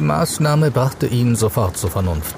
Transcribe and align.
Die 0.00 0.06
Maßnahme 0.06 0.70
brachte 0.70 1.06
ihn 1.06 1.36
sofort 1.36 1.76
zur 1.76 1.90
Vernunft. 1.90 2.34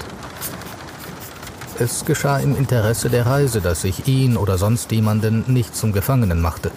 Es 1.79 2.05
geschah 2.05 2.39
im 2.39 2.57
Interesse 2.57 3.09
der 3.09 3.25
Reise, 3.25 3.61
dass 3.61 3.85
ich 3.85 4.09
ihn 4.09 4.37
oder 4.37 4.59
sonst 4.59 4.91
jemanden 4.91 5.45
nicht 5.47 5.77
zum 5.77 5.93
Gefangenen 5.93 6.41
machte. 6.41 6.73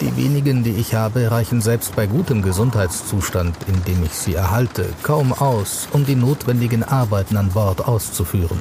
Die 0.00 0.16
wenigen, 0.16 0.62
die 0.62 0.74
ich 0.74 0.94
habe, 0.94 1.28
reichen 1.28 1.60
selbst 1.60 1.96
bei 1.96 2.06
gutem 2.06 2.40
Gesundheitszustand, 2.40 3.56
in 3.66 3.82
dem 3.82 4.04
ich 4.04 4.12
sie 4.12 4.36
erhalte, 4.36 4.86
kaum 5.02 5.32
aus, 5.32 5.88
um 5.90 6.06
die 6.06 6.14
notwendigen 6.14 6.84
Arbeiten 6.84 7.36
an 7.36 7.48
Bord 7.48 7.84
auszuführen. 7.84 8.60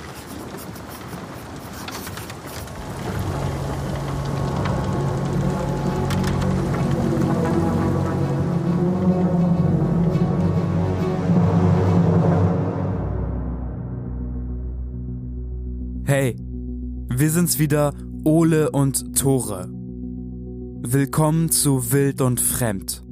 Wieder, 17.59 17.93
Ole 18.23 18.71
und 18.71 19.17
Tore. 19.17 19.69
Willkommen 19.69 21.49
zu 21.49 21.91
Wild 21.91 22.21
und 22.21 22.39
Fremd. 22.39 23.03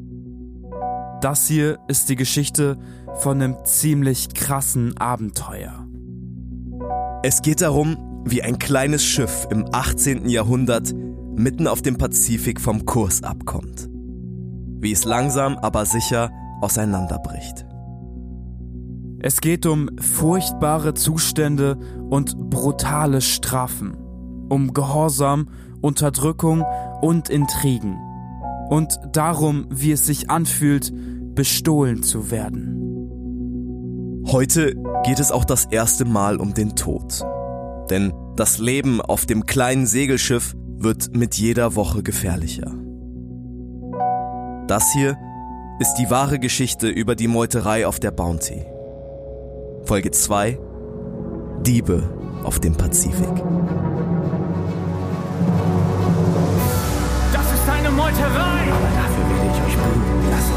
Das 1.22 1.48
hier 1.48 1.80
ist 1.88 2.10
die 2.10 2.16
Geschichte 2.16 2.78
von 3.16 3.42
einem 3.42 3.56
ziemlich 3.64 4.34
krassen 4.34 4.98
Abenteuer. 4.98 5.88
Es 7.24 7.42
geht 7.42 7.62
darum, 7.62 8.24
wie 8.26 8.44
ein 8.44 8.60
kleines 8.60 9.04
Schiff 9.04 9.48
im 9.50 9.66
18. 9.72 10.30
Jahrhundert 10.30 10.94
mitten 11.36 11.68
auf 11.68 11.82
dem 11.82 11.98
Pazifik 11.98 12.62
vom 12.62 12.86
Kurs 12.86 13.24
abkommt. 13.24 13.90
Wie 14.80 14.92
es 14.92 15.06
langsam 15.06 15.58
aber 15.58 15.86
sicher 15.86 16.32
auseinanderbricht. 16.62 17.66
Es 19.20 19.42
geht 19.42 19.66
um 19.66 19.90
furchtbare 20.00 20.94
Zustände 20.94 21.80
und 22.10 22.50
brutale 22.52 23.22
Strafen, 23.22 23.98
um 24.50 24.74
Gehorsam, 24.74 25.48
Unterdrückung 25.82 26.64
und 27.02 27.30
Intrigen 27.30 27.98
und 28.70 29.00
darum, 29.12 29.68
wie 29.70 29.92
es 29.92 30.06
sich 30.06 30.30
anfühlt, 30.30 30.92
bestohlen 31.36 32.04
zu 32.04 32.32
werden. 32.32 34.24
Heute 34.28 34.76
geht 35.04 35.20
es 35.20 35.32
auch 35.32 35.46
das 35.46 35.66
erste 35.66 36.06
Mal 36.06 36.38
um 36.38 36.54
den 36.54 36.76
Tod. 36.76 37.24
Denn 37.90 38.12
das 38.36 38.58
Leben 38.58 39.02
auf 39.02 39.26
dem 39.26 39.46
kleinen 39.46 39.86
Segelschiff 39.86 40.56
wird 40.78 41.16
mit 41.16 41.36
jeder 41.36 41.76
Woche 41.76 42.02
gefährlicher. 42.02 42.74
Das 44.68 44.92
hier 44.94 45.16
ist 45.80 45.96
die 45.96 46.10
wahre 46.10 46.40
Geschichte 46.40 46.88
über 46.88 47.16
die 47.16 47.28
Meuterei 47.28 47.86
auf 47.86 48.00
der 48.00 48.12
Bounty. 48.12 48.66
Folge 49.84 50.10
2 50.10 50.58
Diebe 51.62 52.04
auf 52.44 52.60
dem 52.60 52.76
Pazifik. 52.76 53.36
Das 57.34 57.54
ist 57.54 57.70
eine 57.70 57.90
Meuterei! 57.92 58.62
Aber 58.72 58.92
dafür 59.00 59.26
werde 59.30 59.48
ich 59.52 59.60
euch 59.66 59.78
bluten 59.78 60.30
lassen. 60.32 60.54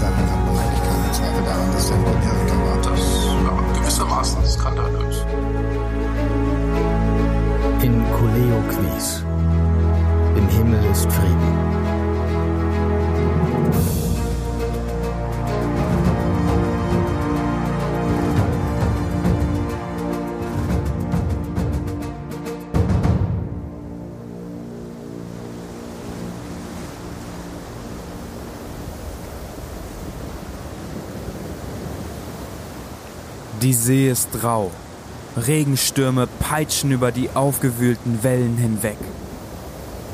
Damit 0.00 0.30
hat 0.30 0.46
man 0.46 0.56
eigentlich 0.56 0.82
keinen 0.82 1.12
Zweifel 1.12 1.44
daran, 1.44 1.72
dass 1.72 1.90
er 1.90 1.96
ein 1.96 2.04
Amerika 2.04 2.56
war. 2.64 2.76
Das 2.82 3.02
war 3.44 3.80
gewissermaßen 3.80 4.46
skandalös. 4.46 5.24
In 7.82 8.02
Kuleo 8.16 8.62
Quis. 8.68 9.24
Im 10.36 10.48
Himmel 10.48 10.84
ist 10.90 11.10
Frieden. 11.12 11.85
Die 33.66 33.74
See 33.74 34.08
ist 34.08 34.44
rau. 34.44 34.70
Regenstürme 35.36 36.28
peitschen 36.38 36.92
über 36.92 37.10
die 37.10 37.30
aufgewühlten 37.34 38.22
Wellen 38.22 38.56
hinweg. 38.56 38.96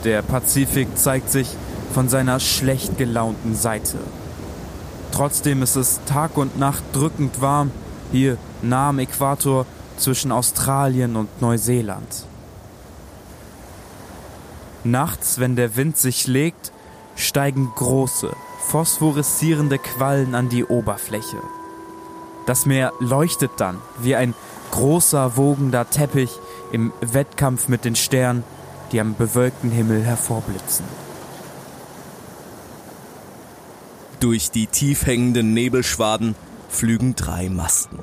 Der 0.05 0.23
Pazifik 0.23 0.97
zeigt 0.97 1.29
sich 1.31 1.49
von 1.93 2.09
seiner 2.09 2.41
schlecht 2.41 2.97
gelaunten 2.97 3.55
Seite. 3.55 3.99
Trotzdem 5.11 5.61
ist 5.61 5.77
es 5.77 6.01
Tag 6.07 6.39
und 6.39 6.59
Nacht 6.59 6.83
drückend 6.95 7.43
warm, 7.43 7.73
hier 8.11 8.39
nah 8.63 8.89
am 8.89 8.99
Äquator 8.99 9.67
zwischen 9.99 10.33
Australien 10.33 11.15
und 11.15 11.43
Neuseeland. 11.43 12.25
Nachts, 14.83 15.41
wenn 15.41 15.57
der 15.57 15.77
Wind 15.77 15.99
sich 15.99 16.27
legt, 16.27 16.73
steigen 17.17 17.71
große, 17.77 18.35
phosphoreszierende 18.61 19.77
Quallen 19.77 20.35
an 20.35 20.49
die 20.49 20.65
Oberfläche. 20.65 21.37
Das 22.47 22.67
Meer 22.67 22.93
leuchtet 22.99 23.53
dann 23.59 23.79
wie 24.01 24.17
ein 24.17 24.35
großer, 24.73 25.37
wogender 25.37 25.89
Teppich 25.89 26.31
im 26.73 26.93
Wettkampf 27.01 27.69
mit 27.69 27.85
den 27.85 27.95
Sternen, 27.95 28.43
die 28.91 29.01
am 29.01 29.15
bewölkten 29.15 29.71
Himmel 29.71 30.03
hervorblitzen. 30.03 30.85
Durch 34.21 34.51
die 34.51 34.67
tief 34.67 35.07
hängenden 35.07 35.53
Nebelschwaden 35.53 36.35
flügen 36.69 37.15
drei 37.17 37.49
Masten. 37.49 37.99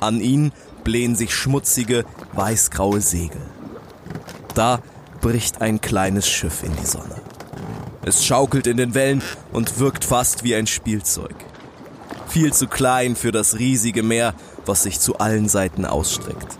An 0.00 0.20
ihnen 0.20 0.52
blähen 0.84 1.14
sich 1.14 1.34
schmutzige, 1.34 2.04
weißgraue 2.32 3.00
Segel. 3.00 3.40
Da 4.54 4.80
bricht 5.20 5.60
ein 5.60 5.80
kleines 5.80 6.28
Schiff 6.28 6.62
in 6.62 6.74
die 6.76 6.86
Sonne. 6.86 7.20
Es 8.02 8.24
schaukelt 8.24 8.66
in 8.66 8.78
den 8.78 8.94
Wellen 8.94 9.22
und 9.52 9.78
wirkt 9.78 10.04
fast 10.04 10.42
wie 10.42 10.54
ein 10.54 10.66
Spielzeug. 10.66 11.34
Viel 12.30 12.52
zu 12.52 12.68
klein 12.68 13.16
für 13.16 13.32
das 13.32 13.58
riesige 13.58 14.04
Meer, 14.04 14.34
was 14.64 14.84
sich 14.84 15.00
zu 15.00 15.18
allen 15.18 15.48
Seiten 15.48 15.84
ausstreckt. 15.84 16.56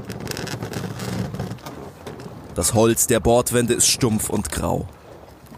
Das 2.57 2.75
Holz 2.75 3.07
der 3.07 3.21
Bordwände 3.21 3.75
ist 3.75 3.87
stumpf 3.87 4.31
und 4.31 4.51
grau. 4.51 4.89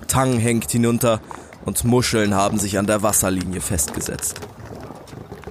Tang 0.08 0.38
hängt 0.38 0.70
hinunter 0.70 1.22
und 1.64 1.84
Muscheln 1.84 2.34
haben 2.34 2.58
sich 2.58 2.78
an 2.78 2.86
der 2.86 3.02
Wasserlinie 3.02 3.62
festgesetzt. 3.62 4.40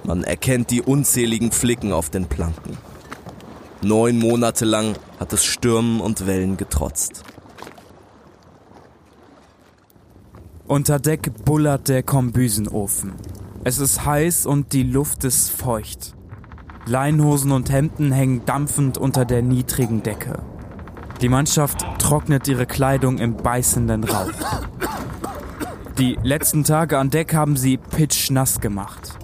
Man 0.04 0.22
erkennt 0.22 0.70
die 0.70 0.80
unzähligen 0.80 1.50
Flicken 1.50 1.92
auf 1.92 2.08
den 2.08 2.26
Planken. 2.26 2.78
Neun 3.82 4.20
Monate 4.20 4.64
lang 4.64 4.94
hat 5.18 5.32
es 5.32 5.44
Stürmen 5.44 6.00
und 6.00 6.28
Wellen 6.28 6.56
getrotzt. 6.56 7.24
Unter 10.68 11.00
Deck 11.00 11.44
bullert 11.44 11.88
der 11.88 12.04
Kombüsenofen. 12.04 13.14
Es 13.64 13.78
ist 13.78 14.04
heiß 14.04 14.46
und 14.46 14.72
die 14.72 14.82
Luft 14.82 15.22
ist 15.22 15.50
feucht. 15.50 16.16
Leinhosen 16.86 17.52
und 17.52 17.70
Hemden 17.70 18.10
hängen 18.10 18.44
dampfend 18.44 18.98
unter 18.98 19.24
der 19.24 19.42
niedrigen 19.42 20.02
Decke. 20.02 20.42
Die 21.20 21.28
Mannschaft 21.28 21.86
trocknet 22.00 22.48
ihre 22.48 22.66
Kleidung 22.66 23.18
im 23.18 23.36
beißenden 23.36 24.02
Rauch. 24.02 24.32
Die 25.96 26.18
letzten 26.24 26.64
Tage 26.64 26.98
an 26.98 27.10
Deck 27.10 27.34
haben 27.34 27.56
sie 27.56 27.76
pitschnass 27.76 28.60
gemacht. 28.60 29.16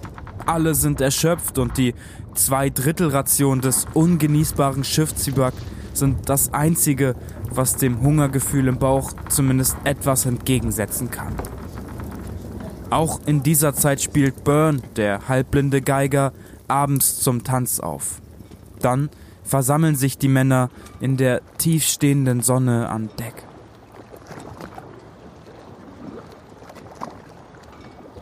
Alle 0.45 0.73
sind 0.73 1.01
erschöpft 1.01 1.57
und 1.57 1.77
die 1.77 1.93
Zweidrittelration 2.33 3.59
des 3.59 3.87
ungenießbaren 3.93 4.85
Schiffszyberg 4.85 5.53
sind 5.93 6.29
das 6.29 6.53
einzige, 6.53 7.15
was 7.49 7.75
dem 7.75 7.99
Hungergefühl 7.99 8.69
im 8.69 8.77
Bauch 8.77 9.11
zumindest 9.27 9.75
etwas 9.83 10.25
entgegensetzen 10.25 11.11
kann. 11.11 11.35
Auch 12.89 13.19
in 13.25 13.43
dieser 13.43 13.73
Zeit 13.73 14.01
spielt 14.01 14.43
Byrne, 14.43 14.81
der 14.95 15.27
halbblinde 15.27 15.81
Geiger, 15.81 16.33
abends 16.67 17.19
zum 17.19 17.43
Tanz 17.43 17.79
auf. 17.79 18.21
Dann 18.81 19.09
versammeln 19.43 19.95
sich 19.95 20.17
die 20.17 20.27
Männer 20.27 20.69
in 20.99 21.17
der 21.17 21.41
tiefstehenden 21.57 22.41
Sonne 22.41 22.89
an 22.89 23.09
Deck. 23.19 23.35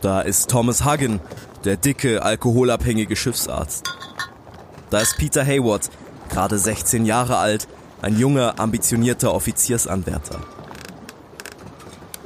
Da 0.00 0.20
ist 0.20 0.50
Thomas 0.50 0.84
Hagen, 0.84 1.20
der 1.64 1.76
dicke, 1.76 2.22
alkoholabhängige 2.22 3.16
Schiffsarzt. 3.16 3.84
Da 4.90 5.00
ist 5.00 5.16
Peter 5.16 5.44
Hayward, 5.44 5.90
gerade 6.28 6.58
16 6.58 7.04
Jahre 7.04 7.38
alt, 7.38 7.68
ein 8.00 8.18
junger, 8.18 8.60
ambitionierter 8.60 9.34
Offiziersanwärter. 9.34 10.40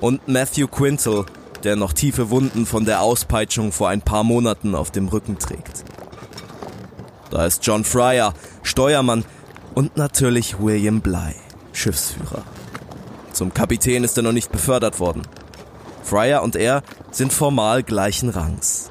Und 0.01 0.27
Matthew 0.29 0.67
Quintal, 0.69 1.25
der 1.65 1.77
noch 1.77 1.93
tiefe 1.93 2.31
Wunden 2.31 2.67
von 2.67 2.85
der 2.85 3.03
Auspeitschung 3.03 3.73
vor 3.73 3.89
ein 3.89 4.03
paar 4.03 4.25
Monaten 4.25 4.75
auf 4.75 4.91
dem 4.91 5.09
Rücken 5.09 5.39
trägt. 5.39 5.85
Da 7.31 7.47
ist 7.47 7.67
John 7.67 7.85
Fryer, 7.85 8.35
Steuermann 8.63 9.25
und 9.75 9.97
natürlich 9.97 10.61
William 10.61 11.01
Bly, 11.01 11.35
Schiffsführer. 11.73 12.43
Zum 13.33 13.55
Kapitän 13.55 14.05
ist 14.05 14.17
er 14.17 14.23
noch 14.23 14.33
nicht 14.33 14.53
befördert 14.53 15.01
worden. 15.01 15.23
Fryer 16.03 16.43
und 16.43 16.57
er 16.57 16.83
sind 17.11 17.33
formal 17.33 17.83
gleichen 17.83 18.29
Rangs. 18.29 18.91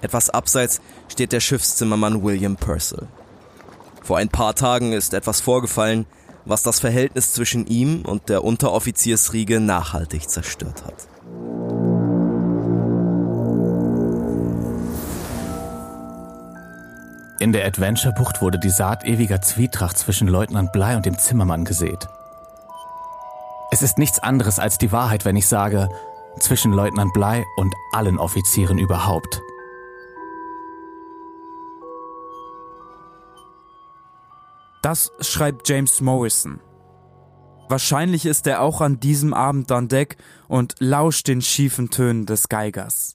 Etwas 0.00 0.30
abseits 0.30 0.80
steht 1.08 1.32
der 1.32 1.40
Schiffszimmermann 1.40 2.22
William 2.22 2.56
Purcell. 2.56 3.08
Vor 4.02 4.16
ein 4.16 4.28
paar 4.28 4.54
Tagen 4.54 4.92
ist 4.92 5.12
etwas 5.12 5.40
vorgefallen, 5.40 6.06
was 6.48 6.62
das 6.62 6.80
Verhältnis 6.80 7.32
zwischen 7.32 7.66
ihm 7.66 8.02
und 8.02 8.28
der 8.28 8.42
Unteroffiziersriege 8.42 9.60
nachhaltig 9.60 10.28
zerstört 10.28 10.82
hat. 10.84 11.06
In 17.40 17.52
der 17.52 17.66
Adventure-Bucht 17.66 18.42
wurde 18.42 18.58
die 18.58 18.70
Saat 18.70 19.04
ewiger 19.04 19.40
Zwietracht 19.40 19.96
zwischen 19.96 20.26
Leutnant 20.26 20.72
Bly 20.72 20.96
und 20.96 21.06
dem 21.06 21.18
Zimmermann 21.18 21.64
gesät. 21.64 22.08
Es 23.70 23.82
ist 23.82 23.98
nichts 23.98 24.18
anderes 24.18 24.58
als 24.58 24.78
die 24.78 24.90
Wahrheit, 24.90 25.24
wenn 25.24 25.36
ich 25.36 25.46
sage, 25.46 25.88
zwischen 26.40 26.72
Leutnant 26.72 27.12
Bly 27.12 27.44
und 27.56 27.74
allen 27.92 28.18
Offizieren 28.18 28.78
überhaupt. 28.78 29.40
Das 34.82 35.10
schreibt 35.20 35.68
James 35.68 36.00
Morrison. 36.00 36.60
Wahrscheinlich 37.68 38.26
ist 38.26 38.46
er 38.46 38.62
auch 38.62 38.80
an 38.80 39.00
diesem 39.00 39.34
Abend 39.34 39.70
an 39.72 39.88
Deck 39.88 40.16
und 40.46 40.74
lauscht 40.78 41.28
den 41.28 41.42
schiefen 41.42 41.90
Tönen 41.90 42.26
des 42.26 42.48
Geigers. 42.48 43.14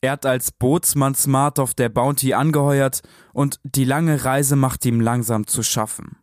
Er 0.00 0.12
hat 0.12 0.26
als 0.26 0.50
Bootsmann 0.50 1.14
Smart 1.14 1.58
auf 1.58 1.74
der 1.74 1.88
Bounty 1.88 2.32
angeheuert 2.32 3.02
und 3.32 3.60
die 3.64 3.84
lange 3.84 4.24
Reise 4.24 4.56
macht 4.56 4.84
ihm 4.86 5.00
langsam 5.00 5.46
zu 5.46 5.62
schaffen. 5.62 6.16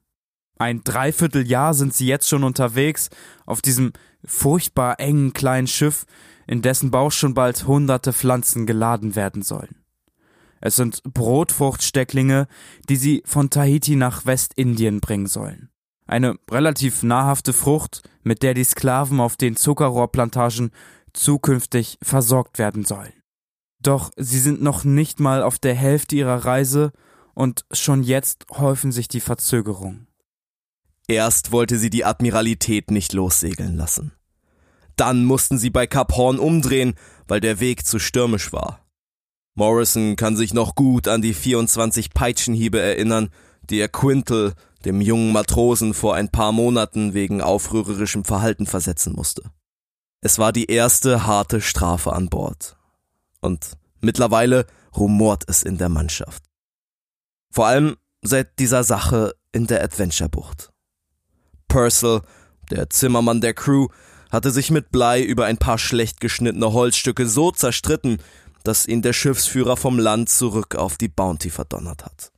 Ein 0.58 0.82
Dreivierteljahr 0.84 1.74
sind 1.74 1.94
sie 1.94 2.08
jetzt 2.08 2.28
schon 2.28 2.44
unterwegs 2.44 3.10
auf 3.46 3.62
diesem 3.62 3.92
furchtbar 4.24 5.00
engen 5.00 5.34
kleinen 5.34 5.68
Schiff, 5.68 6.06
in 6.48 6.62
dessen 6.62 6.92
Bauch 6.92 7.12
schon 7.12 7.34
bald 7.34 7.68
hunderte 7.68 8.14
Pflanzen 8.14 8.66
geladen 8.66 9.16
werden 9.16 9.42
sollen. 9.42 9.85
Es 10.66 10.78
sind 10.78 11.04
Brotfruchtstecklinge, 11.04 12.48
die 12.90 12.96
sie 12.96 13.22
von 13.24 13.52
Tahiti 13.52 13.96
nach 13.96 14.26
Westindien 14.26 15.00
bringen 15.00 15.28
sollen. 15.28 15.70
Eine 16.08 16.40
relativ 16.50 17.04
nahrhafte 17.04 17.54
Frucht, 17.54 18.02
mit 18.24 18.42
der 18.42 18.56
die 18.56 18.64
Sklaven 18.64 19.20
auf 19.20 19.38
den 19.38 19.56
Zuckerrohrplantagen 19.56 20.72
zukünftig 21.14 22.00
versorgt 22.02 22.58
werden 22.58 22.84
sollen. 22.84 23.14
Doch 23.80 24.10
sie 24.18 24.40
sind 24.40 24.64
noch 24.64 24.84
nicht 24.84 25.20
mal 25.20 25.44
auf 25.44 25.60
der 25.60 25.76
Hälfte 25.76 26.16
ihrer 26.16 26.46
Reise 26.46 26.94
und 27.36 27.64
schon 27.72 28.02
jetzt 28.02 28.48
häufen 28.50 28.92
sich 28.92 29.08
die 29.08 29.22
Verzögerungen. 29.22 30.08
Erst 31.08 31.52
wollte 31.52 31.78
sie 31.78 31.92
die 31.92 32.06
Admiralität 32.06 32.90
nicht 32.90 33.14
lossegeln 33.14 33.76
lassen. 33.78 34.14
Dann 34.96 35.26
mussten 35.26 35.60
sie 35.60 35.70
bei 35.70 35.86
Kap 35.86 36.14
Horn 36.14 36.40
umdrehen, 36.40 36.96
weil 37.28 37.40
der 37.40 37.60
Weg 37.60 37.86
zu 37.86 38.00
stürmisch 38.00 38.52
war. 38.52 38.85
Morrison 39.56 40.18
kann 40.18 40.36
sich 40.36 40.54
noch 40.54 40.76
gut 40.76 41.08
an 41.08 41.22
die 41.22 41.34
24 41.34 42.14
Peitschenhiebe 42.14 42.80
erinnern, 42.80 43.30
die 43.70 43.80
er 43.80 43.88
Quintal, 43.88 44.54
dem 44.84 45.02
jungen 45.02 45.32
Matrosen, 45.32 45.94
vor 45.94 46.14
ein 46.14 46.30
paar 46.30 46.52
Monaten 46.52 47.14
wegen 47.14 47.42
aufrührerischem 47.42 48.26
Verhalten 48.26 48.68
versetzen 48.68 49.14
musste. 49.14 49.44
Es 50.22 50.40
war 50.40 50.52
die 50.52 50.66
erste 50.66 51.26
harte 51.26 51.62
Strafe 51.62 52.14
an 52.14 52.30
Bord. 52.30 52.78
Und 53.40 53.78
mittlerweile 54.02 54.66
rumort 54.96 55.44
es 55.48 55.64
in 55.64 55.78
der 55.78 55.90
Mannschaft. 55.90 56.44
Vor 57.50 57.68
allem 57.68 57.96
seit 58.22 58.60
dieser 58.60 58.84
Sache 58.84 59.36
in 59.54 59.68
der 59.68 59.84
Adventure-Bucht. 59.84 60.72
Purcell, 61.70 62.22
der 62.72 62.90
Zimmermann 62.90 63.40
der 63.40 63.54
Crew, 63.54 63.88
hatte 64.32 64.52
sich 64.52 64.70
mit 64.70 64.92
Blei 64.92 65.24
über 65.24 65.46
ein 65.46 65.58
paar 65.58 65.78
schlecht 65.78 66.20
geschnittene 66.20 66.74
Holzstücke 66.74 67.26
so 67.28 67.52
zerstritten, 67.52 68.18
dass 68.68 68.88
ihn 68.88 69.02
der 69.02 69.14
Schiffsführer 69.14 69.78
vom 69.78 70.00
Land 70.00 70.30
zurück 70.30 70.76
auf 70.76 70.98
die 70.98 71.08
Bounty 71.08 71.50
verdonnert 71.50 72.04
hat. 72.06 72.32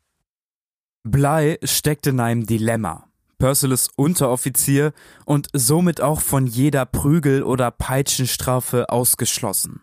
Bly 1.03 1.57
steckt 1.63 2.05
in 2.07 2.19
einem 2.19 2.45
Dilemma. 2.45 3.07
Purcell 3.39 3.71
ist 3.71 3.91
Unteroffizier 3.95 4.93
und 5.25 5.47
somit 5.53 6.01
auch 6.01 6.21
von 6.21 6.47
jeder 6.47 6.85
Prügel- 6.85 7.43
oder 7.43 7.71
Peitschenstrafe 7.71 8.89
ausgeschlossen. 8.89 9.81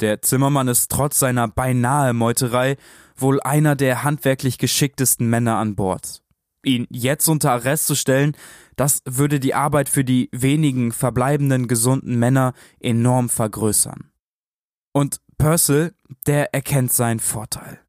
Der 0.00 0.20
Zimmermann 0.20 0.68
ist 0.68 0.90
trotz 0.90 1.18
seiner 1.18 1.48
beinahe 1.48 2.12
Meuterei 2.12 2.76
wohl 3.16 3.40
einer 3.40 3.76
der 3.76 4.04
handwerklich 4.04 4.58
geschicktesten 4.58 5.28
Männer 5.28 5.56
an 5.56 5.74
Bord. 5.74 6.22
Ihn 6.62 6.86
jetzt 6.90 7.28
unter 7.28 7.52
Arrest 7.52 7.86
zu 7.86 7.94
stellen, 7.94 8.36
das 8.76 9.00
würde 9.06 9.40
die 9.40 9.54
Arbeit 9.54 9.88
für 9.88 10.04
die 10.04 10.28
wenigen 10.32 10.92
verbleibenden 10.92 11.66
gesunden 11.66 12.18
Männer 12.18 12.52
enorm 12.78 13.30
vergrößern. 13.30 14.10
Und 14.92 15.20
Purcell, 15.38 15.94
der 16.26 16.54
erkennt 16.54 16.92
seinen 16.92 17.20
Vorteil. 17.20 17.80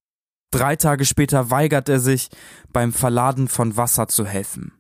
Drei 0.52 0.76
Tage 0.76 1.06
später 1.06 1.50
weigert 1.50 1.90
er 1.90 2.00
sich, 2.00 2.30
beim 2.72 2.94
Verladen 2.94 3.48
von 3.48 3.78
Wasser 3.78 4.08
zu 4.08 4.26
helfen. 4.26 4.74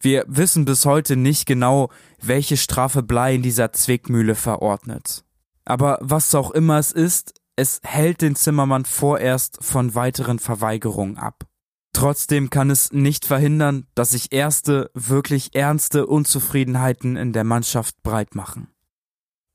Wir 0.00 0.24
wissen 0.26 0.64
bis 0.64 0.84
heute 0.84 1.16
nicht 1.16 1.46
genau, 1.46 1.90
welche 2.20 2.56
Strafe 2.56 3.02
Blei 3.02 3.36
in 3.36 3.42
dieser 3.42 3.72
Zwickmühle 3.72 4.34
verordnet. 4.34 5.24
Aber 5.64 5.98
was 6.00 6.34
auch 6.34 6.50
immer 6.50 6.78
es 6.78 6.90
ist, 6.90 7.34
es 7.54 7.80
hält 7.84 8.22
den 8.22 8.34
Zimmermann 8.34 8.84
vorerst 8.84 9.58
von 9.62 9.94
weiteren 9.94 10.38
Verweigerungen 10.38 11.18
ab. 11.18 11.46
Trotzdem 11.92 12.50
kann 12.50 12.70
es 12.70 12.90
nicht 12.92 13.26
verhindern, 13.26 13.86
dass 13.94 14.10
sich 14.10 14.32
erste, 14.32 14.90
wirklich 14.94 15.54
ernste 15.54 16.06
Unzufriedenheiten 16.06 17.16
in 17.16 17.32
der 17.32 17.44
Mannschaft 17.44 18.02
breit 18.02 18.34
machen. 18.34 18.71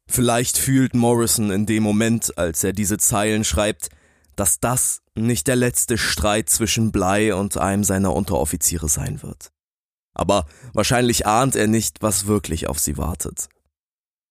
Vielleicht 0.07 0.57
fühlt 0.57 0.93
Morrison 0.93 1.51
in 1.51 1.65
dem 1.65 1.83
Moment, 1.83 2.37
als 2.37 2.63
er 2.63 2.73
diese 2.73 2.97
Zeilen 2.97 3.43
schreibt, 3.43 3.89
dass 4.35 4.59
das 4.59 5.01
nicht 5.15 5.47
der 5.47 5.55
letzte 5.55 5.97
Streit 5.97 6.49
zwischen 6.49 6.91
Bly 6.91 7.33
und 7.33 7.57
einem 7.57 7.83
seiner 7.83 8.13
Unteroffiziere 8.13 8.87
sein 8.87 9.21
wird. 9.21 9.51
Aber 10.13 10.45
wahrscheinlich 10.73 11.27
ahnt 11.27 11.55
er 11.55 11.67
nicht, 11.67 12.01
was 12.01 12.27
wirklich 12.27 12.67
auf 12.67 12.79
sie 12.79 12.97
wartet. 12.97 13.49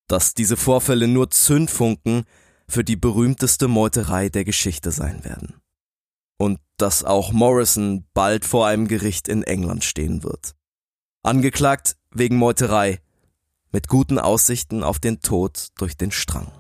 Dass 0.08 0.34
diese 0.34 0.56
Vorfälle 0.56 1.08
nur 1.08 1.30
Zündfunken 1.30 2.24
für 2.68 2.84
die 2.84 2.96
berühmteste 2.96 3.68
Meuterei 3.68 4.28
der 4.28 4.44
Geschichte 4.44 4.90
sein 4.90 5.24
werden. 5.24 5.60
Und 6.38 6.60
dass 6.76 7.04
auch 7.04 7.32
Morrison 7.32 8.06
bald 8.14 8.44
vor 8.44 8.66
einem 8.66 8.88
Gericht 8.88 9.28
in 9.28 9.42
England 9.42 9.84
stehen 9.84 10.22
wird. 10.22 10.54
Angeklagt 11.22 11.96
wegen 12.10 12.36
Meuterei 12.36 13.00
mit 13.76 13.88
guten 13.88 14.18
Aussichten 14.18 14.82
auf 14.82 14.98
den 14.98 15.20
Tod 15.20 15.66
durch 15.76 15.98
den 15.98 16.10
Strang. 16.10 16.50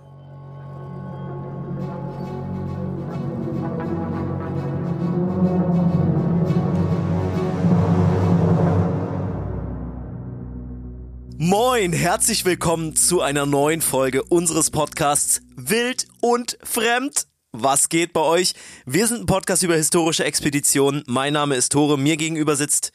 Moin, 11.38 11.94
herzlich 11.94 12.44
willkommen 12.44 12.94
zu 12.94 13.22
einer 13.22 13.46
neuen 13.46 13.80
Folge 13.80 14.22
unseres 14.22 14.70
Podcasts 14.70 15.40
Wild 15.56 16.08
und 16.20 16.58
Fremd. 16.62 17.28
Was 17.52 17.88
geht 17.88 18.12
bei 18.12 18.20
euch? 18.20 18.52
Wir 18.84 19.06
sind 19.06 19.20
ein 19.20 19.26
Podcast 19.26 19.62
über 19.62 19.74
historische 19.74 20.24
Expeditionen. 20.24 21.02
Mein 21.06 21.32
Name 21.32 21.54
ist 21.54 21.72
Tore, 21.72 21.96
mir 21.96 22.18
gegenüber 22.18 22.56
sitzt 22.56 22.92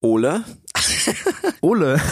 Ole. 0.00 0.44
Ole. 1.60 2.00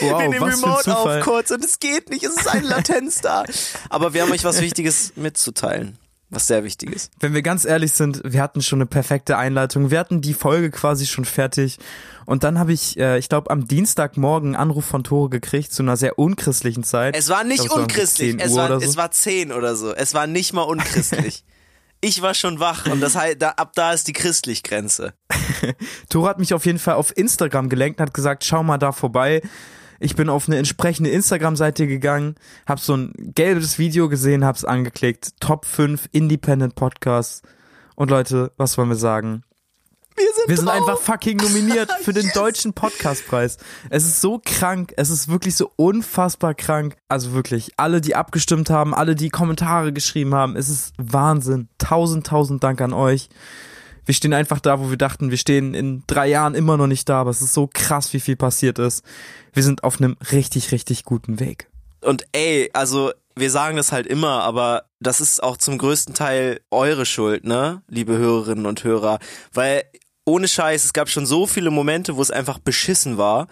wow, 0.00 0.20
wir 0.20 0.28
nehmen 0.28 0.40
was 0.40 0.62
Remote 0.62 0.96
auf 0.96 1.24
kurz 1.24 1.50
und 1.50 1.64
es 1.64 1.80
geht 1.80 2.08
nicht, 2.10 2.24
es 2.24 2.36
ist 2.36 2.48
eine 2.48 2.66
Latenz 2.66 3.20
da. 3.20 3.44
Aber 3.88 4.14
wir 4.14 4.22
haben 4.22 4.30
euch 4.30 4.44
was 4.44 4.60
Wichtiges 4.60 5.12
mitzuteilen. 5.16 5.98
Was 6.30 6.46
sehr 6.46 6.62
wichtig 6.62 6.92
ist. 6.92 7.10
Wenn 7.20 7.32
wir 7.32 7.40
ganz 7.40 7.64
ehrlich 7.64 7.92
sind, 7.92 8.20
wir 8.22 8.42
hatten 8.42 8.60
schon 8.60 8.78
eine 8.78 8.86
perfekte 8.86 9.38
Einleitung. 9.38 9.90
Wir 9.90 9.98
hatten 9.98 10.20
die 10.20 10.34
Folge 10.34 10.70
quasi 10.70 11.06
schon 11.06 11.24
fertig. 11.24 11.78
Und 12.26 12.44
dann 12.44 12.58
habe 12.58 12.74
ich, 12.74 12.98
äh, 12.98 13.18
ich 13.18 13.30
glaube, 13.30 13.50
am 13.50 13.66
Dienstagmorgen 13.66 14.48
einen 14.48 14.62
Anruf 14.62 14.84
von 14.84 15.04
Tore 15.04 15.30
gekriegt 15.30 15.72
zu 15.72 15.82
einer 15.82 15.96
sehr 15.96 16.18
unchristlichen 16.18 16.84
Zeit. 16.84 17.16
Es 17.16 17.30
war 17.30 17.44
nicht 17.44 17.64
glaub, 17.64 17.78
unchristlich. 17.78 18.36
Es 18.38 18.54
war, 18.54 18.78
so. 18.78 18.86
es 18.86 18.98
war 18.98 19.10
zehn 19.10 19.52
oder 19.52 19.74
so. 19.74 19.94
Es 19.94 20.12
war 20.12 20.26
nicht 20.26 20.52
mal 20.52 20.62
unchristlich. 20.62 21.44
ich 22.00 22.22
war 22.22 22.34
schon 22.34 22.60
wach 22.60 22.86
und 22.86 23.00
das 23.00 23.16
heißt, 23.16 23.40
da, 23.40 23.50
ab 23.50 23.72
da 23.74 23.92
ist 23.92 24.08
die 24.08 24.12
christlich 24.12 24.62
Grenze. 24.62 25.14
Tore 26.08 26.28
hat 26.28 26.38
mich 26.38 26.54
auf 26.54 26.66
jeden 26.66 26.78
Fall 26.78 26.94
auf 26.94 27.16
Instagram 27.16 27.68
gelenkt 27.68 28.00
hat 28.00 28.14
gesagt, 28.14 28.44
schau 28.44 28.62
mal 28.62 28.78
da 28.78 28.92
vorbei. 28.92 29.42
Ich 30.00 30.14
bin 30.14 30.28
auf 30.28 30.46
eine 30.46 30.58
entsprechende 30.58 31.10
Instagram-Seite 31.10 31.88
gegangen, 31.88 32.36
hab 32.66 32.78
so 32.78 32.96
ein 32.96 33.12
gelbes 33.34 33.78
Video 33.80 34.08
gesehen, 34.08 34.44
hab's 34.44 34.64
angeklickt. 34.64 35.40
Top 35.40 35.64
5 35.64 36.08
Independent 36.12 36.76
Podcasts. 36.76 37.42
Und 37.96 38.10
Leute, 38.10 38.52
was 38.56 38.78
wollen 38.78 38.90
wir 38.90 38.96
sagen? 38.96 39.42
Wir 40.18 40.34
sind, 40.34 40.48
wir 40.48 40.56
sind 40.56 40.68
einfach 40.68 40.98
fucking 40.98 41.36
nominiert 41.36 41.90
für 42.02 42.12
den 42.12 42.24
yes. 42.26 42.34
deutschen 42.34 42.72
Podcastpreis. 42.72 43.56
Es 43.88 44.04
ist 44.04 44.20
so 44.20 44.40
krank, 44.44 44.92
es 44.96 45.10
ist 45.10 45.28
wirklich 45.28 45.54
so 45.54 45.70
unfassbar 45.76 46.54
krank. 46.54 46.96
Also 47.08 47.32
wirklich, 47.34 47.70
alle, 47.76 48.00
die 48.00 48.16
abgestimmt 48.16 48.68
haben, 48.68 48.94
alle, 48.94 49.14
die 49.14 49.28
Kommentare 49.28 49.92
geschrieben 49.92 50.34
haben, 50.34 50.56
es 50.56 50.68
ist 50.68 50.92
Wahnsinn. 50.98 51.68
Tausend, 51.78 52.26
tausend 52.26 52.64
Dank 52.64 52.80
an 52.80 52.92
euch. 52.92 53.28
Wir 54.06 54.14
stehen 54.14 54.32
einfach 54.32 54.58
da, 54.58 54.80
wo 54.80 54.90
wir 54.90 54.96
dachten, 54.96 55.30
wir 55.30 55.38
stehen 55.38 55.74
in 55.74 56.02
drei 56.06 56.26
Jahren 56.26 56.54
immer 56.54 56.76
noch 56.76 56.86
nicht 56.88 57.08
da, 57.08 57.20
aber 57.20 57.30
es 57.30 57.40
ist 57.40 57.54
so 57.54 57.68
krass, 57.72 58.12
wie 58.12 58.20
viel 58.20 58.36
passiert 58.36 58.78
ist. 58.80 59.04
Wir 59.52 59.62
sind 59.62 59.84
auf 59.84 60.00
einem 60.00 60.16
richtig, 60.32 60.72
richtig 60.72 61.04
guten 61.04 61.38
Weg. 61.38 61.68
Und 62.00 62.26
ey, 62.32 62.70
also 62.72 63.12
wir 63.36 63.50
sagen 63.50 63.76
das 63.76 63.92
halt 63.92 64.06
immer, 64.06 64.42
aber 64.42 64.84
das 64.98 65.20
ist 65.20 65.42
auch 65.42 65.56
zum 65.56 65.78
größten 65.78 66.14
Teil 66.14 66.60
eure 66.70 67.06
Schuld, 67.06 67.44
ne, 67.44 67.82
liebe 67.88 68.16
Hörerinnen 68.16 68.66
und 68.66 68.82
Hörer, 68.82 69.18
weil 69.52 69.84
ohne 70.28 70.46
Scheiß, 70.46 70.84
es 70.84 70.92
gab 70.92 71.08
schon 71.08 71.26
so 71.26 71.46
viele 71.46 71.70
Momente, 71.70 72.16
wo 72.16 72.22
es 72.22 72.30
einfach 72.30 72.58
beschissen 72.58 73.18
war. 73.18 73.48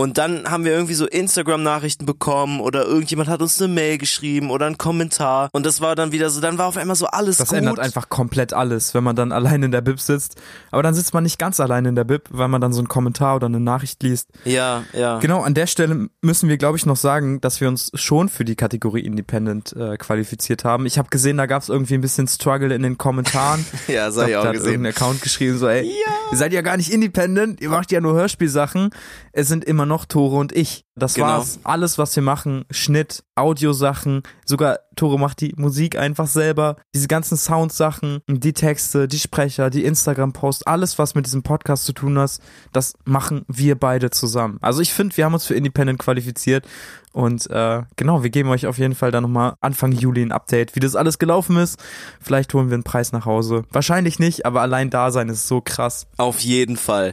Und 0.00 0.16
dann 0.16 0.48
haben 0.48 0.64
wir 0.64 0.70
irgendwie 0.70 0.94
so 0.94 1.06
Instagram-Nachrichten 1.06 2.06
bekommen 2.06 2.60
oder 2.60 2.84
irgendjemand 2.86 3.28
hat 3.28 3.42
uns 3.42 3.60
eine 3.60 3.72
Mail 3.72 3.98
geschrieben 3.98 4.48
oder 4.50 4.66
einen 4.66 4.78
Kommentar. 4.78 5.48
Und 5.50 5.66
das 5.66 5.80
war 5.80 5.96
dann 5.96 6.12
wieder 6.12 6.30
so, 6.30 6.40
dann 6.40 6.56
war 6.56 6.66
auf 6.66 6.76
einmal 6.76 6.94
so 6.94 7.06
alles 7.06 7.38
Das 7.38 7.48
gut. 7.48 7.58
ändert 7.58 7.80
einfach 7.80 8.08
komplett 8.08 8.52
alles, 8.52 8.94
wenn 8.94 9.02
man 9.02 9.16
dann 9.16 9.32
allein 9.32 9.60
in 9.64 9.72
der 9.72 9.80
Bib 9.80 9.98
sitzt. 10.00 10.36
Aber 10.70 10.84
dann 10.84 10.94
sitzt 10.94 11.14
man 11.14 11.24
nicht 11.24 11.36
ganz 11.40 11.58
allein 11.58 11.84
in 11.84 11.96
der 11.96 12.04
Bib, 12.04 12.28
weil 12.30 12.46
man 12.46 12.60
dann 12.60 12.72
so 12.72 12.78
einen 12.78 12.86
Kommentar 12.86 13.34
oder 13.34 13.46
eine 13.46 13.58
Nachricht 13.58 14.00
liest. 14.04 14.28
Ja, 14.44 14.84
ja. 14.92 15.18
Genau, 15.18 15.42
an 15.42 15.54
der 15.54 15.66
Stelle 15.66 16.08
müssen 16.22 16.48
wir, 16.48 16.58
glaube 16.58 16.78
ich, 16.78 16.86
noch 16.86 16.96
sagen, 16.96 17.40
dass 17.40 17.60
wir 17.60 17.66
uns 17.66 17.90
schon 17.94 18.28
für 18.28 18.44
die 18.44 18.54
Kategorie 18.54 19.00
Independent 19.00 19.72
äh, 19.74 19.96
qualifiziert 19.96 20.62
haben. 20.64 20.86
Ich 20.86 20.96
habe 20.98 21.08
gesehen, 21.08 21.38
da 21.38 21.46
gab 21.46 21.62
es 21.62 21.68
irgendwie 21.70 21.94
ein 21.94 22.02
bisschen 22.02 22.28
Struggle 22.28 22.72
in 22.72 22.82
den 22.84 22.98
Kommentaren. 22.98 23.64
Ja, 23.88 24.06
das 24.06 24.16
hab 24.18 24.26
ich 24.28 24.32
da 24.34 24.40
auch 24.42 24.44
hat 24.44 24.52
gesehen. 24.52 24.70
irgendein 24.70 24.92
Account 24.92 25.22
geschrieben, 25.22 25.58
so, 25.58 25.66
ey, 25.66 25.86
ihr 26.30 26.36
seid 26.38 26.52
ja 26.52 26.60
gar 26.60 26.76
nicht 26.76 26.92
Independent, 26.92 27.60
ihr 27.60 27.70
macht 27.70 27.90
ja 27.90 28.00
nur 28.00 28.14
Hörspielsachen. 28.14 28.90
Es 29.32 29.48
sind 29.48 29.64
immer 29.64 29.86
noch 29.88 30.04
Tore 30.04 30.36
und 30.36 30.52
ich. 30.52 30.84
Das 30.94 31.14
Genau. 31.14 31.26
war's. 31.28 31.60
Alles, 31.64 31.96
was 31.98 32.14
wir 32.16 32.22
machen, 32.22 32.64
Schnitt, 32.70 33.22
Audiosachen, 33.36 34.22
sogar 34.44 34.80
Tore 34.96 35.18
macht 35.18 35.40
die 35.40 35.54
Musik 35.56 35.96
einfach 35.96 36.26
selber. 36.26 36.76
Diese 36.94 37.06
ganzen 37.08 37.36
Soundsachen, 37.36 38.20
die 38.28 38.52
Texte, 38.52 39.06
die 39.06 39.18
Sprecher, 39.18 39.70
die 39.70 39.84
Instagram-Posts, 39.84 40.66
alles, 40.66 40.98
was 40.98 41.14
mit 41.14 41.26
diesem 41.26 41.42
Podcast 41.42 41.84
zu 41.84 41.92
tun 41.92 42.18
hat, 42.18 42.38
das 42.72 42.94
machen 43.04 43.44
wir 43.48 43.76
beide 43.76 44.10
zusammen. 44.10 44.58
Also 44.60 44.80
ich 44.80 44.92
finde, 44.92 45.16
wir 45.16 45.24
haben 45.24 45.34
uns 45.34 45.46
für 45.46 45.54
Independent 45.54 45.98
qualifiziert 46.00 46.66
und 47.12 47.48
äh, 47.50 47.82
genau, 47.96 48.22
wir 48.22 48.30
geben 48.30 48.48
euch 48.50 48.66
auf 48.66 48.78
jeden 48.78 48.94
Fall 48.94 49.10
dann 49.12 49.22
nochmal 49.22 49.54
Anfang 49.60 49.92
Juli 49.92 50.22
ein 50.22 50.32
Update, 50.32 50.74
wie 50.74 50.80
das 50.80 50.96
alles 50.96 51.18
gelaufen 51.18 51.56
ist. 51.58 51.78
Vielleicht 52.20 52.52
holen 52.54 52.70
wir 52.70 52.74
einen 52.74 52.82
Preis 52.84 53.12
nach 53.12 53.24
Hause. 53.24 53.64
Wahrscheinlich 53.70 54.18
nicht, 54.18 54.46
aber 54.46 54.62
allein 54.62 54.90
da 54.90 55.10
sein 55.12 55.28
ist 55.28 55.46
so 55.46 55.60
krass. 55.60 56.06
Auf 56.16 56.40
jeden 56.40 56.76
Fall. 56.76 57.12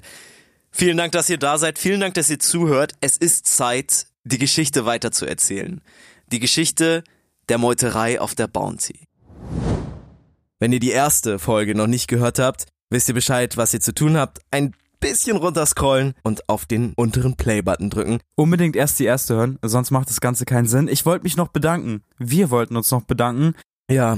Vielen 0.78 0.98
Dank, 0.98 1.14
dass 1.14 1.30
ihr 1.30 1.38
da 1.38 1.58
seid. 1.58 1.80
Vielen 1.80 2.02
Dank, 2.02 2.16
dass 2.16 2.30
ihr 2.30 2.38
zuhört. 2.38 2.96
Es 3.00 3.16
ist 3.16 3.48
Zeit, 3.48 4.08
die 4.26 4.38
Geschichte 4.38 4.86
weiter 4.86 5.10
zu 5.10 5.26
erzählen. 5.26 5.80
Die 6.34 6.40
Geschichte 6.40 7.06
der 7.48 7.60
Meuterei 7.60 8.20
auf 8.20 8.36
der 8.36 8.48
Bounty. 8.48 9.08
Wenn 10.60 10.74
ihr 10.74 10.82
die 10.82 10.90
erste 10.92 11.40
Folge 11.40 11.76
noch 11.76 11.88
nicht 11.88 12.10
gehört 12.10 12.40
habt, 12.40 12.66
wisst 12.90 13.08
ihr 13.08 13.14
Bescheid, 13.14 13.56
was 13.56 13.74
ihr 13.74 13.80
zu 13.80 13.96
tun 13.96 14.18
habt. 14.18 14.40
Ein 14.52 14.74
bisschen 15.00 15.38
runterscrollen 15.38 16.14
und 16.24 16.50
auf 16.50 16.66
den 16.66 16.92
unteren 16.98 17.38
Play-Button 17.38 17.90
drücken. 17.90 18.20
Unbedingt 18.36 18.76
erst 18.76 19.00
die 19.00 19.06
erste 19.06 19.36
hören, 19.36 19.58
sonst 19.62 19.92
macht 19.92 20.10
das 20.10 20.20
Ganze 20.20 20.44
keinen 20.44 20.68
Sinn. 20.68 20.90
Ich 20.90 21.06
wollte 21.06 21.24
mich 21.24 21.38
noch 21.38 21.48
bedanken. 21.48 22.04
Wir 22.18 22.50
wollten 22.50 22.76
uns 22.76 22.92
noch 22.92 23.04
bedanken. 23.04 23.56
Ja, 23.90 24.18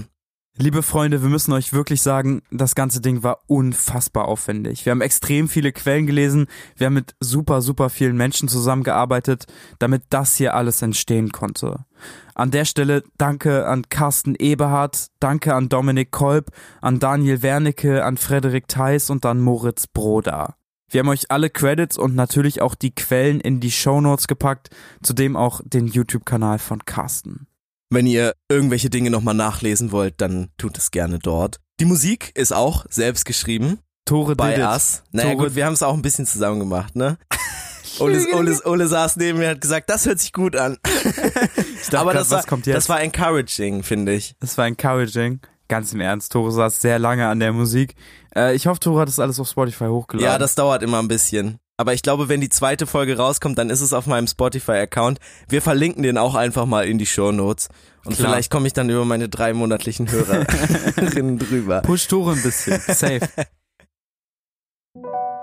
Liebe 0.60 0.82
Freunde, 0.82 1.22
wir 1.22 1.30
müssen 1.30 1.54
euch 1.54 1.72
wirklich 1.72 2.02
sagen, 2.02 2.42
das 2.50 2.74
ganze 2.74 3.00
Ding 3.00 3.22
war 3.22 3.42
unfassbar 3.46 4.28
aufwendig. 4.28 4.86
Wir 4.86 4.92
haben 4.92 5.02
extrem 5.02 5.48
viele 5.50 5.72
Quellen 5.72 6.08
gelesen, 6.08 6.48
wir 6.76 6.88
haben 6.88 6.96
mit 6.96 7.14
super, 7.20 7.62
super 7.62 7.92
vielen 7.92 8.18
Menschen 8.18 8.50
zusammengearbeitet, 8.50 9.46
damit 9.78 10.06
das 10.10 10.36
hier 10.36 10.56
alles 10.56 10.82
entstehen 10.82 11.32
konnte. 11.32 11.86
An 12.34 12.50
der 12.50 12.66
Stelle 12.66 13.04
danke 13.20 13.68
an 13.68 13.84
Carsten 13.90 14.34
Eberhardt, 14.34 15.10
danke 15.20 15.54
an 15.54 15.70
Dominik 15.70 16.10
Kolb, 16.10 16.50
an 16.82 16.98
Daniel 16.98 17.44
Wernicke, 17.44 18.04
an 18.04 18.18
Frederik 18.18 18.68
Theis 18.68 19.12
und 19.12 19.28
an 19.28 19.40
Moritz 19.40 19.86
Broda. 19.86 20.56
Wir 20.90 21.02
haben 21.02 21.10
euch 21.10 21.30
alle 21.30 21.52
Credits 21.52 22.00
und 22.00 22.16
natürlich 22.16 22.64
auch 22.64 22.74
die 22.74 22.96
Quellen 22.96 23.42
in 23.42 23.60
die 23.60 23.72
Shownotes 23.72 24.28
gepackt, 24.28 24.72
zudem 25.04 25.36
auch 25.36 25.62
den 25.64 25.86
YouTube-Kanal 25.86 26.58
von 26.58 26.84
Carsten. 26.84 27.47
Wenn 27.90 28.06
ihr 28.06 28.34
irgendwelche 28.50 28.90
Dinge 28.90 29.10
nochmal 29.10 29.34
nachlesen 29.34 29.92
wollt, 29.92 30.20
dann 30.20 30.50
tut 30.58 30.78
es 30.78 30.92
gerne 30.92 31.20
dort. 31.20 31.60
Die 31.80 31.86
Musik 31.86 32.32
ist 32.36 32.54
auch 32.54 32.86
selbst 32.90 33.26
geschrieben. 33.26 33.80
Tore 34.06 34.36
bei. 34.36 34.58
Us. 34.60 35.04
Naja 35.12 35.32
Tore- 35.32 35.38
gut, 35.46 35.56
wir 35.56 35.66
haben 35.66 35.74
es 35.74 35.84
auch 35.84 35.94
ein 35.94 36.02
bisschen 36.02 36.26
zusammen 36.26 36.60
gemacht, 36.60 36.96
ne? 36.96 37.18
Ole, 38.00 38.26
Ole, 38.34 38.60
Ole 38.66 38.88
saß 38.88 39.16
neben 39.16 39.40
mir 39.40 39.46
und 39.46 39.52
hat 39.52 39.62
gesagt, 39.62 39.90
das 39.90 40.06
hört 40.06 40.20
sich 40.20 40.32
gut 40.34 40.56
an. 40.56 40.78
dachte 40.84 42.00
Aber 42.00 42.12
grad, 42.12 42.22
das 42.22 42.30
war, 42.32 42.44
kommt 42.44 42.68
jetzt? 42.68 42.76
das 42.76 42.90
war 42.90 43.02
encouraging, 43.02 43.82
finde 43.84 44.14
ich. 44.14 44.36
Das 44.40 44.58
war 44.58 44.68
encouraging. 44.68 45.40
Ganz 45.68 45.94
im 45.94 46.02
Ernst, 46.02 46.32
Tore 46.32 46.52
saß 46.52 46.80
sehr 46.82 47.00
lange 47.00 47.28
an 47.28 47.40
der 47.40 47.54
Musik. 47.54 47.96
Äh, 48.36 48.56
ich 48.56 48.68
hoffe, 48.68 48.80
Tore 48.80 49.02
hat 49.02 49.08
das 49.08 49.20
alles 49.20 49.40
auf 49.40 49.50
Spotify 49.50 49.86
hochgeladen. 49.86 50.32
Ja, 50.32 50.38
das 50.38 50.56
dauert 50.56 50.84
immer 50.84 51.00
ein 51.00 51.08
bisschen. 51.08 51.58
Aber 51.80 51.94
ich 51.94 52.02
glaube, 52.02 52.28
wenn 52.28 52.42
die 52.42 52.50
zweite 52.50 52.88
Folge 52.88 53.18
rauskommt, 53.18 53.60
dann 53.60 53.70
ist 53.70 53.82
es 53.82 53.94
auf 53.94 54.08
meinem 54.08 54.26
Spotify-Account. 54.26 55.20
Wir 55.48 55.62
verlinken 55.62 56.02
den 56.02 56.18
auch 56.18 56.34
einfach 56.34 56.66
mal 56.66 56.88
in 56.88 56.98
die 56.98 57.06
Show 57.06 57.32
Notes. 57.32 57.70
Und 58.04 58.16
Klar. 58.16 58.30
vielleicht 58.30 58.50
komme 58.50 58.66
ich 58.66 58.74
dann 58.74 58.90
über 58.90 59.06
meine 59.06 59.30
drei 59.30 59.54
monatlichen 59.54 60.10
Hörerinnen 60.10 61.38
drüber. 61.40 61.82
Push 61.82 62.08
Tore 62.08 62.34
ein 62.34 62.42
bisschen. 62.42 62.80
Safe. 62.80 63.20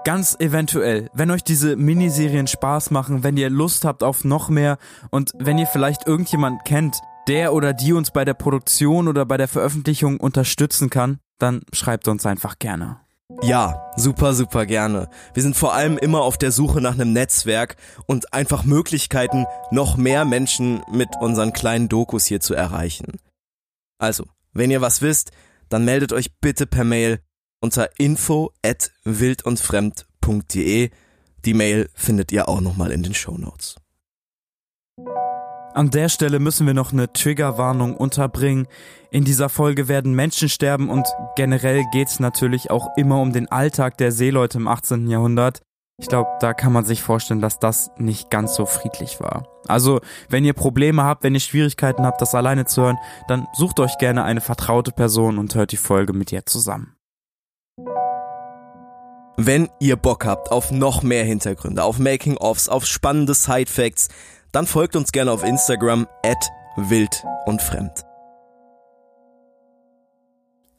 Ganz 0.04 0.36
eventuell, 0.40 1.08
wenn 1.14 1.30
euch 1.30 1.44
diese 1.44 1.76
Miniserien 1.76 2.48
Spaß 2.48 2.90
machen, 2.90 3.22
wenn 3.22 3.36
ihr 3.36 3.48
Lust 3.48 3.84
habt 3.84 4.02
auf 4.02 4.24
noch 4.24 4.48
mehr 4.48 4.78
und 5.10 5.30
wenn 5.38 5.56
ihr 5.56 5.66
vielleicht 5.66 6.06
irgendjemand 6.06 6.64
kennt, 6.64 6.96
der 7.28 7.54
oder 7.54 7.72
die 7.72 7.92
uns 7.92 8.10
bei 8.10 8.24
der 8.24 8.34
Produktion 8.34 9.08
oder 9.08 9.24
bei 9.24 9.36
der 9.36 9.48
Veröffentlichung 9.48 10.18
unterstützen 10.18 10.90
kann, 10.90 11.20
dann 11.38 11.62
schreibt 11.72 12.08
uns 12.08 12.26
einfach 12.26 12.58
gerne. 12.58 13.03
Ja, 13.42 13.92
super, 13.96 14.34
super 14.34 14.64
gerne. 14.66 15.08
Wir 15.34 15.42
sind 15.42 15.56
vor 15.56 15.74
allem 15.74 15.98
immer 15.98 16.22
auf 16.22 16.38
der 16.38 16.50
Suche 16.50 16.80
nach 16.80 16.94
einem 16.94 17.12
Netzwerk 17.12 17.76
und 18.06 18.32
einfach 18.32 18.64
Möglichkeiten, 18.64 19.46
noch 19.70 19.96
mehr 19.96 20.24
Menschen 20.24 20.82
mit 20.90 21.08
unseren 21.20 21.52
kleinen 21.52 21.88
Dokus 21.88 22.26
hier 22.26 22.40
zu 22.40 22.54
erreichen. 22.54 23.18
Also, 23.98 24.24
wenn 24.52 24.70
ihr 24.70 24.80
was 24.80 25.02
wisst, 25.02 25.32
dann 25.68 25.84
meldet 25.84 26.12
euch 26.12 26.38
bitte 26.40 26.66
per 26.66 26.84
Mail 26.84 27.20
unter 27.60 27.88
info 27.98 28.52
at 28.64 28.92
wildundfremd.de. 29.04 30.90
Die 31.44 31.54
Mail 31.54 31.90
findet 31.94 32.32
ihr 32.32 32.48
auch 32.48 32.60
nochmal 32.60 32.92
in 32.92 33.02
den 33.02 33.14
Shownotes. 33.14 33.76
An 35.74 35.90
der 35.90 36.08
Stelle 36.08 36.38
müssen 36.38 36.68
wir 36.68 36.74
noch 36.74 36.92
eine 36.92 37.12
Triggerwarnung 37.12 37.96
unterbringen. 37.96 38.68
In 39.10 39.24
dieser 39.24 39.48
Folge 39.48 39.88
werden 39.88 40.14
Menschen 40.14 40.48
sterben 40.48 40.88
und 40.88 41.04
generell 41.34 41.82
geht's 41.90 42.20
natürlich 42.20 42.70
auch 42.70 42.96
immer 42.96 43.20
um 43.20 43.32
den 43.32 43.50
Alltag 43.50 43.98
der 43.98 44.12
Seeleute 44.12 44.58
im 44.58 44.68
18. 44.68 45.08
Jahrhundert. 45.08 45.62
Ich 46.00 46.06
glaube, 46.06 46.30
da 46.38 46.54
kann 46.54 46.72
man 46.72 46.84
sich 46.84 47.02
vorstellen, 47.02 47.40
dass 47.40 47.58
das 47.58 47.90
nicht 47.98 48.30
ganz 48.30 48.54
so 48.54 48.66
friedlich 48.66 49.18
war. 49.18 49.48
Also, 49.66 50.00
wenn 50.28 50.44
ihr 50.44 50.52
Probleme 50.52 51.02
habt, 51.02 51.24
wenn 51.24 51.34
ihr 51.34 51.40
Schwierigkeiten 51.40 52.06
habt, 52.06 52.20
das 52.20 52.36
alleine 52.36 52.66
zu 52.66 52.82
hören, 52.82 52.98
dann 53.26 53.48
sucht 53.54 53.80
euch 53.80 53.98
gerne 53.98 54.22
eine 54.22 54.40
vertraute 54.40 54.92
Person 54.92 55.38
und 55.38 55.56
hört 55.56 55.72
die 55.72 55.76
Folge 55.76 56.12
mit 56.12 56.30
ihr 56.30 56.46
zusammen. 56.46 56.94
Wenn 59.36 59.68
ihr 59.80 59.96
Bock 59.96 60.24
habt 60.24 60.52
auf 60.52 60.70
noch 60.70 61.02
mehr 61.02 61.24
Hintergründe, 61.24 61.82
auf 61.82 61.98
Making-ofs, 61.98 62.68
auf 62.68 62.86
spannende 62.86 63.34
Side-Facts, 63.34 64.08
dann 64.54 64.66
folgt 64.66 64.94
uns 64.94 65.10
gerne 65.10 65.32
auf 65.32 65.44
Instagram 65.44 66.06
at 66.24 66.50
wild 66.76 67.24
und 67.46 67.60
fremd. 67.60 68.04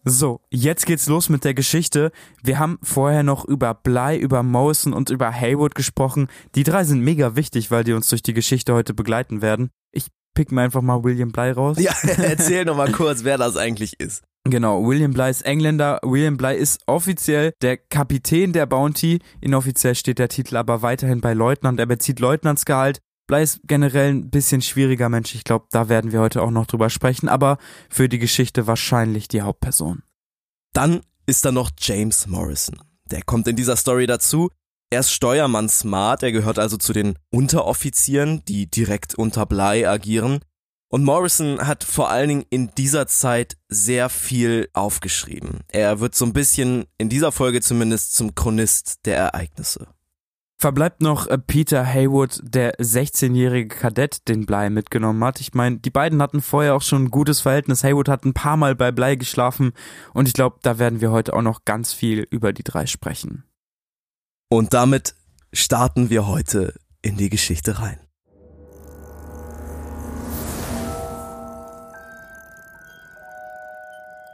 So, 0.08 0.40
jetzt 0.52 0.86
geht's 0.86 1.08
los 1.08 1.30
mit 1.30 1.44
der 1.44 1.56
Geschichte. 1.56 2.12
Wir 2.44 2.60
haben 2.60 2.78
vorher 2.84 3.24
noch 3.24 3.44
über 3.44 3.74
Bly, 3.74 4.18
über 4.18 4.44
Morrison 4.44 4.94
und 4.94 5.10
über 5.10 5.32
Haywood 5.32 5.74
gesprochen. 5.74 6.28
Die 6.54 6.64
drei 6.64 6.84
sind 6.84 7.02
mega 7.02 7.36
wichtig, 7.36 7.72
weil 7.72 7.84
die 7.84 7.94
uns 7.94 8.08
durch 8.10 8.22
die 8.22 8.34
Geschichte 8.34 8.74
heute 8.74 8.94
begleiten 8.94 9.42
werden. 9.42 9.72
Ich 9.92 10.08
pick 10.36 10.52
mir 10.52 10.62
einfach 10.62 10.84
mal 10.84 11.04
William 11.04 11.32
Bly 11.32 11.52
raus. 11.52 11.78
Ja, 11.80 11.94
erzähl 12.22 12.66
noch 12.66 12.78
mal 12.78 12.92
kurz, 12.92 13.24
wer 13.24 13.38
das 13.40 13.58
eigentlich 13.58 14.00
ist. 14.00 14.24
Genau, 14.48 14.86
William 14.88 15.12
Bly 15.12 15.32
ist 15.32 15.42
Engländer. 15.42 16.00
William 16.04 16.38
Bly 16.38 16.56
ist 16.56 16.84
offiziell 16.86 17.52
der 17.64 17.78
Kapitän 17.78 18.54
der 18.54 18.68
Bounty. 18.68 19.20
Inoffiziell 19.42 19.96
steht 19.96 20.20
der 20.20 20.30
Titel 20.30 20.56
aber 20.56 20.84
weiterhin 20.84 21.20
bei 21.20 21.34
Leutnant. 21.34 21.80
Er 21.80 21.88
bezieht 21.88 22.20
Leutnantsgehalt. 22.20 23.00
Bly 23.28 23.44
ist 23.44 23.62
generell 23.66 24.14
ein 24.14 24.30
bisschen 24.30 24.62
schwieriger 24.62 25.10
Mensch. 25.10 25.34
Ich 25.34 25.44
glaube, 25.44 25.66
da 25.72 25.90
werden 25.90 26.12
wir 26.12 26.20
heute 26.20 26.42
auch 26.42 26.52
noch 26.52 26.68
drüber 26.68 26.90
sprechen. 26.90 27.28
Aber 27.28 27.58
für 27.90 28.08
die 28.08 28.20
Geschichte 28.20 28.68
wahrscheinlich 28.68 29.28
die 29.28 29.42
Hauptperson. 29.42 30.04
Dann 30.74 31.02
ist 31.26 31.46
da 31.46 31.52
noch 31.52 31.72
James 31.80 32.28
Morrison. 32.28 32.80
Der 33.10 33.24
kommt 33.24 33.48
in 33.48 33.56
dieser 33.56 33.76
Story 33.76 34.08
dazu. 34.08 34.50
Er 34.92 35.00
ist 35.00 35.12
Steuermann 35.12 35.68
Smart, 35.68 36.22
er 36.22 36.32
gehört 36.32 36.60
also 36.60 36.78
zu 36.78 36.94
den 36.94 37.18
Unteroffizieren, 37.32 38.44
die 38.46 38.70
direkt 38.70 39.16
unter 39.16 39.46
Bly 39.46 39.86
agieren. 39.86 40.40
Und 40.90 41.04
Morrison 41.04 41.66
hat 41.66 41.84
vor 41.84 42.10
allen 42.10 42.30
Dingen 42.30 42.46
in 42.50 42.72
dieser 42.76 43.08
Zeit 43.08 43.58
sehr 43.68 44.10
viel 44.10 44.70
aufgeschrieben. 44.74 45.62
Er 45.68 46.00
wird 46.00 46.14
so 46.14 46.26
ein 46.26 46.34
bisschen, 46.34 46.86
in 46.98 47.10
dieser 47.10 47.32
Folge 47.32 47.62
zumindest, 47.62 48.16
zum 48.16 48.36
Chronist 48.36 49.06
der 49.06 49.18
Ereignisse. 49.18 49.88
Verbleibt 50.58 51.02
noch 51.02 51.28
äh, 51.28 51.38
Peter 51.38 51.86
Haywood, 51.86 52.40
der 52.42 52.76
16-jährige 52.78 53.76
Kadett, 53.76 54.28
den 54.28 54.46
Bly 54.46 54.70
mitgenommen 54.70 55.24
hat. 55.24 55.42
Ich 55.42 55.54
meine, 55.54 55.78
die 55.80 55.90
beiden 55.90 56.22
hatten 56.22 56.42
vorher 56.42 56.76
auch 56.76 56.82
schon 56.82 57.06
ein 57.06 57.12
gutes 57.12 57.42
Verhältnis. 57.42 57.84
Haywood 57.84 58.08
hat 58.08 58.24
ein 58.24 58.34
paar 58.34 58.56
Mal 58.56 58.74
bei 58.74 58.92
Bly 58.92 59.18
geschlafen 59.18 59.74
und 60.14 60.28
ich 60.28 60.34
glaube, 60.34 60.60
da 60.62 60.80
werden 60.80 61.02
wir 61.02 61.12
heute 61.12 61.34
auch 61.34 61.42
noch 61.42 61.66
ganz 61.66 61.92
viel 61.92 62.26
über 62.30 62.54
die 62.54 62.64
drei 62.64 62.86
sprechen. 62.86 63.44
Und 64.50 64.74
damit 64.74 65.16
starten 65.52 66.10
wir 66.10 66.26
heute 66.26 66.74
in 67.02 67.18
die 67.18 67.30
Geschichte 67.30 67.80
rein. 67.80 68.00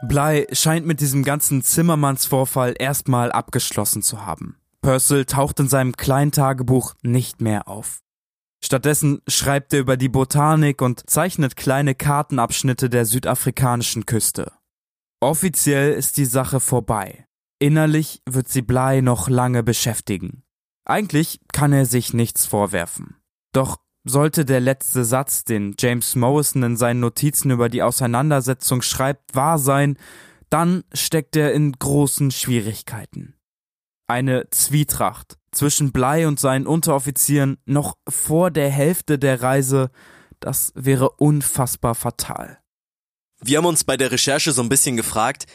Bly 0.04 0.46
scheint 0.52 0.86
mit 0.86 1.00
diesem 1.00 1.24
ganzen 1.24 1.62
Zimmermannsvorfall 1.62 2.74
erstmal 2.78 3.30
abgeschlossen 3.30 4.02
zu 4.02 4.26
haben. 4.26 4.61
Purcell 4.82 5.24
taucht 5.24 5.60
in 5.60 5.68
seinem 5.68 5.96
kleinen 5.96 6.32
Tagebuch 6.32 6.94
nicht 7.02 7.40
mehr 7.40 7.68
auf. 7.68 8.02
Stattdessen 8.64 9.22
schreibt 9.26 9.72
er 9.72 9.80
über 9.80 9.96
die 9.96 10.08
Botanik 10.08 10.82
und 10.82 11.08
zeichnet 11.08 11.56
kleine 11.56 11.94
Kartenabschnitte 11.94 12.90
der 12.90 13.06
südafrikanischen 13.06 14.06
Küste. 14.06 14.52
Offiziell 15.20 15.92
ist 15.92 16.16
die 16.16 16.24
Sache 16.24 16.60
vorbei. 16.60 17.26
Innerlich 17.60 18.22
wird 18.28 18.48
sie 18.48 18.62
Bly 18.62 19.02
noch 19.02 19.28
lange 19.28 19.62
beschäftigen. 19.62 20.42
Eigentlich 20.84 21.40
kann 21.52 21.72
er 21.72 21.86
sich 21.86 22.12
nichts 22.12 22.44
vorwerfen. 22.44 23.16
Doch 23.52 23.78
sollte 24.04 24.44
der 24.44 24.58
letzte 24.58 25.04
Satz, 25.04 25.44
den 25.44 25.76
James 25.78 26.16
Morrison 26.16 26.64
in 26.64 26.76
seinen 26.76 27.00
Notizen 27.00 27.52
über 27.52 27.68
die 27.68 27.82
Auseinandersetzung 27.82 28.82
schreibt, 28.82 29.34
wahr 29.34 29.58
sein, 29.58 29.96
dann 30.50 30.82
steckt 30.92 31.36
er 31.36 31.52
in 31.52 31.72
großen 31.72 32.32
Schwierigkeiten. 32.32 33.34
Eine 34.12 34.50
Zwietracht 34.50 35.38
zwischen 35.52 35.90
Blei 35.90 36.28
und 36.28 36.38
seinen 36.38 36.66
Unteroffizieren 36.66 37.56
noch 37.64 37.96
vor 38.06 38.50
der 38.50 38.68
Hälfte 38.68 39.18
der 39.18 39.40
Reise, 39.40 39.90
das 40.38 40.70
wäre 40.74 41.12
unfassbar 41.12 41.94
fatal. 41.94 42.58
Wir 43.40 43.56
haben 43.56 43.64
uns 43.64 43.84
bei 43.84 43.96
der 43.96 44.12
Recherche 44.12 44.52
so 44.52 44.60
ein 44.60 44.68
bisschen 44.68 44.98
gefragt, 44.98 45.46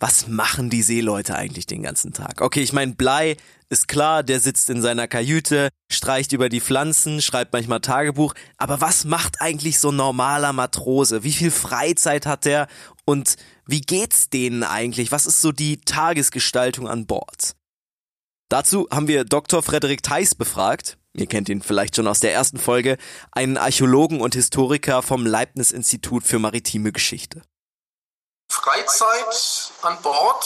was 0.00 0.26
machen 0.26 0.70
die 0.70 0.80
Seeleute 0.80 1.36
eigentlich 1.36 1.66
den 1.66 1.82
ganzen 1.82 2.14
Tag? 2.14 2.40
Okay, 2.40 2.62
ich 2.62 2.72
meine, 2.72 2.94
Blei 2.94 3.36
ist 3.68 3.88
klar, 3.88 4.22
der 4.22 4.40
sitzt 4.40 4.70
in 4.70 4.80
seiner 4.80 5.06
Kajüte, 5.06 5.68
streicht 5.92 6.32
über 6.32 6.48
die 6.48 6.62
Pflanzen, 6.62 7.20
schreibt 7.20 7.52
manchmal 7.52 7.80
Tagebuch, 7.80 8.32
aber 8.56 8.80
was 8.80 9.04
macht 9.04 9.42
eigentlich 9.42 9.80
so 9.80 9.90
ein 9.90 9.96
normaler 9.96 10.54
Matrose? 10.54 11.24
Wie 11.24 11.32
viel 11.32 11.50
Freizeit 11.50 12.24
hat 12.24 12.46
der 12.46 12.68
und 13.04 13.36
wie 13.66 13.82
geht's 13.82 14.30
denen 14.30 14.62
eigentlich? 14.62 15.12
Was 15.12 15.26
ist 15.26 15.42
so 15.42 15.52
die 15.52 15.82
Tagesgestaltung 15.82 16.88
an 16.88 17.04
Bord? 17.04 17.57
Dazu 18.48 18.88
haben 18.90 19.08
wir 19.08 19.24
Dr. 19.24 19.62
Frederik 19.62 20.02
Theis 20.02 20.34
befragt. 20.34 20.96
Ihr 21.12 21.26
kennt 21.26 21.48
ihn 21.48 21.62
vielleicht 21.62 21.96
schon 21.96 22.08
aus 22.08 22.20
der 22.20 22.32
ersten 22.32 22.58
Folge, 22.58 22.96
einen 23.32 23.58
Archäologen 23.58 24.20
und 24.20 24.34
Historiker 24.34 25.02
vom 25.02 25.26
Leibniz 25.26 25.70
Institut 25.70 26.24
für 26.24 26.38
maritime 26.38 26.92
Geschichte. 26.92 27.42
Freizeit 28.50 29.72
an 29.82 30.00
Bord 30.00 30.44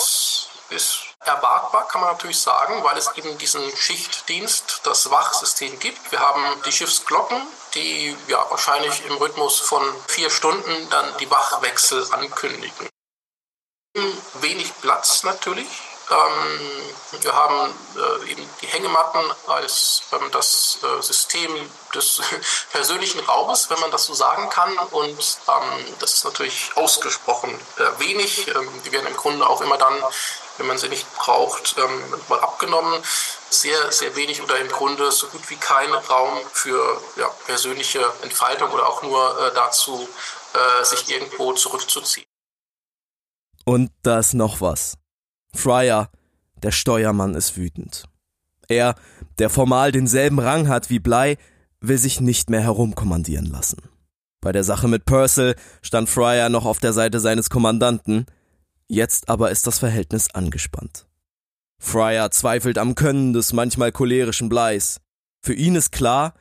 ist 0.71 1.01
erwartbar, 1.21 1.87
kann 1.87 2.01
man 2.01 2.13
natürlich 2.13 2.41
sagen, 2.41 2.83
weil 2.83 2.97
es 2.97 3.11
eben 3.17 3.39
diesen 3.39 3.63
Schichtdienst, 3.77 4.81
das 4.85 5.11
Wachsystem 5.11 5.79
gibt. 5.79 6.11
Wir 6.11 6.19
haben 6.19 6.43
die 6.67 6.73
Schiffsglocken, 6.73 7.41
die 7.75 8.17
ja 8.27 8.45
wahrscheinlich 8.51 9.05
im 9.07 9.17
Rhythmus 9.17 9.61
von 9.61 9.83
vier 10.09 10.31
Stunden 10.31 10.91
dann 10.91 11.07
die 11.19 11.31
Wachwechsel 11.31 12.05
ankündigen. 12.13 12.89
Wenig 14.41 14.73
Platz 14.81 15.23
natürlich. 15.23 15.69
Ähm, 16.13 17.23
wir 17.23 17.33
haben 17.33 17.75
äh, 17.97 18.31
eben 18.31 18.49
die 18.61 18.67
Hängematten 18.67 19.21
als 19.47 20.03
ähm, 20.13 20.31
das 20.33 20.79
äh, 20.83 21.03
System 21.03 21.51
des 21.95 22.21
persönlichen 22.73 23.21
Raumes, 23.21 23.71
wenn 23.71 23.81
man 23.81 23.91
das 23.91 24.05
so 24.05 24.15
sagen 24.15 24.49
kann. 24.51 24.77
Und 24.91 25.19
ähm, 25.49 25.97
das 26.01 26.15
ist 26.15 26.25
natürlich 26.25 26.71
ausgesprochen 26.75 27.51
äh, 27.79 28.01
wenig. 28.01 28.47
die 28.85 28.93
werden 28.93 29.07
im 29.07 29.17
Grunde 29.17 29.47
auch 29.49 29.61
immer 29.61 29.79
dann, 29.79 29.95
wenn 30.59 30.67
man 30.67 30.79
sie 30.79 30.89
nicht 30.89 31.07
braucht, 31.17 31.77
mal 32.29 32.41
abgenommen. 32.41 33.03
Sehr, 33.49 33.93
sehr 33.93 34.15
wenig 34.17 34.43
oder 34.43 34.59
im 34.59 34.69
Grunde 34.69 35.11
so 35.13 35.27
gut 35.29 35.49
wie 35.51 35.57
kein 35.57 35.93
Raum 35.93 36.41
für 36.53 37.01
ja, 37.17 37.29
persönliche 37.47 38.01
Entfaltung 38.23 38.71
oder 38.71 38.89
auch 38.89 39.03
nur 39.03 39.53
dazu, 39.55 40.09
sich 40.83 41.09
irgendwo 41.11 41.53
zurückzuziehen. 41.53 42.27
Und 43.65 43.91
da 44.03 44.19
ist 44.19 44.35
noch 44.35 44.61
was. 44.61 44.95
Fryer, 45.55 46.11
der 46.63 46.71
Steuermann, 46.71 47.35
ist 47.35 47.57
wütend. 47.57 48.05
Er, 48.69 48.95
der 49.39 49.51
formal 49.51 49.93
denselben 49.93 50.39
Rang 50.39 50.69
hat 50.69 50.91
wie 50.91 50.99
Bly, 50.99 51.37
will 51.81 51.99
sich 51.99 52.21
nicht 52.21 52.51
mehr 52.51 52.63
herumkommandieren 52.63 53.47
lassen. 53.47 53.83
Bei 54.41 54.53
der 54.53 54.65
Sache 54.65 54.89
mit 54.89 55.05
Purcell 55.05 55.55
stand 55.83 56.09
Fryer 56.09 56.49
noch 56.49 56.65
auf 56.65 56.79
der 56.79 56.93
Seite 56.93 57.21
seines 57.21 57.51
Kommandanten, 57.51 58.27
jetzt 58.89 59.29
aber 59.29 59.51
ist 59.51 59.67
das 59.67 59.79
Verhältnis 59.79 60.31
angespannt. 60.35 61.07
Fryer 61.79 62.31
zweifelt 62.31 62.79
am 62.79 62.95
Können 62.95 63.33
des 63.33 63.53
manchmal 63.53 63.93
cholerischen 63.93 64.49
Bleis. 64.49 65.01
Für 65.45 65.55
ihn 65.55 65.75
ist 65.75 65.93
klar, 65.93 66.35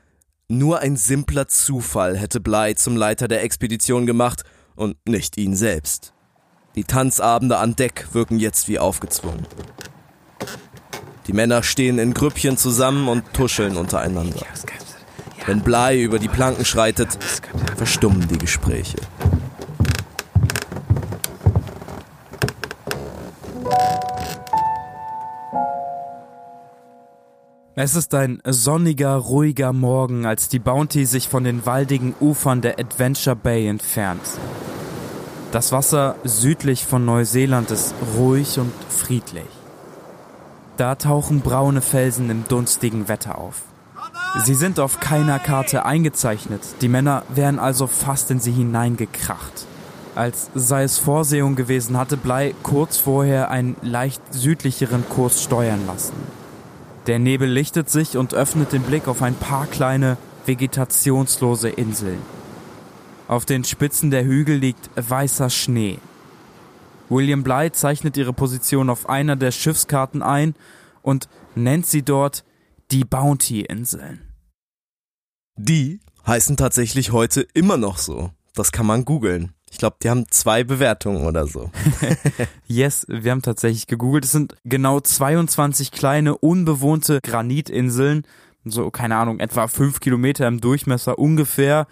nur 0.47 0.79
ein 0.79 0.97
simpler 0.97 1.47
Zufall 1.47 2.17
hätte 2.17 2.39
Bly 2.39 2.75
zum 2.75 2.95
Leiter 2.95 3.27
der 3.27 3.43
Expedition 3.43 4.05
gemacht 4.05 4.43
und 4.75 4.97
nicht 5.07 5.37
ihn 5.37 5.55
selbst. 5.55 6.13
Die 6.75 6.85
Tanzabende 6.85 7.57
an 7.57 7.75
Deck 7.75 8.07
wirken 8.13 8.39
jetzt 8.39 8.67
wie 8.69 8.79
aufgezwungen. 8.79 9.45
Die 11.27 11.33
Männer 11.33 11.63
stehen 11.63 11.99
in 11.99 12.13
Grüppchen 12.13 12.57
zusammen 12.57 13.07
und 13.07 13.33
tuscheln 13.33 13.77
untereinander. 13.77 14.45
Wenn 15.45 15.61
Blei 15.61 15.99
über 16.01 16.19
die 16.19 16.27
Planken 16.27 16.65
schreitet, 16.65 17.17
verstummen 17.75 18.27
die 18.27 18.37
Gespräche. 18.37 18.97
Es 27.75 27.95
ist 27.95 28.13
ein 28.13 28.41
sonniger, 28.45 29.15
ruhiger 29.15 29.73
Morgen, 29.73 30.25
als 30.25 30.49
die 30.49 30.59
Bounty 30.59 31.05
sich 31.05 31.27
von 31.27 31.43
den 31.43 31.65
waldigen 31.65 32.13
Ufern 32.19 32.61
der 32.61 32.79
Adventure 32.79 33.35
Bay 33.35 33.67
entfernt. 33.67 34.21
Das 35.51 35.73
Wasser 35.73 36.15
südlich 36.23 36.85
von 36.85 37.03
Neuseeland 37.03 37.71
ist 37.71 37.93
ruhig 38.17 38.57
und 38.57 38.71
friedlich. 38.87 39.43
Da 40.77 40.95
tauchen 40.95 41.41
braune 41.41 41.81
Felsen 41.81 42.29
im 42.29 42.45
dunstigen 42.47 43.09
Wetter 43.09 43.37
auf. 43.37 43.63
Sie 44.45 44.53
sind 44.53 44.79
auf 44.79 45.01
keiner 45.01 45.39
Karte 45.39 45.85
eingezeichnet, 45.85 46.61
die 46.79 46.87
Männer 46.87 47.23
wären 47.27 47.59
also 47.59 47.87
fast 47.87 48.31
in 48.31 48.39
sie 48.39 48.53
hineingekracht. 48.53 49.65
Als 50.15 50.49
sei 50.55 50.83
es 50.83 50.97
Vorsehung 50.97 51.57
gewesen, 51.57 51.97
hatte 51.97 52.15
Blei 52.15 52.55
kurz 52.63 52.97
vorher 52.97 53.51
einen 53.51 53.75
leicht 53.81 54.21
südlicheren 54.33 55.03
Kurs 55.09 55.43
steuern 55.43 55.85
lassen. 55.85 56.15
Der 57.07 57.19
Nebel 57.19 57.49
lichtet 57.49 57.89
sich 57.89 58.15
und 58.15 58.33
öffnet 58.33 58.71
den 58.71 58.83
Blick 58.83 59.09
auf 59.09 59.21
ein 59.21 59.35
paar 59.35 59.65
kleine, 59.65 60.15
vegetationslose 60.45 61.67
Inseln. 61.67 62.19
Auf 63.31 63.45
den 63.45 63.63
Spitzen 63.63 64.11
der 64.11 64.25
Hügel 64.25 64.57
liegt 64.57 64.89
weißer 64.97 65.49
Schnee. 65.49 65.99
William 67.07 67.43
Bly 67.43 67.71
zeichnet 67.71 68.17
ihre 68.17 68.33
Position 68.33 68.89
auf 68.89 69.07
einer 69.07 69.37
der 69.37 69.51
Schiffskarten 69.51 70.21
ein 70.21 70.53
und 71.01 71.29
nennt 71.55 71.85
sie 71.85 72.01
dort 72.01 72.43
die 72.91 73.05
Bounty-Inseln. 73.05 74.19
Die 75.55 76.01
heißen 76.27 76.57
tatsächlich 76.57 77.13
heute 77.13 77.47
immer 77.53 77.77
noch 77.77 77.99
so. 77.99 78.31
Das 78.53 78.73
kann 78.73 78.85
man 78.85 79.05
googeln. 79.05 79.53
Ich 79.71 79.77
glaube, 79.77 79.95
die 80.03 80.09
haben 80.09 80.25
zwei 80.29 80.65
Bewertungen 80.65 81.25
oder 81.25 81.47
so. 81.47 81.71
yes, 82.67 83.05
wir 83.07 83.31
haben 83.31 83.41
tatsächlich 83.41 83.87
gegoogelt. 83.87 84.25
Es 84.25 84.33
sind 84.33 84.57
genau 84.65 84.99
22 84.99 85.93
kleine, 85.93 86.37
unbewohnte 86.37 87.21
Granitinseln. 87.23 88.27
So, 88.65 88.91
keine 88.91 89.15
Ahnung, 89.15 89.39
etwa 89.39 89.69
fünf 89.69 90.01
Kilometer 90.01 90.49
im 90.49 90.59
Durchmesser 90.59 91.17
ungefähr 91.17 91.87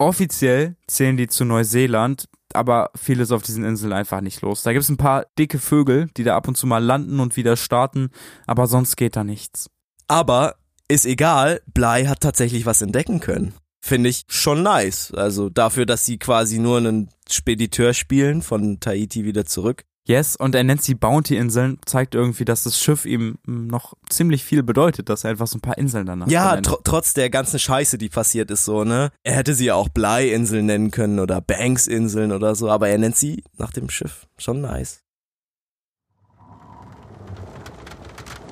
Offiziell 0.00 0.76
zählen 0.86 1.18
die 1.18 1.28
zu 1.28 1.44
Neuseeland, 1.44 2.26
aber 2.54 2.90
viel 2.96 3.20
ist 3.20 3.32
auf 3.32 3.42
diesen 3.42 3.64
Inseln 3.64 3.92
einfach 3.92 4.22
nicht 4.22 4.40
los. 4.40 4.62
Da 4.62 4.72
gibt 4.72 4.82
es 4.82 4.88
ein 4.88 4.96
paar 4.96 5.26
dicke 5.38 5.58
Vögel, 5.58 6.08
die 6.16 6.24
da 6.24 6.36
ab 6.36 6.48
und 6.48 6.56
zu 6.56 6.66
mal 6.66 6.82
landen 6.82 7.20
und 7.20 7.36
wieder 7.36 7.54
starten, 7.54 8.08
aber 8.46 8.66
sonst 8.66 8.96
geht 8.96 9.14
da 9.14 9.24
nichts. 9.24 9.68
Aber 10.08 10.56
ist 10.88 11.04
egal, 11.04 11.60
Bly 11.66 12.06
hat 12.06 12.20
tatsächlich 12.20 12.64
was 12.64 12.80
entdecken 12.80 13.20
können. 13.20 13.52
Finde 13.82 14.08
ich 14.08 14.24
schon 14.28 14.62
nice. 14.62 15.12
Also 15.12 15.50
dafür, 15.50 15.84
dass 15.84 16.06
sie 16.06 16.16
quasi 16.16 16.58
nur 16.58 16.78
einen 16.78 17.10
Spediteur 17.30 17.92
spielen 17.92 18.40
von 18.40 18.80
Tahiti 18.80 19.26
wieder 19.26 19.44
zurück. 19.44 19.84
Yes, 20.06 20.34
und 20.34 20.54
er 20.54 20.64
nennt 20.64 20.82
sie 20.82 20.94
Bounty-Inseln, 20.94 21.78
zeigt 21.84 22.14
irgendwie, 22.14 22.44
dass 22.44 22.64
das 22.64 22.78
Schiff 22.78 23.04
ihm 23.04 23.38
noch 23.44 23.94
ziemlich 24.08 24.42
viel 24.44 24.62
bedeutet, 24.62 25.08
dass 25.08 25.24
er 25.24 25.30
einfach 25.30 25.46
so 25.46 25.58
ein 25.58 25.60
paar 25.60 25.78
Inseln 25.78 26.06
danach 26.06 26.26
Ja, 26.28 26.60
tr 26.60 26.78
trotz 26.82 27.12
der 27.14 27.30
ganzen 27.30 27.58
Scheiße, 27.58 27.98
die 27.98 28.08
passiert 28.08 28.50
ist, 28.50 28.64
so, 28.64 28.84
ne? 28.84 29.12
Er 29.22 29.34
hätte 29.36 29.54
sie 29.54 29.66
ja 29.66 29.74
auch 29.74 29.88
Blei-Inseln 29.88 30.66
nennen 30.66 30.90
können 30.90 31.20
oder 31.20 31.40
Banks-Inseln 31.40 32.32
oder 32.32 32.54
so, 32.54 32.70
aber 32.70 32.88
er 32.88 32.98
nennt 32.98 33.16
sie 33.16 33.44
nach 33.56 33.72
dem 33.72 33.90
Schiff. 33.90 34.26
Schon 34.38 34.62
nice. 34.62 35.02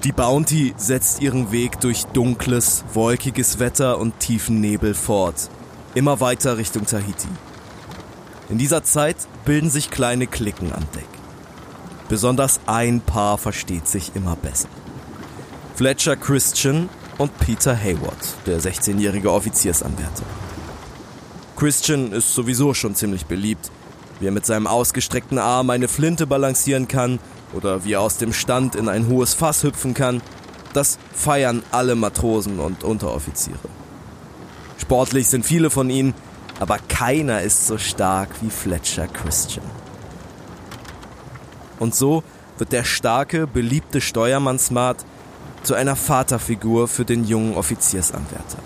Die 0.05 0.13
Bounty 0.13 0.75
setzt 0.77 1.21
ihren 1.23 1.51
Weg 1.51 1.81
durch 1.81 2.05
dunkles, 2.05 2.85
wolkiges 2.93 3.59
Wetter 3.59 3.99
und 3.99 4.21
tiefen 4.21 4.61
Nebel 4.61 4.95
fort, 4.95 5.51
immer 5.97 6.21
weiter 6.21 6.57
Richtung 6.57 6.87
Tahiti. 6.87 7.27
In 8.49 8.59
dieser 8.59 8.85
Zeit 8.85 9.17
bilden 9.45 9.71
sich 9.71 9.91
kleine 9.91 10.29
Klicken 10.29 10.73
an 10.73 10.87
Deck. 10.95 11.18
Besonders 12.09 12.61
ein 12.65 13.03
Paar 13.03 13.37
versteht 13.37 13.87
sich 13.87 14.13
immer 14.15 14.35
besser. 14.37 14.69
Fletcher 15.75 16.17
Christian 16.17 16.89
und 17.19 17.39
Peter 17.39 17.77
Hayward, 17.77 18.17
der 18.47 18.61
16-jährige 18.61 19.31
Offiziersanwärter. 19.31 20.25
Christian 21.57 22.13
ist 22.13 22.33
sowieso 22.33 22.73
schon 22.73 22.95
ziemlich 22.95 23.27
beliebt, 23.27 23.71
wie 24.21 24.27
er 24.27 24.33
mit 24.33 24.47
seinem 24.47 24.67
ausgestreckten 24.67 25.39
Arm 25.39 25.69
eine 25.71 25.87
Flinte 25.87 26.27
balancieren 26.27 26.89
kann 26.89 27.19
oder 27.53 27.85
wie 27.85 27.93
er 27.93 28.01
aus 28.01 28.17
dem 28.17 28.33
Stand 28.33 28.75
in 28.75 28.89
ein 28.89 29.09
hohes 29.09 29.35
Fass 29.35 29.63
hüpfen 29.63 29.93
kann, 29.93 30.23
das 30.73 30.99
feiern 31.13 31.63
alle 31.73 31.95
Matrosen 31.95 32.59
und 32.59 32.85
Unteroffiziere. 32.85 33.59
Sportlich 34.79 35.29
sind 35.29 35.45
viele 35.45 35.69
von 35.69 35.91
ihnen, 35.91 36.15
aber 36.59 36.79
keiner 36.89 37.43
ist 37.43 37.67
so 37.67 37.77
stark 37.77 38.31
wie 38.41 38.51
Fletcher 38.51 39.09
Christian. 39.09 39.68
Und 41.79 41.95
so 41.95 42.23
wird 42.59 42.73
der 42.73 42.85
starke, 42.85 43.47
beliebte 43.47 44.01
Steuermann 44.01 44.59
Smart 44.59 45.05
zu 45.63 45.75
einer 45.75 45.97
Vaterfigur 45.97 46.89
für 46.89 47.05
den 47.05 47.25
jungen 47.25 47.55
Offiziersanwärter. 47.55 48.59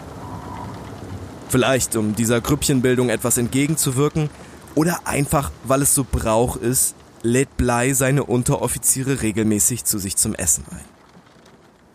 Vielleicht 1.49 1.97
um 1.97 2.15
dieser 2.15 2.41
Grüppchenbildung 2.41 3.11
etwas 3.11 3.37
entgegenzuwirken 3.37 4.31
oder 4.75 5.01
einfach, 5.05 5.51
weil 5.65 5.83
es 5.83 5.95
so 5.95 6.07
Brauch 6.11 6.57
ist, 6.57 6.95
lädt 7.23 7.57
Blei 7.57 7.93
seine 7.93 8.25
Unteroffiziere 8.25 9.23
regelmäßig 9.23 9.85
zu 9.85 9.99
sich 9.99 10.17
zum 10.17 10.35
Essen 10.35 10.65
ein. 10.71 10.85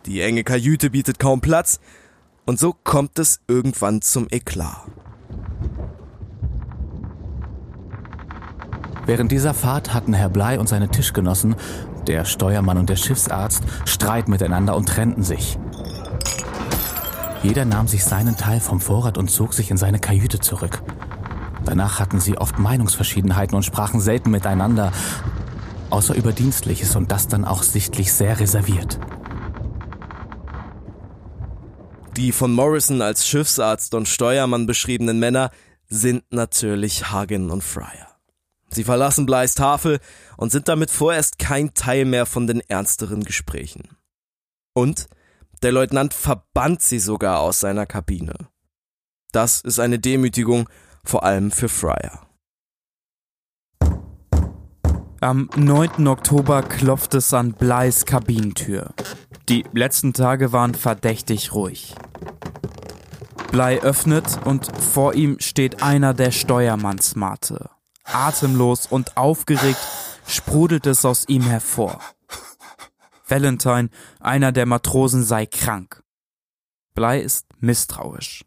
Die 0.05 0.21
enge 0.21 0.43
Kajüte 0.43 0.91
bietet 0.91 1.19
kaum 1.19 1.41
Platz 1.41 1.79
und 2.45 2.59
so 2.59 2.73
kommt 2.73 3.19
es 3.19 3.41
irgendwann 3.47 4.01
zum 4.01 4.27
Eklat. 4.29 4.85
Während 9.07 9.31
dieser 9.31 9.53
Fahrt 9.53 9.93
hatten 9.93 10.13
Herr 10.13 10.27
Blei 10.27 10.59
und 10.59 10.67
seine 10.67 10.89
Tischgenossen, 10.89 11.55
der 12.07 12.25
Steuermann 12.25 12.77
und 12.77 12.89
der 12.89 12.97
Schiffsarzt, 12.97 13.63
Streit 13.85 14.27
miteinander 14.27 14.75
und 14.75 14.89
trennten 14.89 15.23
sich. 15.23 15.57
Jeder 17.41 17.63
nahm 17.63 17.87
sich 17.87 18.03
seinen 18.03 18.35
Teil 18.35 18.59
vom 18.59 18.81
Vorrat 18.81 19.17
und 19.17 19.31
zog 19.31 19.53
sich 19.53 19.71
in 19.71 19.77
seine 19.77 19.99
Kajüte 19.99 20.41
zurück. 20.41 20.83
Danach 21.63 22.01
hatten 22.01 22.19
sie 22.19 22.37
oft 22.37 22.59
Meinungsverschiedenheiten 22.59 23.55
und 23.55 23.63
sprachen 23.63 24.01
selten 24.01 24.29
miteinander, 24.29 24.91
außer 25.89 26.13
über 26.13 26.33
Dienstliches 26.33 26.97
und 26.97 27.09
das 27.09 27.29
dann 27.29 27.45
auch 27.45 27.63
sichtlich 27.63 28.11
sehr 28.11 28.41
reserviert. 28.41 28.99
Die 32.17 32.33
von 32.33 32.51
Morrison 32.51 33.01
als 33.01 33.25
Schiffsarzt 33.25 33.93
und 33.93 34.09
Steuermann 34.09 34.65
beschriebenen 34.65 35.19
Männer 35.19 35.49
sind 35.87 36.25
natürlich 36.29 37.09
Hagen 37.09 37.51
und 37.51 37.63
Fryer. 37.63 38.16
Sie 38.69 38.83
verlassen 38.83 39.25
Bleis 39.25 39.55
Tafel 39.55 39.99
und 40.35 40.51
sind 40.51 40.67
damit 40.67 40.91
vorerst 40.91 41.39
kein 41.39 41.73
Teil 41.73 42.05
mehr 42.05 42.25
von 42.25 42.47
den 42.47 42.61
ernsteren 42.61 43.23
Gesprächen. 43.23 43.97
Und 44.73 45.07
der 45.63 45.71
Leutnant 45.71 46.13
verbannt 46.13 46.81
sie 46.81 46.99
sogar 46.99 47.39
aus 47.39 47.59
seiner 47.59 47.85
Kabine. 47.85 48.35
Das 49.31 49.61
ist 49.61 49.79
eine 49.79 49.99
Demütigung, 49.99 50.69
vor 51.03 51.23
allem 51.23 51.51
für 51.51 51.69
Fryer. 51.69 52.27
Am 55.19 55.49
9. 55.55 56.07
Oktober 56.07 56.61
klopft 56.61 57.15
es 57.15 57.33
an 57.33 57.53
Bleis 57.53 58.05
Kabinentür. 58.05 58.93
Die 59.49 59.65
letzten 59.73 60.13
Tage 60.13 60.51
waren 60.51 60.75
verdächtig 60.75 61.53
ruhig. 61.55 61.95
Blei 63.51 63.81
öffnet 63.81 64.39
und 64.45 64.69
vor 64.79 65.15
ihm 65.15 65.39
steht 65.39 65.81
einer 65.81 66.13
der 66.13 66.29
Steuermannsmate. 66.29 67.71
Atemlos 68.07 68.87
und 68.87 69.17
aufgeregt 69.17 69.79
sprudelt 70.27 70.85
es 70.87 71.05
aus 71.05 71.25
ihm 71.27 71.43
hervor. 71.43 72.01
Valentine, 73.27 73.89
einer 74.19 74.51
der 74.51 74.65
Matrosen, 74.65 75.23
sei 75.23 75.45
krank. 75.45 76.03
Blei 76.93 77.19
ist 77.19 77.45
misstrauisch. 77.59 78.45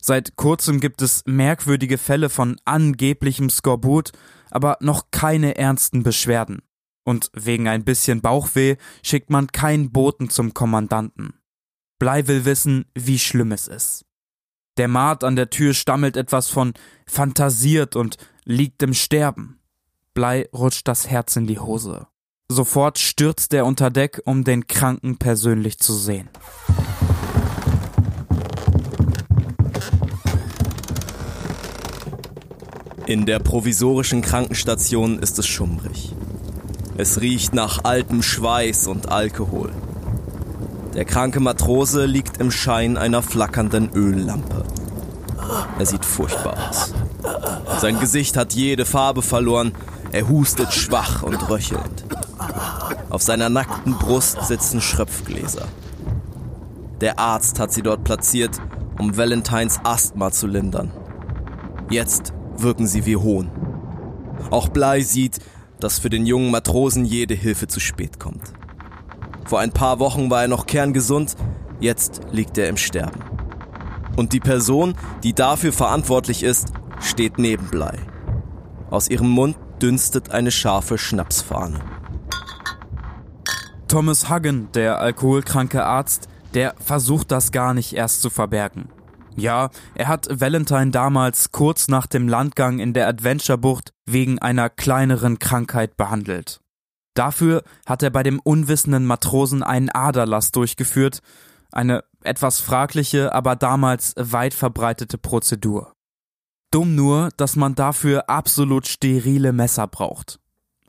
Seit 0.00 0.36
kurzem 0.36 0.80
gibt 0.80 1.02
es 1.02 1.22
merkwürdige 1.26 1.98
Fälle 1.98 2.28
von 2.28 2.60
angeblichem 2.64 3.50
Skorbut, 3.50 4.12
aber 4.50 4.78
noch 4.80 5.10
keine 5.10 5.56
ernsten 5.56 6.02
Beschwerden. 6.02 6.62
Und 7.04 7.30
wegen 7.34 7.68
ein 7.68 7.84
bisschen 7.84 8.20
Bauchweh 8.20 8.76
schickt 9.02 9.30
man 9.30 9.48
keinen 9.48 9.92
Boten 9.92 10.30
zum 10.30 10.54
Kommandanten. 10.54 11.34
Blei 11.98 12.26
will 12.26 12.44
wissen, 12.44 12.86
wie 12.94 13.18
schlimm 13.18 13.52
es 13.52 13.68
ist. 13.68 14.04
Der 14.76 14.88
Maat 14.88 15.24
an 15.24 15.36
der 15.36 15.50
Tür 15.50 15.72
stammelt 15.72 16.16
etwas 16.16 16.48
von 16.48 16.74
fantasiert 17.06 17.96
und 17.96 18.16
liegt 18.46 18.80
im 18.84 18.94
Sterben. 18.94 19.58
Blei 20.14 20.48
rutscht 20.54 20.86
das 20.86 21.10
Herz 21.10 21.34
in 21.34 21.48
die 21.48 21.58
Hose. 21.58 22.06
Sofort 22.48 22.98
stürzt 22.98 23.52
er 23.52 23.66
unter 23.66 23.90
Deck, 23.90 24.22
um 24.24 24.44
den 24.44 24.68
Kranken 24.68 25.18
persönlich 25.18 25.78
zu 25.78 25.92
sehen. 25.92 26.30
In 33.06 33.26
der 33.26 33.40
provisorischen 33.40 34.22
Krankenstation 34.22 35.18
ist 35.18 35.38
es 35.40 35.46
schummrig. 35.48 36.14
Es 36.96 37.20
riecht 37.20 37.52
nach 37.52 37.84
altem 37.84 38.22
Schweiß 38.22 38.86
und 38.86 39.10
Alkohol. 39.10 39.72
Der 40.94 41.04
kranke 41.04 41.40
Matrose 41.40 42.06
liegt 42.06 42.38
im 42.38 42.52
Schein 42.52 42.96
einer 42.96 43.22
flackernden 43.22 43.90
Öllampe. 43.92 44.64
Er 45.78 45.86
sieht 45.86 46.04
furchtbar 46.04 46.56
aus. 46.68 46.92
Sein 47.80 47.98
Gesicht 48.00 48.36
hat 48.36 48.54
jede 48.54 48.84
Farbe 48.84 49.22
verloren, 49.22 49.72
er 50.12 50.28
hustet 50.28 50.72
schwach 50.72 51.22
und 51.22 51.48
röchelnd. 51.48 52.04
Auf 53.10 53.22
seiner 53.22 53.48
nackten 53.48 53.94
Brust 53.94 54.46
sitzen 54.46 54.80
Schröpfgläser. 54.80 55.66
Der 57.00 57.18
Arzt 57.18 57.60
hat 57.60 57.72
sie 57.72 57.82
dort 57.82 58.04
platziert, 58.04 58.60
um 58.98 59.16
Valentines 59.16 59.80
Asthma 59.84 60.30
zu 60.30 60.46
lindern. 60.46 60.90
Jetzt 61.90 62.32
wirken 62.56 62.86
sie 62.86 63.04
wie 63.04 63.16
Hohn. 63.16 63.50
Auch 64.50 64.68
Blei 64.68 65.02
sieht, 65.02 65.40
dass 65.80 65.98
für 65.98 66.10
den 66.10 66.24
jungen 66.24 66.50
Matrosen 66.50 67.04
jede 67.04 67.34
Hilfe 67.34 67.66
zu 67.66 67.80
spät 67.80 68.18
kommt. 68.18 68.42
Vor 69.44 69.60
ein 69.60 69.72
paar 69.72 69.98
Wochen 69.98 70.30
war 70.30 70.42
er 70.42 70.48
noch 70.48 70.66
kerngesund, 70.66 71.36
jetzt 71.80 72.22
liegt 72.32 72.56
er 72.58 72.68
im 72.68 72.76
Sterben. 72.76 73.35
Und 74.16 74.32
die 74.32 74.40
Person, 74.40 74.94
die 75.22 75.34
dafür 75.34 75.72
verantwortlich 75.72 76.42
ist, 76.42 76.72
steht 77.00 77.38
neben 77.38 77.68
Blei. 77.68 77.98
Aus 78.90 79.08
ihrem 79.08 79.28
Mund 79.28 79.56
dünstet 79.82 80.30
eine 80.30 80.50
scharfe 80.50 80.96
Schnapsfahne. 80.96 81.80
Thomas 83.88 84.30
Huggen, 84.30 84.68
der 84.72 84.98
alkoholkranke 84.98 85.84
Arzt, 85.84 86.28
der 86.54 86.74
versucht 86.78 87.30
das 87.30 87.52
gar 87.52 87.74
nicht 87.74 87.92
erst 87.92 88.22
zu 88.22 88.30
verbergen. 88.30 88.88
Ja, 89.36 89.68
er 89.94 90.08
hat 90.08 90.28
Valentine 90.30 90.90
damals 90.90 91.52
kurz 91.52 91.88
nach 91.88 92.06
dem 92.06 92.26
Landgang 92.26 92.78
in 92.78 92.94
der 92.94 93.06
Adventure-Bucht 93.06 93.92
wegen 94.06 94.38
einer 94.38 94.70
kleineren 94.70 95.38
Krankheit 95.38 95.98
behandelt. 95.98 96.60
Dafür 97.12 97.62
hat 97.84 98.02
er 98.02 98.10
bei 98.10 98.22
dem 98.22 98.40
unwissenden 98.40 99.04
Matrosen 99.04 99.62
einen 99.62 99.90
Aderlass 99.90 100.52
durchgeführt, 100.52 101.20
eine 101.76 102.04
etwas 102.22 102.60
fragliche, 102.60 103.32
aber 103.32 103.54
damals 103.54 104.14
weit 104.16 104.54
verbreitete 104.54 105.18
Prozedur. 105.18 105.92
Dumm 106.72 106.94
nur, 106.94 107.30
dass 107.36 107.54
man 107.54 107.74
dafür 107.74 108.28
absolut 108.28 108.86
sterile 108.86 109.52
Messer 109.52 109.86
braucht. 109.86 110.40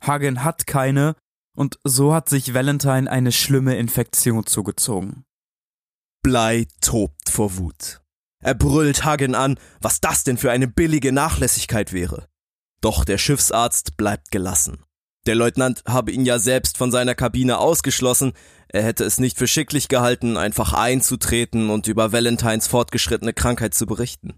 Hagen 0.01 0.43
hat 0.43 0.65
keine, 0.65 1.15
und 1.55 1.79
so 1.83 2.13
hat 2.13 2.29
sich 2.29 2.53
Valentine 2.53 3.09
eine 3.09 3.31
schlimme 3.31 3.77
Infektion 3.77 4.45
zugezogen. 4.45 5.23
Blei 6.23 6.67
tobt 6.81 7.29
vor 7.29 7.57
Wut. 7.57 8.01
Er 8.39 8.53
brüllt 8.53 9.05
Hagen 9.05 9.35
an, 9.35 9.59
was 9.81 9.99
das 9.99 10.23
denn 10.23 10.37
für 10.37 10.51
eine 10.51 10.67
billige 10.67 11.11
Nachlässigkeit 11.11 11.93
wäre. 11.93 12.27
Doch 12.81 13.05
der 13.05 13.17
Schiffsarzt 13.17 13.97
bleibt 13.97 14.31
gelassen. 14.31 14.83
Der 15.25 15.35
Leutnant 15.35 15.83
habe 15.85 16.11
ihn 16.11 16.25
ja 16.25 16.39
selbst 16.39 16.77
von 16.77 16.91
seiner 16.91 17.15
Kabine 17.15 17.57
ausgeschlossen, 17.57 18.33
er 18.69 18.83
hätte 18.83 19.03
es 19.03 19.19
nicht 19.19 19.37
für 19.37 19.47
schicklich 19.47 19.87
gehalten, 19.87 20.37
einfach 20.37 20.73
einzutreten 20.73 21.69
und 21.69 21.87
über 21.87 22.11
Valentines 22.11 22.67
fortgeschrittene 22.67 23.33
Krankheit 23.33 23.73
zu 23.73 23.85
berichten. 23.85 24.33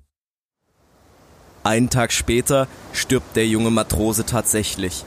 Einen 1.63 1.89
Tag 1.89 2.11
später 2.11 2.67
stirbt 2.93 3.35
der 3.35 3.47
junge 3.47 3.71
Matrose 3.71 4.25
tatsächlich, 4.25 5.03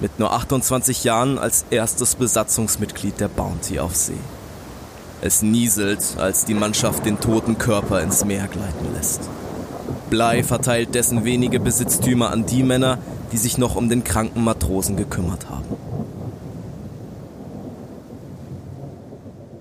mit 0.00 0.18
nur 0.18 0.32
28 0.32 1.04
Jahren 1.04 1.38
als 1.38 1.64
erstes 1.70 2.16
Besatzungsmitglied 2.16 3.20
der 3.20 3.28
Bounty 3.28 3.78
auf 3.78 3.94
See. 3.94 4.12
Es 5.22 5.40
nieselt, 5.40 6.16
als 6.18 6.44
die 6.44 6.54
Mannschaft 6.54 7.06
den 7.06 7.20
toten 7.20 7.56
Körper 7.56 8.02
ins 8.02 8.24
Meer 8.24 8.48
gleiten 8.48 8.92
lässt. 8.94 9.22
Blei 10.10 10.42
verteilt 10.42 10.94
dessen 10.94 11.24
wenige 11.24 11.60
Besitztümer 11.60 12.30
an 12.30 12.44
die 12.44 12.62
Männer, 12.62 12.98
die 13.32 13.38
sich 13.38 13.56
noch 13.56 13.76
um 13.76 13.88
den 13.88 14.04
kranken 14.04 14.44
Matrosen 14.44 14.96
gekümmert 14.96 15.48
haben. 15.48 15.64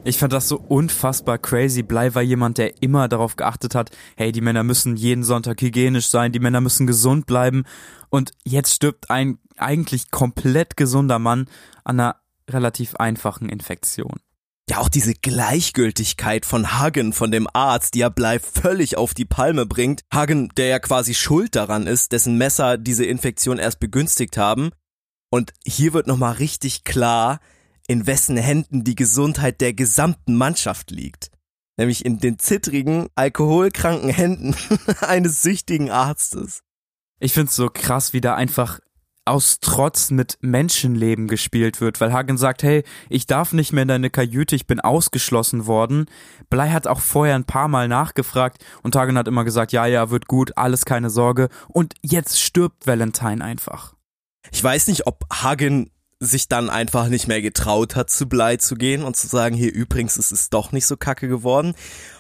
Ich 0.06 0.18
fand 0.18 0.34
das 0.34 0.50
so 0.50 0.58
unfassbar 0.60 1.38
crazy. 1.38 1.82
Blei 1.82 2.14
war 2.14 2.22
jemand, 2.22 2.58
der 2.58 2.82
immer 2.82 3.08
darauf 3.08 3.38
geachtet 3.38 3.74
hat, 3.74 3.92
hey, 4.18 4.34
die 4.34 4.42
Männer 4.42 4.64
müssen 4.64 4.98
jeden 4.98 5.24
Sonntag 5.24 5.62
hygienisch 5.62 6.08
sein, 6.08 6.34
die 6.34 6.42
Männer 6.42 6.60
müssen 6.60 6.88
gesund 6.88 7.26
bleiben. 7.26 7.64
Und 8.10 8.32
jetzt 8.44 8.74
stirbt 8.74 9.10
ein 9.10 9.38
eigentlich 9.58 10.12
komplett 10.12 10.76
gesunder 10.76 11.20
Mann 11.20 11.48
an 11.86 12.02
einer 12.02 12.18
relativ 12.50 12.96
einfachen 12.96 13.48
Infektion. 13.48 14.20
Ja, 14.70 14.80
auch 14.80 14.90
diese 14.90 15.14
Gleichgültigkeit 15.14 16.46
von 16.46 16.74
Hagen, 16.74 17.14
von 17.14 17.32
dem 17.32 17.48
Arzt, 17.54 17.94
die 17.94 18.00
ja 18.00 18.10
Blei 18.10 18.40
völlig 18.40 18.98
auf 18.98 19.14
die 19.14 19.26
Palme 19.26 19.66
bringt. 19.66 20.02
Hagen, 20.14 20.50
der 20.58 20.68
ja 20.68 20.80
quasi 20.80 21.14
schuld 21.14 21.56
daran 21.56 21.88
ist, 21.88 22.12
dessen 22.12 22.38
Messer 22.38 22.78
diese 22.78 23.06
Infektion 23.06 23.58
erst 23.58 23.80
begünstigt 23.80 24.36
haben. 24.36 24.72
Und 25.30 25.54
hier 25.66 25.94
wird 25.94 26.08
nochmal 26.08 26.34
richtig 26.34 26.84
klar, 26.84 27.40
in 27.88 28.08
wessen 28.08 28.38
Händen 28.38 28.84
die 28.84 28.96
Gesundheit 28.96 29.62
der 29.62 29.74
gesamten 29.74 30.36
Mannschaft 30.36 30.92
liegt. 30.92 31.30
Nämlich 31.78 32.06
in 32.06 32.20
den 32.20 32.38
zittrigen, 32.38 33.08
alkoholkranken 33.16 34.10
Händen 34.10 34.56
eines 35.02 35.42
süchtigen 35.42 35.90
Arztes. 35.90 36.62
Ich 37.20 37.34
find's 37.34 37.56
so 37.56 37.70
krass, 37.70 38.14
wie 38.14 38.22
da 38.22 38.36
einfach 38.36 38.80
aus 39.26 39.60
Trotz 39.62 40.12
mit 40.12 40.38
Menschenleben 40.42 41.28
gespielt 41.28 41.80
wird, 41.80 42.02
weil 42.02 42.12
Hagen 42.12 42.38
sagt, 42.38 42.64
hey, 42.64 42.84
ich 43.10 43.26
darf 43.26 43.54
nicht 43.54 43.72
mehr 43.72 43.84
in 43.84 43.88
deine 43.88 44.10
Kajüte, 44.10 44.56
ich 44.56 44.68
bin 44.68 44.80
ausgeschlossen 44.80 45.66
worden. 45.66 46.08
Blei 46.50 46.72
hat 46.72 46.88
auch 46.88 47.00
vorher 47.00 47.36
ein 47.36 47.46
paar 47.46 47.70
Mal 47.70 47.88
nachgefragt 47.88 48.64
und 48.82 48.96
Hagen 48.96 49.18
hat 49.18 49.28
immer 49.28 49.46
gesagt, 49.46 49.72
ja, 49.72 49.86
ja, 49.86 50.10
wird 50.10 50.28
gut, 50.28 50.58
alles 50.58 50.86
keine 50.86 51.10
Sorge. 51.10 51.48
Und 51.70 51.94
jetzt 52.02 52.42
stirbt 52.42 52.86
Valentine 52.86 53.44
einfach. 53.44 53.96
Ich 54.52 54.62
weiß 54.62 54.88
nicht, 54.88 55.08
ob 55.08 55.24
Hagen 55.32 55.90
sich 56.26 56.48
dann 56.48 56.70
einfach 56.70 57.10
nicht 57.10 57.28
mehr 57.28 57.42
getraut 57.42 57.96
hat, 57.96 58.10
zu 58.10 58.28
Blei 58.28 58.58
zu 58.58 58.76
gehen 58.76 59.04
und 59.04 59.16
zu 59.16 59.28
sagen, 59.28 59.56
hier 59.56 59.74
übrigens 59.74 60.18
ist 60.18 60.32
es 60.32 60.50
doch 60.50 60.72
nicht 60.72 60.86
so 60.86 60.98
kacke 60.98 61.28
geworden. 61.28 61.74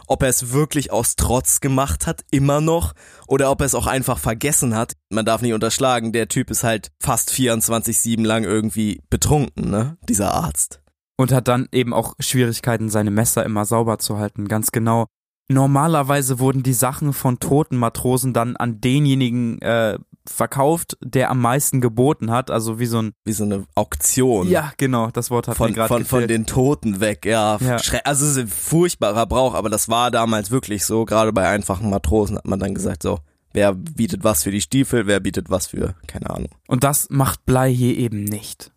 Ob 0.08 0.22
er 0.24 0.30
es 0.30 0.52
wirklich 0.52 0.92
aus 0.92 1.16
Trotz 1.16 1.62
gemacht 1.62 2.08
hat, 2.08 2.26
immer 2.30 2.62
noch, 2.62 2.94
oder 3.28 3.50
ob 3.50 3.62
er 3.62 3.66
es 3.66 3.76
auch 3.76 3.88
einfach 3.88 4.20
vergessen 4.20 4.76
hat. 4.76 4.94
Man 5.10 5.26
darf 5.26 5.42
nicht 5.42 5.54
unterschlagen, 5.54 6.12
der 6.12 6.28
Typ 6.28 6.52
ist 6.52 6.64
halt 6.64 6.92
fast 7.00 7.32
24-7 7.32 8.26
lang 8.26 8.44
irgendwie 8.44 9.02
betrunken, 9.10 9.70
ne, 9.70 9.98
dieser 10.08 10.34
Arzt. 10.34 10.82
Und 11.16 11.32
hat 11.32 11.48
dann 11.48 11.68
eben 11.72 11.94
auch 11.94 12.16
Schwierigkeiten, 12.20 12.90
seine 12.90 13.12
Messer 13.12 13.46
immer 13.46 13.66
sauber 13.66 14.00
zu 14.00 14.18
halten, 14.18 14.48
ganz 14.48 14.72
genau. 14.72 15.06
Normalerweise 15.50 16.40
wurden 16.40 16.64
die 16.64 16.74
Sachen 16.74 17.14
von 17.14 17.40
toten 17.40 17.78
Matrosen 17.78 18.34
dann 18.34 18.56
an 18.56 18.82
denjenigen 18.82 19.62
äh, 19.62 20.00
verkauft, 20.28 20.98
der 21.02 21.30
am 21.30 21.42
meisten 21.42 21.82
geboten 21.82 22.32
hat, 22.32 22.50
also 22.50 22.80
wie 22.80 22.86
so 22.86 23.02
ein 23.02 23.14
wie 23.26 23.34
so 23.34 23.44
eine 23.44 23.66
Auktion. 23.76 24.48
Ja, 24.48 24.72
genau, 24.78 25.10
das 25.12 25.30
Wort 25.30 25.48
hat 25.48 25.58
von 25.58 25.74
gerade 25.74 25.88
von 25.88 26.06
von 26.06 26.28
den 26.28 26.46
Toten 26.46 27.00
weg, 27.00 27.26
ja. 27.26 27.58
Ja. 27.58 27.78
Also 28.06 28.26
es 28.26 28.32
ist 28.32 28.38
ein 28.38 28.48
furchtbarer 28.48 29.26
Brauch, 29.26 29.54
aber 29.54 29.70
das 29.70 29.90
war 29.90 30.12
damals 30.12 30.52
wirklich 30.52 30.86
so. 30.86 31.06
Gerade 31.06 31.34
bei 31.34 31.48
einfachen 31.48 31.90
Matrosen 31.90 32.38
hat 32.38 32.48
man 32.48 32.60
dann 32.60 32.74
gesagt 32.74 33.04
so, 33.04 33.20
wer 33.52 33.74
bietet 33.74 34.24
was 34.24 34.44
für 34.44 34.52
die 34.52 34.62
Stiefel, 34.62 35.08
wer 35.08 35.20
bietet 35.20 35.50
was 35.50 35.68
für 35.68 35.96
keine 36.08 36.30
Ahnung. 36.30 36.50
Und 36.68 36.84
das 36.84 37.10
macht 37.10 37.46
Blei 37.46 37.72
hier 37.74 37.98
eben 37.98 38.24
nicht. 38.24 38.72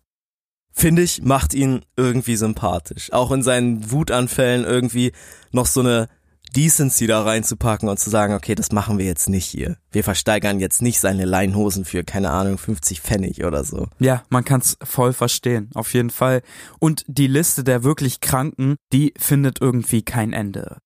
Finde 0.71 1.01
ich, 1.01 1.23
macht 1.23 1.55
ihn 1.55 1.85
irgendwie 1.95 2.35
sympathisch. 2.35 3.11
Auch 3.11 3.31
in 3.31 3.41
seinen 3.41 3.89
Wutanfällen 3.89 4.63
irgendwie 4.63 5.11
noch 5.51 5.65
so 5.65 5.79
eine 5.79 6.07
Decency 6.55 7.07
da 7.07 7.21
reinzupacken 7.21 7.89
und 7.89 7.99
zu 7.99 8.09
sagen, 8.09 8.33
okay, 8.33 8.55
das 8.55 8.71
machen 8.71 8.97
wir 8.97 9.05
jetzt 9.05 9.29
nicht 9.29 9.45
hier. 9.45 9.77
Wir 9.91 10.03
versteigern 10.03 10.59
jetzt 10.59 10.81
nicht 10.81 10.99
seine 10.99 11.25
Leinhosen 11.25 11.85
für, 11.85 12.03
keine 12.03 12.31
Ahnung, 12.31 12.57
50 12.57 13.01
Pfennig 13.01 13.43
oder 13.43 13.63
so. 13.63 13.87
Ja, 13.99 14.23
man 14.29 14.45
kann's 14.45 14.77
voll 14.83 15.13
verstehen, 15.13 15.69
auf 15.73 15.93
jeden 15.93 16.09
Fall. 16.09 16.41
Und 16.79 17.03
die 17.07 17.27
Liste 17.27 17.63
der 17.63 17.83
wirklich 17.83 18.21
Kranken, 18.21 18.75
die 18.93 19.13
findet 19.17 19.61
irgendwie 19.61 20.03
kein 20.03 20.33
Ende. 20.33 20.77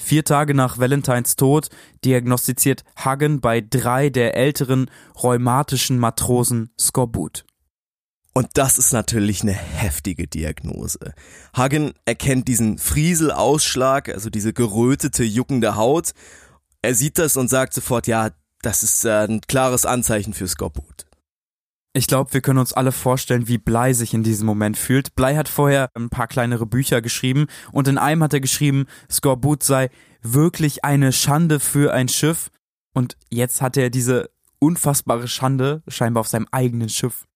Vier 0.00 0.24
Tage 0.24 0.54
nach 0.54 0.78
Valentines 0.78 1.36
Tod 1.36 1.68
diagnostiziert 2.04 2.82
Hagen 2.96 3.40
bei 3.40 3.60
drei 3.60 4.10
der 4.10 4.36
älteren 4.36 4.90
rheumatischen 5.22 5.98
Matrosen 5.98 6.70
Skorbut. 6.78 7.44
Und 8.34 8.48
das 8.54 8.78
ist 8.78 8.92
natürlich 8.92 9.42
eine 9.42 9.52
heftige 9.52 10.26
Diagnose. 10.26 11.12
Hagen 11.54 11.92
erkennt 12.06 12.48
diesen 12.48 12.78
Frieselausschlag, 12.78 14.08
also 14.08 14.30
diese 14.30 14.54
gerötete, 14.54 15.22
juckende 15.22 15.76
Haut. 15.76 16.12
Er 16.80 16.94
sieht 16.94 17.18
das 17.18 17.36
und 17.36 17.48
sagt 17.48 17.74
sofort, 17.74 18.06
ja, 18.06 18.30
das 18.62 18.82
ist 18.82 19.04
äh, 19.04 19.26
ein 19.26 19.42
klares 19.42 19.84
Anzeichen 19.84 20.32
für 20.32 20.48
Skorbut. 20.48 21.06
Ich 21.94 22.06
glaube, 22.06 22.32
wir 22.32 22.40
können 22.40 22.58
uns 22.58 22.72
alle 22.72 22.90
vorstellen, 22.90 23.48
wie 23.48 23.58
Blei 23.58 23.92
sich 23.92 24.14
in 24.14 24.22
diesem 24.22 24.46
Moment 24.46 24.78
fühlt. 24.78 25.14
Blei 25.14 25.36
hat 25.36 25.48
vorher 25.48 25.90
ein 25.94 26.08
paar 26.08 26.26
kleinere 26.26 26.64
Bücher 26.64 27.02
geschrieben 27.02 27.48
und 27.70 27.86
in 27.86 27.98
einem 27.98 28.22
hat 28.22 28.32
er 28.32 28.40
geschrieben, 28.40 28.86
Skorbut 29.10 29.62
sei 29.62 29.90
wirklich 30.22 30.84
eine 30.84 31.12
Schande 31.12 31.60
für 31.60 31.92
ein 31.92 32.08
Schiff. 32.08 32.48
Und 32.94 33.18
jetzt 33.28 33.60
hat 33.60 33.76
er 33.76 33.90
diese 33.90 34.30
unfassbare 34.58 35.28
Schande 35.28 35.82
scheinbar 35.86 36.22
auf 36.22 36.28
seinem 36.28 36.46
eigenen 36.50 36.88
Schiff. 36.88 37.26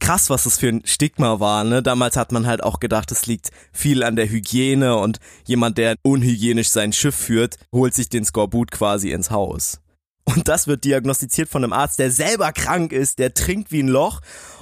Krass, 0.00 0.30
was 0.30 0.44
das 0.44 0.58
für 0.58 0.68
ein 0.68 0.82
Stigma 0.84 1.40
war, 1.40 1.62
ne? 1.62 1.82
Damals 1.82 2.16
hat 2.16 2.32
man 2.32 2.46
halt 2.46 2.62
auch 2.62 2.80
gedacht, 2.80 3.12
es 3.12 3.26
liegt 3.26 3.50
viel 3.72 4.02
an 4.02 4.16
der 4.16 4.28
Hygiene 4.28 4.96
und 4.96 5.18
jemand, 5.44 5.78
der 5.78 5.94
unhygienisch 6.02 6.70
sein 6.70 6.92
Schiff 6.92 7.14
führt, 7.14 7.56
holt 7.72 7.94
sich 7.94 8.08
den 8.08 8.24
Skorbut 8.24 8.70
quasi 8.70 9.10
ins 9.12 9.30
Haus. 9.30 9.80
Und 10.24 10.48
das 10.48 10.66
wird 10.66 10.84
diagnostiziert 10.84 11.48
von 11.48 11.64
einem 11.64 11.72
Arzt, 11.72 11.98
der 11.98 12.10
selber 12.10 12.52
krank 12.52 12.92
ist, 12.92 13.18
der 13.18 13.34
trinkt 13.34 13.72
wie 13.72 13.82
ein 13.82 13.88
Loch 13.88 14.20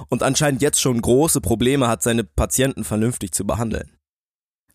und 0.09 0.23
anscheinend 0.23 0.61
jetzt 0.61 0.81
schon 0.81 1.01
große 1.01 1.41
Probleme 1.41 1.87
hat, 1.87 2.01
seine 2.01 2.23
Patienten 2.23 2.83
vernünftig 2.83 3.31
zu 3.31 3.45
behandeln. 3.45 3.91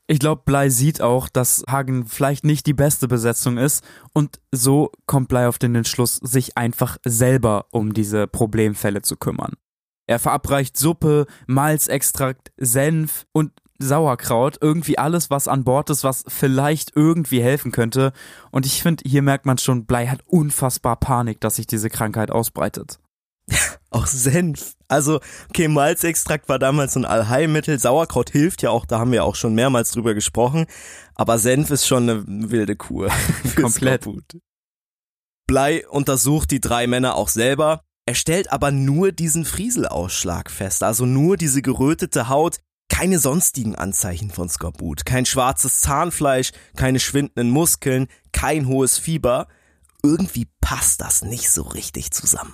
Ich 0.07 0.18
glaube, 0.18 0.42
Blei 0.44 0.68
sieht 0.68 1.00
auch, 1.00 1.29
dass 1.29 1.64
Hagen 1.68 2.07
vielleicht 2.07 2.44
nicht 2.44 2.66
die 2.66 2.74
beste 2.74 3.09
Besetzung 3.09 3.57
ist 3.57 3.83
und 4.12 4.38
so 4.53 4.92
kommt 5.07 5.29
Blei 5.29 5.48
auf 5.48 5.59
den 5.59 5.74
Entschluss, 5.74 6.16
sich 6.16 6.59
einfach 6.59 6.98
selber 7.05 7.66
um 7.70 7.94
diese 7.94 8.27
Problemfälle 8.27 9.00
zu 9.00 9.16
kümmern. 9.16 9.55
Er 10.06 10.18
verabreicht 10.18 10.76
Suppe, 10.76 11.26
Malzextrakt, 11.46 12.52
Senf 12.56 13.26
und 13.32 13.52
Sauerkraut, 13.78 14.58
irgendwie 14.60 14.98
alles, 14.98 15.30
was 15.30 15.48
an 15.48 15.64
Bord 15.64 15.90
ist, 15.90 16.04
was 16.04 16.24
vielleicht 16.28 16.92
irgendwie 16.94 17.42
helfen 17.42 17.72
könnte. 17.72 18.12
Und 18.50 18.66
ich 18.66 18.82
finde, 18.82 19.02
hier 19.06 19.22
merkt 19.22 19.46
man 19.46 19.58
schon, 19.58 19.84
Blei 19.84 20.06
hat 20.06 20.20
unfassbar 20.26 20.96
Panik, 20.96 21.40
dass 21.40 21.56
sich 21.56 21.66
diese 21.66 21.90
Krankheit 21.90 22.30
ausbreitet. 22.30 22.98
Auch 23.90 24.06
Senf. 24.06 24.74
Also, 24.88 25.20
okay, 25.48 25.68
Malzextrakt 25.68 26.48
war 26.48 26.58
damals 26.58 26.96
ein 26.96 27.04
Allheilmittel. 27.04 27.78
Sauerkraut 27.78 28.30
hilft 28.30 28.62
ja 28.62 28.70
auch, 28.70 28.86
da 28.86 28.98
haben 28.98 29.12
wir 29.12 29.24
auch 29.24 29.34
schon 29.34 29.54
mehrmals 29.54 29.92
drüber 29.92 30.14
gesprochen. 30.14 30.66
Aber 31.14 31.38
Senf 31.38 31.70
ist 31.70 31.86
schon 31.86 32.08
eine 32.08 32.24
wilde 32.26 32.74
Kur. 32.74 33.10
Komplett. 33.56 34.08
Blei 35.46 35.86
untersucht 35.88 36.50
die 36.50 36.60
drei 36.60 36.86
Männer 36.86 37.14
auch 37.14 37.28
selber. 37.28 37.82
Er 38.06 38.14
stellt 38.14 38.52
aber 38.52 38.70
nur 38.70 39.12
diesen 39.12 39.46
Frieselausschlag 39.46 40.50
fest, 40.50 40.82
also 40.82 41.06
nur 41.06 41.38
diese 41.38 41.62
gerötete 41.62 42.28
Haut, 42.28 42.58
keine 42.90 43.18
sonstigen 43.18 43.76
Anzeichen 43.76 44.30
von 44.30 44.50
Skorbut, 44.50 45.06
kein 45.06 45.24
schwarzes 45.24 45.80
Zahnfleisch, 45.80 46.52
keine 46.76 47.00
schwindenden 47.00 47.48
Muskeln, 47.48 48.08
kein 48.30 48.68
hohes 48.68 48.98
Fieber. 48.98 49.48
Irgendwie 50.02 50.46
passt 50.60 51.00
das 51.00 51.22
nicht 51.22 51.50
so 51.50 51.62
richtig 51.62 52.10
zusammen. 52.10 52.52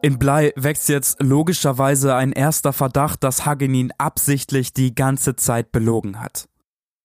In 0.00 0.18
Blei 0.18 0.52
wächst 0.56 0.88
jetzt 0.88 1.20
logischerweise 1.20 2.14
ein 2.14 2.32
erster 2.32 2.72
Verdacht, 2.72 3.22
dass 3.22 3.44
Hagen 3.44 3.74
ihn 3.74 3.92
absichtlich 3.98 4.72
die 4.72 4.94
ganze 4.94 5.36
Zeit 5.36 5.70
belogen 5.70 6.18
hat. 6.18 6.48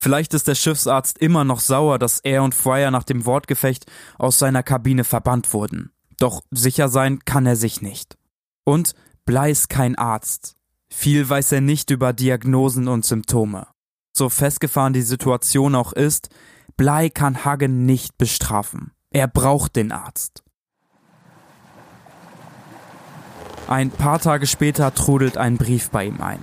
Vielleicht 0.04 0.34
ist 0.34 0.48
der 0.48 0.56
Schiffsarzt 0.56 1.20
immer 1.20 1.44
noch 1.44 1.60
sauer, 1.60 2.00
dass 2.00 2.22
er 2.22 2.42
und 2.42 2.56
Fryer 2.56 2.90
nach 2.90 3.04
dem 3.04 3.28
Wortgefecht 3.28 3.86
aus 4.18 4.40
seiner 4.40 4.64
Kabine 4.64 5.04
verbannt 5.04 5.54
wurden. 5.54 5.92
Doch 6.18 6.42
sicher 6.50 6.90
sein 6.90 7.20
kann 7.24 7.46
er 7.46 7.56
sich 7.56 7.84
nicht. 7.84 8.18
Und 8.64 8.94
Blei 9.26 9.52
ist 9.52 9.70
kein 9.70 9.96
Arzt. 9.96 10.56
Viel 10.90 11.30
weiß 11.30 11.52
er 11.52 11.62
nicht 11.62 11.92
über 11.92 12.14
Diagnosen 12.14 12.88
und 12.88 13.06
Symptome. 13.06 13.68
So 14.12 14.30
festgefahren 14.30 14.94
die 14.94 15.04
Situation 15.04 15.76
auch 15.76 15.94
ist, 15.94 16.30
Blei 16.78 17.10
kann 17.10 17.46
Hagen 17.46 17.86
nicht 17.86 18.18
bestrafen. 18.18 18.94
Er 19.12 19.28
braucht 19.28 19.76
den 19.76 19.92
Arzt. 19.92 20.42
Ein 23.68 23.92
paar 23.92 24.18
Tage 24.18 24.48
später 24.48 24.96
trudelt 24.96 25.38
ein 25.38 25.58
Brief 25.58 25.92
bei 25.92 26.06
ihm 26.06 26.22
ein. 26.22 26.40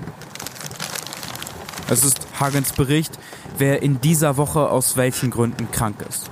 Es 1.90 2.04
ist 2.04 2.20
Hagens 2.38 2.72
Bericht, 2.72 3.18
wer 3.58 3.82
in 3.82 4.00
dieser 4.00 4.36
Woche 4.36 4.70
aus 4.70 4.96
welchen 4.96 5.30
Gründen 5.30 5.70
krank 5.70 6.04
ist. 6.08 6.28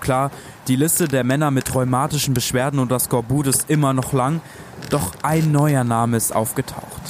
Klar, 0.00 0.30
die 0.68 0.76
Liste 0.76 1.08
der 1.08 1.24
Männer 1.24 1.50
mit 1.50 1.74
rheumatischen 1.74 2.34
Beschwerden 2.34 2.78
und 2.78 2.90
das 2.90 3.04
Skorbut 3.04 3.46
ist 3.46 3.68
immer 3.68 3.92
noch 3.92 4.12
lang, 4.12 4.40
doch 4.90 5.12
ein 5.22 5.52
neuer 5.52 5.84
Name 5.84 6.16
ist 6.16 6.34
aufgetaucht. 6.34 7.02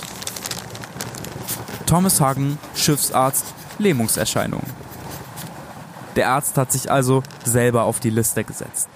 Thomas 1.86 2.20
Hagen, 2.20 2.58
Schiffsarzt, 2.74 3.46
Lähmungserscheinungen. 3.78 4.66
Der 6.16 6.30
Arzt 6.30 6.56
hat 6.58 6.72
sich 6.72 6.90
also 6.90 7.22
selber 7.44 7.84
auf 7.84 8.00
die 8.00 8.10
Liste 8.10 8.44
gesetzt. 8.44 8.88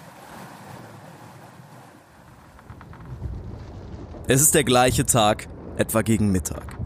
Es 4.27 4.41
ist 4.41 4.55
der 4.55 4.65
gleiche 4.65 5.07
Tag, 5.07 5.49
etwa 5.77 6.03
gegen 6.03 6.33
Mittag. 6.33 6.82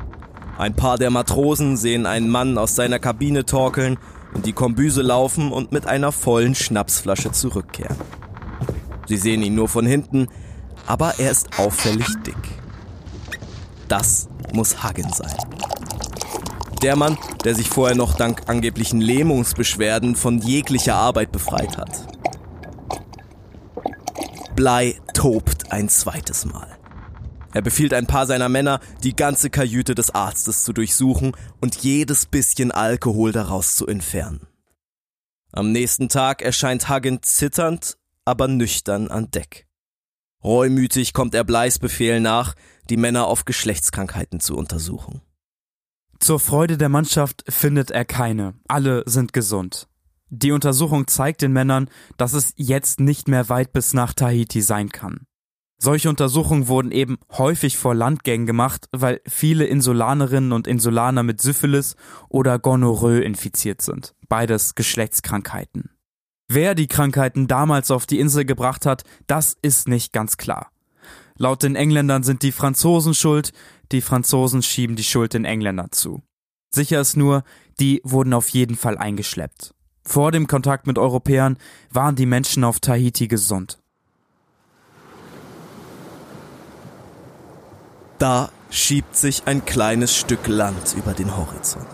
Ein 0.58 0.74
paar 0.74 0.96
der 0.96 1.10
Matrosen 1.10 1.76
sehen 1.76 2.06
einen 2.06 2.30
Mann 2.30 2.56
aus 2.56 2.74
seiner 2.74 2.98
Kabine 2.98 3.44
torkeln 3.44 3.98
und 4.32 4.46
die 4.46 4.52
Kombüse 4.52 5.02
laufen 5.02 5.52
und 5.52 5.72
mit 5.72 5.86
einer 5.86 6.12
vollen 6.12 6.54
Schnapsflasche 6.54 7.32
zurückkehren. 7.32 7.96
Sie 9.06 9.16
sehen 9.16 9.42
ihn 9.42 9.54
nur 9.54 9.68
von 9.68 9.86
hinten, 9.86 10.28
aber 10.86 11.14
er 11.18 11.30
ist 11.30 11.58
auffällig 11.58 12.08
dick. 12.26 12.34
Das 13.88 14.28
muss 14.52 14.82
Hagen 14.82 15.12
sein. 15.12 15.36
Der 16.82 16.96
Mann, 16.96 17.16
der 17.44 17.54
sich 17.54 17.68
vorher 17.68 17.96
noch 17.96 18.14
dank 18.14 18.42
angeblichen 18.48 19.00
Lähmungsbeschwerden 19.00 20.16
von 20.16 20.38
jeglicher 20.38 20.94
Arbeit 20.94 21.32
befreit 21.32 21.76
hat. 21.78 22.06
Blei 24.54 24.96
tobt 25.12 25.70
ein 25.70 25.88
zweites 25.88 26.44
Mal. 26.44 26.75
Er 27.56 27.62
befiehlt 27.62 27.94
ein 27.94 28.06
paar 28.06 28.26
seiner 28.26 28.50
Männer, 28.50 28.80
die 29.02 29.16
ganze 29.16 29.48
Kajüte 29.48 29.94
des 29.94 30.10
Arztes 30.10 30.62
zu 30.62 30.74
durchsuchen 30.74 31.32
und 31.58 31.74
jedes 31.76 32.26
bisschen 32.26 32.70
Alkohol 32.70 33.32
daraus 33.32 33.76
zu 33.76 33.86
entfernen. 33.86 34.46
Am 35.52 35.72
nächsten 35.72 36.10
Tag 36.10 36.42
erscheint 36.42 36.90
Hagen 36.90 37.22
zitternd, 37.22 37.96
aber 38.26 38.46
nüchtern 38.46 39.08
an 39.08 39.30
Deck. 39.30 39.66
Reumütig 40.44 41.14
kommt 41.14 41.34
er 41.34 41.44
Bleis 41.44 41.78
Befehl 41.78 42.20
nach, 42.20 42.54
die 42.90 42.98
Männer 42.98 43.26
auf 43.26 43.46
Geschlechtskrankheiten 43.46 44.38
zu 44.38 44.54
untersuchen. 44.54 45.22
Zur 46.20 46.38
Freude 46.38 46.76
der 46.76 46.90
Mannschaft 46.90 47.42
findet 47.48 47.90
er 47.90 48.04
keine. 48.04 48.52
Alle 48.68 49.02
sind 49.06 49.32
gesund. 49.32 49.88
Die 50.28 50.52
Untersuchung 50.52 51.06
zeigt 51.06 51.40
den 51.40 51.54
Männern, 51.54 51.88
dass 52.18 52.34
es 52.34 52.52
jetzt 52.56 53.00
nicht 53.00 53.28
mehr 53.28 53.48
weit 53.48 53.72
bis 53.72 53.94
nach 53.94 54.12
Tahiti 54.12 54.60
sein 54.60 54.90
kann. 54.90 55.26
Solche 55.78 56.08
Untersuchungen 56.08 56.68
wurden 56.68 56.90
eben 56.90 57.18
häufig 57.32 57.76
vor 57.76 57.94
Landgängen 57.94 58.46
gemacht, 58.46 58.88
weil 58.92 59.20
viele 59.28 59.66
Insulanerinnen 59.66 60.52
und 60.52 60.66
Insulaner 60.66 61.22
mit 61.22 61.40
Syphilis 61.40 61.96
oder 62.28 62.58
Gonorrhoe 62.58 63.20
infiziert 63.20 63.82
sind. 63.82 64.14
Beides 64.28 64.74
Geschlechtskrankheiten. 64.74 65.90
Wer 66.48 66.74
die 66.74 66.86
Krankheiten 66.86 67.46
damals 67.46 67.90
auf 67.90 68.06
die 68.06 68.20
Insel 68.20 68.44
gebracht 68.44 68.86
hat, 68.86 69.02
das 69.26 69.56
ist 69.60 69.88
nicht 69.88 70.12
ganz 70.12 70.36
klar. 70.36 70.70
Laut 71.36 71.62
den 71.62 71.76
Engländern 71.76 72.22
sind 72.22 72.42
die 72.42 72.52
Franzosen 72.52 73.14
schuld, 73.14 73.52
die 73.92 74.00
Franzosen 74.00 74.62
schieben 74.62 74.96
die 74.96 75.04
Schuld 75.04 75.34
den 75.34 75.44
Engländern 75.44 75.92
zu. 75.92 76.22
Sicher 76.70 77.00
ist 77.00 77.16
nur, 77.16 77.44
die 77.78 78.00
wurden 78.04 78.32
auf 78.32 78.48
jeden 78.48 78.76
Fall 78.76 78.96
eingeschleppt. 78.96 79.74
Vor 80.02 80.32
dem 80.32 80.46
Kontakt 80.46 80.86
mit 80.86 80.98
Europäern 80.98 81.58
waren 81.90 82.16
die 82.16 82.26
Menschen 82.26 82.64
auf 82.64 82.80
Tahiti 82.80 83.28
gesund. 83.28 83.82
Da 88.18 88.48
schiebt 88.70 89.14
sich 89.14 89.42
ein 89.44 89.64
kleines 89.64 90.16
Stück 90.16 90.46
Land 90.46 90.94
über 90.96 91.12
den 91.12 91.36
Horizont. 91.36 91.86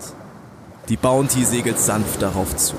Die 0.88 0.96
Bounty 0.96 1.44
segelt 1.44 1.80
sanft 1.80 2.22
darauf 2.22 2.54
zu. 2.56 2.74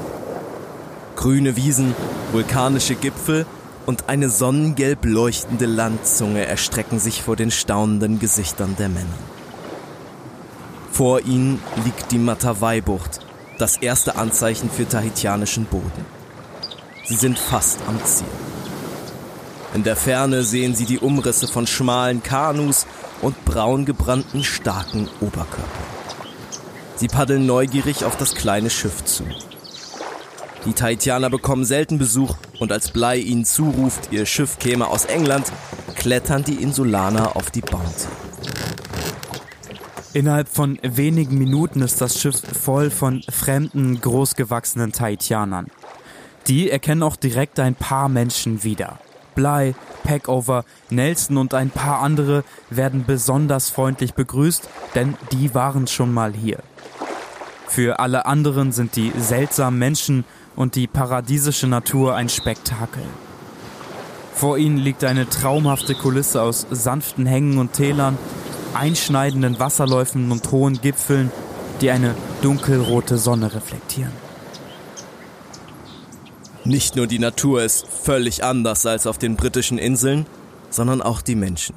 Grüne 1.16 1.56
Wiesen, 1.58 1.94
vulkanische 2.32 2.96
Gipfel 2.96 3.46
und 3.86 4.08
eine 4.08 4.30
sonnengelb 4.30 5.04
leuchtende 5.04 5.66
Landzunge 5.66 6.46
erstrecken 6.46 7.00
sich 7.00 7.22
vor 7.22 7.36
den 7.36 7.52
staunenden 7.52 8.20
Gesichtern 8.20 8.76
der 8.78 8.90
Männer. 8.90 9.08
Vor 10.92 11.22
ihnen 11.22 11.62
liegt 11.84 12.12
die 12.12 12.20
Matavai-Bucht, 12.20 13.20
das 13.58 13.78
erste 13.78 14.16
Anzeichen 14.16 14.70
für 14.70 14.88
tahitianischen 14.88 15.66
Boden. 15.66 16.06
Sie 17.06 17.16
sind 17.16 17.38
fast 17.38 17.80
am 17.88 18.04
Ziel. 18.06 18.28
In 19.74 19.84
der 19.84 19.96
Ferne 19.96 20.44
sehen 20.44 20.76
sie 20.76 20.86
die 20.86 21.00
Umrisse 21.00 21.48
von 21.48 21.68
schmalen 21.68 22.22
Kanus 22.22 22.86
und 23.24 23.44
braun 23.46 23.86
gebrannten 23.86 24.44
starken 24.44 25.10
Oberkörpern. 25.22 25.94
Sie 26.96 27.08
paddeln 27.08 27.46
neugierig 27.46 28.06
auf 28.06 28.18
das 28.18 28.36
kleine 28.36 28.70
Schiff 28.70 29.04
zu. 29.04 29.24
Die 30.66 30.74
Tahitianer 30.74 31.30
bekommen 31.30 31.66
selten 31.66 31.98
Besuch 31.98 32.36
und 32.60 32.72
als 32.72 32.92
Blei 32.92 33.18
ihnen 33.18 33.46
zuruft, 33.46 34.12
ihr 34.12 34.26
Schiff 34.26 34.60
käme 34.60 34.88
aus 34.88 35.06
England, 35.06 35.52
klettern 35.96 36.44
die 36.44 36.62
Insulaner 36.62 37.36
auf 37.36 37.50
die 37.50 37.62
Bounty. 37.62 38.08
Innerhalb 40.14 40.48
von 40.48 40.78
wenigen 40.84 41.40
Minuten 41.40 41.82
ist 41.82 42.00
das 42.00 42.22
Schiff 42.22 42.40
voll 42.40 42.92
von 42.92 43.24
fremden, 43.24 44.00
großgewachsenen 44.00 44.92
Tahitianern. 44.92 45.68
Die 46.48 46.70
erkennen 46.70 47.04
auch 47.04 47.16
direkt 47.16 47.60
ein 47.60 47.74
paar 47.74 48.10
Menschen 48.10 48.64
wieder. 48.64 49.00
Bly, 49.36 49.76
Packover, 50.04 50.66
Nelson 50.90 51.38
und 51.38 51.54
ein 51.54 51.70
paar 51.70 52.02
andere 52.02 52.44
werden 52.70 53.06
besonders 53.06 53.70
freundlich 53.70 54.14
begrüßt, 54.14 54.70
denn 54.96 55.16
die 55.32 55.54
waren 55.56 55.88
schon 55.88 56.14
mal 56.14 56.34
hier. 56.34 56.60
Für 57.68 58.00
alle 58.00 58.26
anderen 58.26 58.72
sind 58.72 58.96
die 58.96 59.12
seltsamen 59.18 59.80
Menschen 59.80 60.26
und 60.56 60.76
die 60.76 60.88
paradiesische 60.88 61.68
Natur 61.68 62.16
ein 62.16 62.30
Spektakel. 62.30 63.04
Vor 64.36 64.58
ihnen 64.58 64.78
liegt 64.78 65.04
eine 65.04 65.30
traumhafte 65.30 65.96
Kulisse 65.96 66.42
aus 66.42 66.68
sanften 66.70 67.26
Hängen 67.26 67.58
und 67.58 67.74
Tälern, 67.74 68.18
einschneidenden 68.74 69.60
Wasserläufen 69.60 70.32
und 70.32 70.52
hohen 70.52 70.82
Gipfeln, 70.82 71.32
die 71.82 71.92
eine 71.92 72.16
dunkelrote 72.42 73.18
Sonne 73.18 73.54
reflektieren. 73.54 74.23
Nicht 76.66 76.96
nur 76.96 77.08
die 77.08 77.20
Natur 77.20 77.62
ist 77.62 77.86
völlig 77.88 78.44
anders 78.44 78.86
als 78.86 79.06
auf 79.06 79.18
den 79.18 79.36
britischen 79.36 79.78
Inseln, 79.78 80.26
sondern 80.70 81.02
auch 81.02 81.22
die 81.22 81.36
Menschen. 81.36 81.76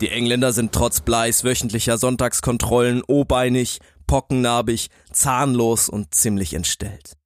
Die 0.00 0.08
Engländer 0.08 0.52
sind 0.52 0.72
trotz 0.72 1.00
Bleis 1.00 1.44
wöchentlicher 1.44 1.98
Sonntagskontrollen 1.98 3.02
obeinig, 3.06 3.80
pockennarbig, 4.06 4.88
zahnlos 5.12 5.90
und 5.90 6.14
ziemlich 6.14 6.54
entstellt. 6.54 7.16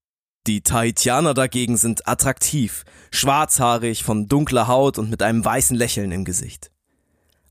Die 0.47 0.63
Tahitianer 0.63 1.35
dagegen 1.35 1.77
sind 1.77 2.09
attraktiv, 2.09 2.85
schwarzhaarig, 3.13 4.03
von 4.03 4.27
dunkler 4.27 4.67
Haut 4.67 4.99
und 4.99 5.09
mit 5.09 5.23
einem 5.23 5.45
weißen 5.45 5.77
Lächeln 5.77 6.11
im 6.11 6.25
Gesicht. 6.25 6.71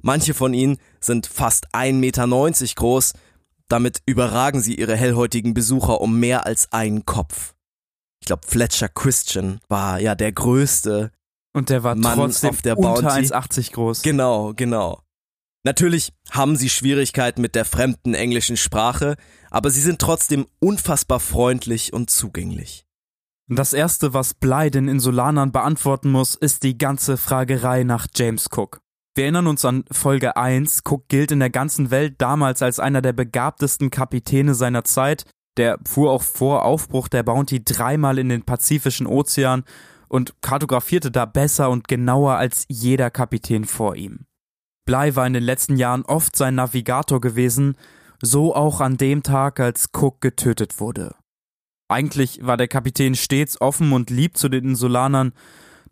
Manche 0.01 0.33
von 0.33 0.53
ihnen 0.53 0.77
sind 0.99 1.27
fast 1.27 1.73
1,90 1.73 1.93
Meter 1.93 2.75
groß, 2.75 3.13
damit 3.69 4.01
überragen 4.05 4.61
sie 4.61 4.75
ihre 4.75 4.95
hellhäutigen 4.95 5.53
Besucher 5.53 6.01
um 6.01 6.19
mehr 6.19 6.45
als 6.45 6.71
einen 6.73 7.05
Kopf. 7.05 7.53
Ich 8.29 8.31
glaube, 8.31 8.47
Fletcher 8.47 8.89
Christian 8.89 9.59
war 9.69 9.99
ja 9.99 10.13
der 10.13 10.31
größte. 10.31 11.11
Und 11.51 11.71
der 11.71 11.81
war 11.81 11.95
Mann 11.95 12.13
trotzdem 12.15 12.51
auf 12.51 12.61
der 12.61 12.77
unter 12.77 13.01
Bounty. 13.01 13.33
1,80 13.33 13.73
groß. 13.73 14.03
Genau, 14.03 14.53
genau. 14.55 15.01
Natürlich 15.63 16.13
haben 16.29 16.55
sie 16.55 16.69
Schwierigkeiten 16.69 17.41
mit 17.41 17.55
der 17.55 17.65
fremden 17.65 18.13
englischen 18.13 18.55
Sprache, 18.55 19.15
aber 19.49 19.71
sie 19.71 19.81
sind 19.81 19.97
trotzdem 19.97 20.45
unfassbar 20.59 21.19
freundlich 21.19 21.91
und 21.91 22.11
zugänglich. 22.11 22.85
Das 23.47 23.73
erste, 23.73 24.13
was 24.13 24.35
Bly 24.35 24.69
den 24.69 24.89
Insulanern 24.89 25.51
beantworten 25.51 26.11
muss, 26.11 26.35
ist 26.35 26.61
die 26.61 26.77
ganze 26.77 27.17
Fragerei 27.17 27.83
nach 27.83 28.05
James 28.15 28.47
Cook. 28.55 28.79
Wir 29.15 29.23
erinnern 29.23 29.47
uns 29.47 29.65
an 29.65 29.85
Folge 29.89 30.37
1. 30.37 30.83
Cook 30.87 31.07
gilt 31.07 31.31
in 31.31 31.39
der 31.39 31.49
ganzen 31.49 31.89
Welt 31.89 32.13
damals 32.19 32.61
als 32.61 32.79
einer 32.79 33.01
der 33.01 33.13
begabtesten 33.13 33.89
Kapitäne 33.89 34.53
seiner 34.53 34.83
Zeit. 34.83 35.25
Der 35.57 35.77
fuhr 35.85 36.11
auch 36.11 36.23
vor 36.23 36.63
Aufbruch 36.63 37.07
der 37.07 37.23
Bounty 37.23 37.63
dreimal 37.63 38.17
in 38.17 38.29
den 38.29 38.43
Pazifischen 38.43 39.07
Ozean 39.07 39.63
und 40.07 40.41
kartografierte 40.41 41.11
da 41.11 41.25
besser 41.25 41.69
und 41.69 41.87
genauer 41.87 42.35
als 42.35 42.65
jeder 42.67 43.09
Kapitän 43.09 43.65
vor 43.65 43.95
ihm. 43.95 44.25
Bly 44.85 45.15
war 45.15 45.27
in 45.27 45.33
den 45.33 45.43
letzten 45.43 45.77
Jahren 45.77 46.03
oft 46.03 46.35
sein 46.35 46.55
Navigator 46.55 47.21
gewesen, 47.21 47.75
so 48.21 48.55
auch 48.55 48.81
an 48.81 48.97
dem 48.97 49.23
Tag, 49.23 49.59
als 49.59 49.89
Cook 49.93 50.19
getötet 50.19 50.79
wurde. 50.79 51.15
Eigentlich 51.87 52.39
war 52.43 52.57
der 52.57 52.67
Kapitän 52.67 53.15
stets 53.15 53.61
offen 53.61 53.93
und 53.93 54.09
lieb 54.09 54.37
zu 54.37 54.49
den 54.49 54.65
Insulanern, 54.65 55.33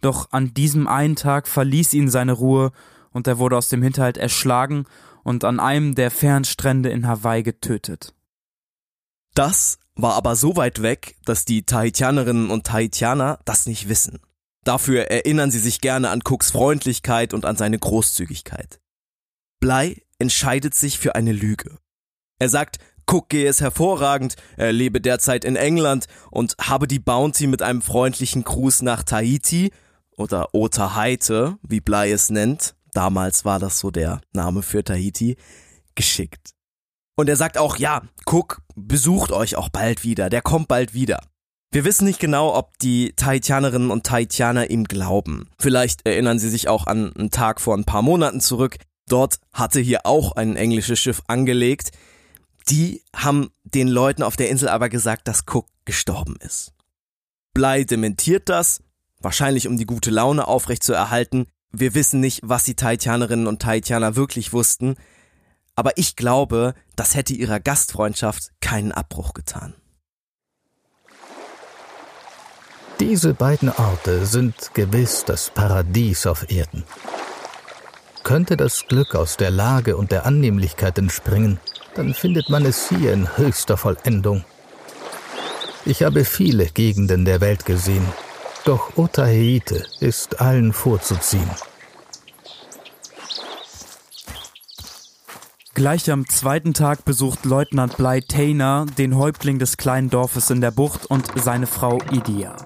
doch 0.01 0.31
an 0.31 0.53
diesem 0.53 0.87
einen 0.87 1.15
Tag 1.15 1.47
verließ 1.47 1.93
ihn 1.93 2.09
seine 2.09 2.33
Ruhe 2.33 2.71
und 3.11 3.27
er 3.27 3.39
wurde 3.39 3.57
aus 3.57 3.69
dem 3.69 3.81
Hinterhalt 3.81 4.17
erschlagen 4.17 4.85
und 5.23 5.43
an 5.43 5.59
einem 5.59 5.95
der 5.95 6.11
Fernstrände 6.11 6.89
in 6.89 7.07
Hawaii 7.07 7.43
getötet. 7.43 8.13
Das 9.37 9.77
war 9.93 10.15
aber 10.15 10.35
so 10.35 10.55
weit 10.55 10.81
weg, 10.81 11.15
dass 11.23 11.45
die 11.45 11.63
Tahitianerinnen 11.63 12.49
und 12.49 12.65
Tahitianer 12.65 13.37
das 13.45 13.67
nicht 13.67 13.87
wissen. 13.87 14.19
Dafür 14.63 15.11
erinnern 15.11 15.51
sie 15.51 15.59
sich 15.59 15.79
gerne 15.79 16.09
an 16.09 16.23
Cooks 16.25 16.49
Freundlichkeit 16.49 17.35
und 17.35 17.45
an 17.45 17.55
seine 17.55 17.77
Großzügigkeit. 17.77 18.79
Bly 19.59 20.03
entscheidet 20.17 20.73
sich 20.73 20.97
für 20.97 21.13
eine 21.13 21.33
Lüge. 21.33 21.77
Er 22.39 22.49
sagt, 22.49 22.79
Cook 23.05 23.29
gehe 23.29 23.47
es 23.47 23.61
hervorragend, 23.61 24.37
er 24.57 24.73
lebe 24.73 25.01
derzeit 25.01 25.45
in 25.45 25.55
England 25.55 26.07
und 26.31 26.55
habe 26.59 26.87
die 26.87 26.99
Bounty 26.99 27.45
mit 27.45 27.61
einem 27.61 27.83
freundlichen 27.83 28.43
Gruß 28.43 28.81
nach 28.81 29.03
Tahiti 29.03 29.71
oder 30.17 30.55
Otaheite, 30.55 31.59
wie 31.61 31.79
Bly 31.79 32.11
es 32.11 32.31
nennt, 32.31 32.75
damals 32.91 33.45
war 33.45 33.59
das 33.59 33.77
so 33.77 33.91
der 33.91 34.19
Name 34.33 34.63
für 34.63 34.83
Tahiti, 34.83 35.37
geschickt. 35.93 36.56
Und 37.17 37.27
er 37.29 37.35
sagt 37.35 37.57
auch, 37.57 37.77
ja, 37.77 38.03
Cook 38.25 38.61
besucht 38.75 39.31
euch 39.31 39.55
auch 39.55 39.69
bald 39.69 40.03
wieder, 40.03 40.29
der 40.29 40.43
kommt 40.43 40.67
bald 40.67 40.93
wieder. 40.93 41.19
Wir 41.71 41.83
wissen 41.83 42.05
nicht 42.05 42.19
genau, 42.19 42.55
ob 42.55 42.77
die 42.77 43.13
Tahitianerinnen 43.15 43.89
und 43.89 44.05
Tahitianer 44.05 44.69
ihm 44.69 44.85
glauben. 44.85 45.49
Vielleicht 45.59 46.05
erinnern 46.05 46.39
sie 46.39 46.49
sich 46.49 46.69
auch 46.69 46.85
an 46.87 47.11
einen 47.15 47.31
Tag 47.31 47.59
vor 47.59 47.75
ein 47.75 47.85
paar 47.85 48.03
Monaten 48.03 48.39
zurück. 48.39 48.77
Dort 49.09 49.39
hatte 49.51 49.79
hier 49.79 50.05
auch 50.05 50.33
ein 50.33 50.55
englisches 50.55 50.99
Schiff 50.99 51.23
angelegt. 51.27 51.91
Die 52.69 53.01
haben 53.15 53.49
den 53.63 53.87
Leuten 53.87 54.21
auf 54.21 54.35
der 54.35 54.49
Insel 54.49 54.69
aber 54.69 54.87
gesagt, 54.87 55.27
dass 55.27 55.43
Cook 55.47 55.67
gestorben 55.85 56.35
ist. 56.39 56.71
Bly 57.53 57.85
dementiert 57.85 58.47
das, 58.47 58.81
wahrscheinlich 59.19 59.67
um 59.67 59.75
die 59.75 59.85
gute 59.85 60.11
Laune 60.11 60.47
aufrechtzuerhalten. 60.47 61.47
Wir 61.71 61.95
wissen 61.95 62.19
nicht, 62.19 62.41
was 62.43 62.63
die 62.63 62.75
Tahitianerinnen 62.75 63.47
und 63.47 63.61
Tahitianer 63.61 64.15
wirklich 64.15 64.53
wussten, 64.53 64.95
aber 65.77 65.91
ich 65.95 66.15
glaube, 66.15 66.73
das 66.95 67.15
hätte 67.15 67.33
ihrer 67.33 67.59
Gastfreundschaft 67.59 68.51
keinen 68.59 68.91
Abbruch 68.91 69.33
getan. 69.33 69.75
Diese 72.99 73.35
beiden 73.35 73.69
Orte 73.69 74.25
sind 74.25 74.73
gewiss 74.73 75.23
das 75.23 75.51
Paradies 75.51 76.25
auf 76.25 76.49
Erden. 76.49 76.83
Könnte 78.23 78.57
das 78.57 78.87
Glück 78.87 79.13
aus 79.13 79.37
der 79.37 79.51
Lage 79.51 79.97
und 79.97 80.11
der 80.11 80.25
Annehmlichkeit 80.25 80.97
entspringen, 80.97 81.59
dann 81.93 82.15
findet 82.15 82.49
man 82.49 82.65
es 82.65 82.89
hier 82.89 83.13
in 83.13 83.37
höchster 83.37 83.77
Vollendung. 83.77 84.43
Ich 85.85 86.01
habe 86.01 86.25
viele 86.25 86.65
Gegenden 86.65 87.23
der 87.23 87.39
Welt 87.39 87.65
gesehen, 87.65 88.05
doch 88.65 88.97
Otaheite 88.97 89.85
ist 89.99 90.41
allen 90.41 90.73
vorzuziehen. 90.73 91.49
Gleich 95.77 96.09
am 96.09 96.27
zweiten 96.27 96.73
Tag 96.73 97.05
besucht 97.05 97.45
Leutnant 97.45 97.97
Bly 97.97 98.21
Tainer 98.21 98.87
den 98.97 99.15
Häuptling 99.15 99.59
des 99.59 99.77
kleinen 99.77 100.09
Dorfes 100.09 100.49
in 100.49 100.59
der 100.59 100.71
Bucht 100.71 101.05
und 101.05 101.27
seine 101.35 101.67
Frau 101.67 101.99
Idia. 102.11 102.57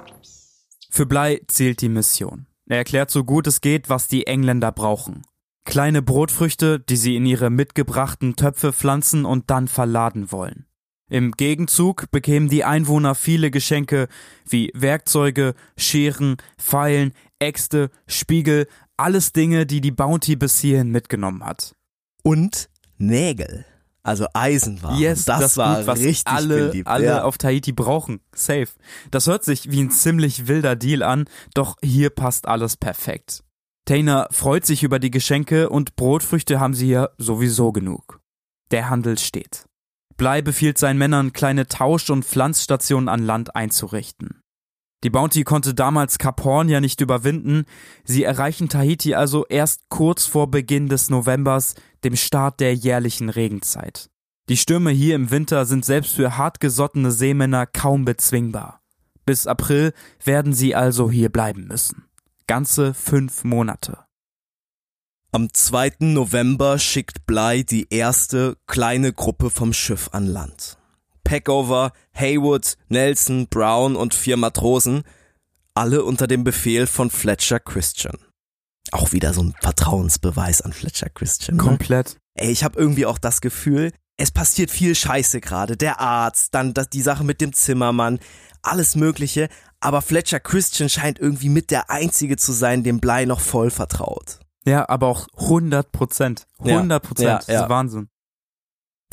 Für 0.89 1.05
Bly 1.05 1.41
zählt 1.47 1.81
die 1.81 1.89
Mission. 1.89 2.45
Er 2.69 2.77
erklärt 2.77 3.11
so 3.11 3.25
gut 3.25 3.47
es 3.47 3.59
geht, 3.59 3.89
was 3.89 4.07
die 4.07 4.27
Engländer 4.27 4.71
brauchen. 4.71 5.23
Kleine 5.65 6.01
Brotfrüchte, 6.01 6.79
die 6.79 6.95
sie 6.95 7.17
in 7.17 7.25
ihre 7.25 7.49
mitgebrachten 7.49 8.37
Töpfe 8.37 8.71
pflanzen 8.71 9.25
und 9.25 9.49
dann 9.49 9.67
verladen 9.67 10.31
wollen. 10.31 10.65
Im 11.09 11.33
Gegenzug 11.33 12.09
bekämen 12.11 12.47
die 12.47 12.63
Einwohner 12.63 13.13
viele 13.13 13.51
Geschenke 13.51 14.07
wie 14.47 14.71
Werkzeuge, 14.73 15.55
Scheren, 15.75 16.37
Pfeilen, 16.57 17.11
Äxte, 17.39 17.89
Spiegel, 18.07 18.69
alles 18.95 19.33
Dinge, 19.33 19.65
die 19.65 19.81
die 19.81 19.91
Bounty 19.91 20.37
bis 20.37 20.61
hierhin 20.61 20.91
mitgenommen 20.91 21.43
hat. 21.43 21.75
Und 22.23 22.70
Nägel, 23.01 23.65
also 24.03 24.27
Eisenwaren. 24.33 24.97
Yes, 24.97 25.25
das, 25.25 25.39
das 25.39 25.57
war 25.57 25.77
Gut, 25.77 25.87
was 25.87 25.99
richtig 25.99 26.27
alle, 26.31 26.67
beliebt. 26.67 26.87
alle 26.87 27.05
ja. 27.05 27.23
auf 27.23 27.37
Tahiti 27.37 27.71
brauchen. 27.71 28.21
Safe. 28.33 28.67
Das 29.11 29.27
hört 29.27 29.43
sich 29.43 29.71
wie 29.71 29.81
ein 29.81 29.91
ziemlich 29.91 30.47
wilder 30.47 30.75
Deal 30.75 31.03
an, 31.03 31.25
doch 31.53 31.77
hier 31.83 32.09
passt 32.09 32.47
alles 32.47 32.77
perfekt. 32.77 33.43
Tainer 33.85 34.27
freut 34.31 34.65
sich 34.65 34.83
über 34.83 34.99
die 34.99 35.11
Geschenke 35.11 35.69
und 35.69 35.95
Brotfrüchte 35.95 36.59
haben 36.59 36.73
sie 36.73 36.85
hier 36.87 37.11
sowieso 37.17 37.71
genug. 37.71 38.21
Der 38.71 38.89
Handel 38.89 39.17
steht. 39.17 39.65
Bly 40.17 40.41
befiehlt 40.41 40.77
seinen 40.77 40.99
Männern, 40.99 41.33
kleine 41.33 41.67
Tausch- 41.67 42.11
und 42.11 42.23
Pflanzstationen 42.23 43.09
an 43.09 43.23
Land 43.25 43.55
einzurichten. 43.55 44.40
Die 45.03 45.09
Bounty 45.09 45.43
konnte 45.43 45.73
damals 45.73 46.19
Kap 46.19 46.43
Horn 46.43 46.69
ja 46.69 46.79
nicht 46.79 47.01
überwinden, 47.01 47.65
sie 48.03 48.23
erreichen 48.23 48.69
Tahiti 48.69 49.15
also 49.15 49.45
erst 49.47 49.89
kurz 49.89 50.25
vor 50.25 50.51
Beginn 50.51 50.89
des 50.89 51.09
Novembers, 51.09 51.75
dem 52.03 52.15
Start 52.15 52.59
der 52.59 52.75
jährlichen 52.75 53.29
Regenzeit. 53.29 54.09
Die 54.49 54.57
Stürme 54.57 54.91
hier 54.91 55.15
im 55.15 55.31
Winter 55.31 55.65
sind 55.65 55.85
selbst 55.85 56.13
für 56.13 56.37
hartgesottene 56.37 57.11
Seemänner 57.11 57.65
kaum 57.65 58.05
bezwingbar. 58.05 58.81
Bis 59.25 59.47
April 59.47 59.93
werden 60.23 60.53
sie 60.53 60.75
also 60.75 61.09
hier 61.09 61.29
bleiben 61.29 61.67
müssen. 61.67 62.05
Ganze 62.47 62.93
fünf 62.93 63.43
Monate. 63.43 63.99
Am 65.31 65.53
2. 65.53 65.93
November 65.99 66.77
schickt 66.77 67.25
Bly 67.25 67.63
die 67.63 67.87
erste 67.89 68.57
kleine 68.67 69.13
Gruppe 69.13 69.49
vom 69.49 69.71
Schiff 69.71 70.09
an 70.11 70.25
Land. 70.25 70.77
Peckover, 71.31 71.93
Haywood, 72.11 72.75
Nelson, 72.89 73.47
Brown 73.47 73.95
und 73.95 74.13
vier 74.13 74.35
Matrosen, 74.35 75.03
alle 75.73 76.03
unter 76.03 76.27
dem 76.27 76.43
Befehl 76.43 76.87
von 76.87 77.09
Fletcher 77.09 77.61
Christian. 77.61 78.17
Auch 78.91 79.13
wieder 79.13 79.33
so 79.33 79.41
ein 79.41 79.55
Vertrauensbeweis 79.61 80.61
an 80.61 80.73
Fletcher 80.73 81.07
Christian. 81.07 81.55
Ne? 81.55 81.63
Komplett. 81.63 82.17
Ey, 82.33 82.51
ich 82.51 82.65
habe 82.65 82.77
irgendwie 82.77 83.05
auch 83.05 83.17
das 83.17 83.39
Gefühl, 83.39 83.93
es 84.17 84.29
passiert 84.29 84.71
viel 84.71 84.93
Scheiße 84.93 85.39
gerade. 85.39 85.77
Der 85.77 86.01
Arzt, 86.01 86.53
dann 86.53 86.73
das, 86.73 86.89
die 86.89 87.01
Sache 87.01 87.23
mit 87.23 87.39
dem 87.39 87.53
Zimmermann, 87.53 88.19
alles 88.61 88.97
Mögliche. 88.97 89.47
Aber 89.79 90.01
Fletcher 90.01 90.41
Christian 90.41 90.89
scheint 90.89 91.17
irgendwie 91.17 91.47
mit 91.47 91.71
der 91.71 91.89
Einzige 91.89 92.35
zu 92.35 92.51
sein, 92.51 92.83
dem 92.83 92.99
Bly 92.99 93.25
noch 93.25 93.39
voll 93.39 93.71
vertraut. 93.71 94.39
Ja, 94.65 94.89
aber 94.89 95.07
auch 95.07 95.29
100 95.37 95.93
Prozent. 95.93 96.45
100 96.59 97.01
Prozent. 97.01 97.29
Ja, 97.29 97.37
Das 97.37 97.47
ja. 97.47 97.63
ist 97.63 97.69
Wahnsinn. 97.69 98.09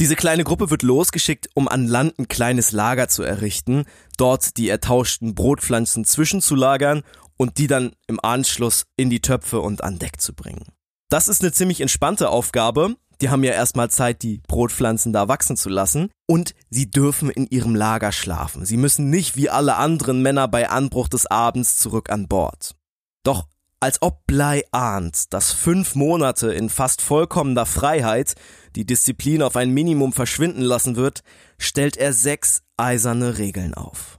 Diese 0.01 0.15
kleine 0.15 0.45
Gruppe 0.45 0.71
wird 0.71 0.85
losgeschickt, 0.85 1.49
um 1.55 1.67
an 1.67 1.89
Land 1.89 2.21
ein 2.21 2.29
kleines 2.29 2.71
Lager 2.71 3.09
zu 3.09 3.25
errichten, 3.25 3.85
dort 4.17 4.57
die 4.57 4.69
ertauschten 4.69 5.35
Brotpflanzen 5.35 6.05
zwischenzulagern 6.05 7.03
und 7.37 7.59
die 7.59 7.67
dann 7.67 7.93
im 8.07 8.21
Anschluss 8.23 8.85
in 8.97 9.11
die 9.11 9.21
Töpfe 9.21 9.61
und 9.61 9.83
an 9.83 9.99
Deck 9.99 10.21
zu 10.21 10.35
bringen. 10.35 10.67
Das 11.09 11.27
ist 11.27 11.43
eine 11.43 11.53
ziemlich 11.53 11.81
entspannte 11.81 12.29
Aufgabe. 12.29 12.95
Die 13.21 13.31
haben 13.31 13.43
ja 13.43 13.53
erstmal 13.53 13.91
Zeit, 13.91 14.23
die 14.23 14.41
Brotpflanzen 14.47 15.13
da 15.13 15.27
wachsen 15.27 15.57
zu 15.57 15.69
lassen. 15.69 16.11
Und 16.29 16.55
sie 16.71 16.89
dürfen 16.89 17.31
in 17.31 17.49
ihrem 17.49 17.75
Lager 17.75 18.13
schlafen. 18.13 18.65
Sie 18.65 18.77
müssen 18.77 19.11
nicht 19.11 19.37
wie 19.37 19.51
alle 19.51 19.77
anderen 19.77 20.23
Männer 20.23 20.47
bei 20.47 20.69
Anbruch 20.69 21.09
des 21.09 21.27
Abends 21.27 21.79
zurück 21.79 22.11
an 22.11 22.29
Bord. 22.29 22.77
Doch 23.25 23.49
als 23.81 24.03
ob 24.03 24.27
Bly 24.27 24.65
ahnt, 24.73 25.33
dass 25.33 25.53
fünf 25.53 25.95
Monate 25.95 26.53
in 26.53 26.69
fast 26.69 27.01
vollkommener 27.03 27.67
Freiheit 27.67 28.35
die 28.75 28.85
Disziplin 28.85 29.43
auf 29.43 29.57
ein 29.57 29.71
Minimum 29.71 30.13
verschwinden 30.13 30.63
lassen 30.63 30.97
wird, 30.97 31.23
stellt 31.59 31.97
er 31.97 32.13
sechs 32.13 32.63
eiserne 32.77 33.39
Regeln 33.39 33.75
auf. 33.75 34.19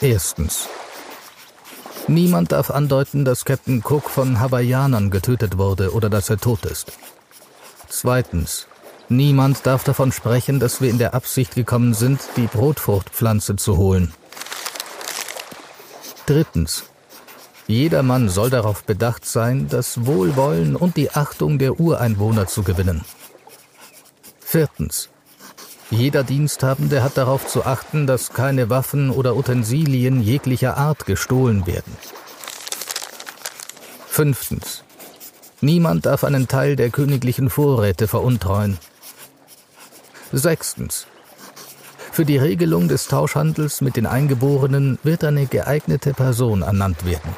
Erstens. 0.00 0.68
Niemand 2.08 2.50
darf 2.50 2.70
andeuten, 2.70 3.24
dass 3.24 3.44
Captain 3.44 3.82
Cook 3.84 4.10
von 4.10 4.40
Hawaiianern 4.40 5.10
getötet 5.10 5.58
wurde 5.58 5.92
oder 5.92 6.10
dass 6.10 6.28
er 6.28 6.38
tot 6.38 6.64
ist. 6.66 6.92
Zweitens. 7.88 8.66
Niemand 9.08 9.66
darf 9.66 9.84
davon 9.84 10.10
sprechen, 10.10 10.58
dass 10.58 10.80
wir 10.80 10.90
in 10.90 10.98
der 10.98 11.14
Absicht 11.14 11.54
gekommen 11.54 11.94
sind, 11.94 12.20
die 12.36 12.46
Brotfruchtpflanze 12.46 13.56
zu 13.56 13.76
holen. 13.76 14.12
Drittens. 16.26 16.84
Jeder 17.66 18.02
Mann 18.02 18.28
soll 18.28 18.50
darauf 18.50 18.84
bedacht 18.84 19.24
sein, 19.24 19.68
das 19.68 20.06
Wohlwollen 20.06 20.76
und 20.76 20.96
die 20.96 21.10
Achtung 21.10 21.58
der 21.58 21.80
Ureinwohner 21.80 22.46
zu 22.46 22.62
gewinnen. 22.62 23.04
Viertens. 24.40 25.08
Jeder 25.90 26.24
Diensthabende 26.24 27.02
hat 27.02 27.16
darauf 27.16 27.46
zu 27.46 27.64
achten, 27.64 28.06
dass 28.06 28.32
keine 28.32 28.70
Waffen 28.70 29.10
oder 29.10 29.36
Utensilien 29.36 30.22
jeglicher 30.22 30.76
Art 30.76 31.06
gestohlen 31.06 31.66
werden. 31.66 31.96
Fünftens. 34.06 34.84
Niemand 35.60 36.06
darf 36.06 36.24
einen 36.24 36.48
Teil 36.48 36.76
der 36.76 36.90
königlichen 36.90 37.50
Vorräte 37.50 38.08
veruntreuen. 38.08 38.78
Sechstens. 40.32 41.06
Für 42.12 42.26
die 42.26 42.36
Regelung 42.36 42.88
des 42.88 43.08
Tauschhandels 43.08 43.80
mit 43.80 43.96
den 43.96 44.04
Eingeborenen 44.04 44.98
wird 45.02 45.24
eine 45.24 45.46
geeignete 45.46 46.12
Person 46.12 46.60
ernannt 46.60 47.06
werden. 47.06 47.34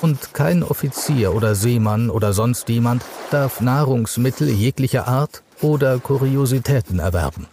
Und 0.00 0.32
kein 0.32 0.62
Offizier 0.62 1.34
oder 1.34 1.54
Seemann 1.54 2.08
oder 2.08 2.32
sonst 2.32 2.70
jemand 2.70 3.04
darf 3.30 3.60
Nahrungsmittel 3.60 4.48
jeglicher 4.48 5.06
Art 5.06 5.42
oder 5.60 5.98
Kuriositäten 5.98 7.00
erwerben. 7.00 7.48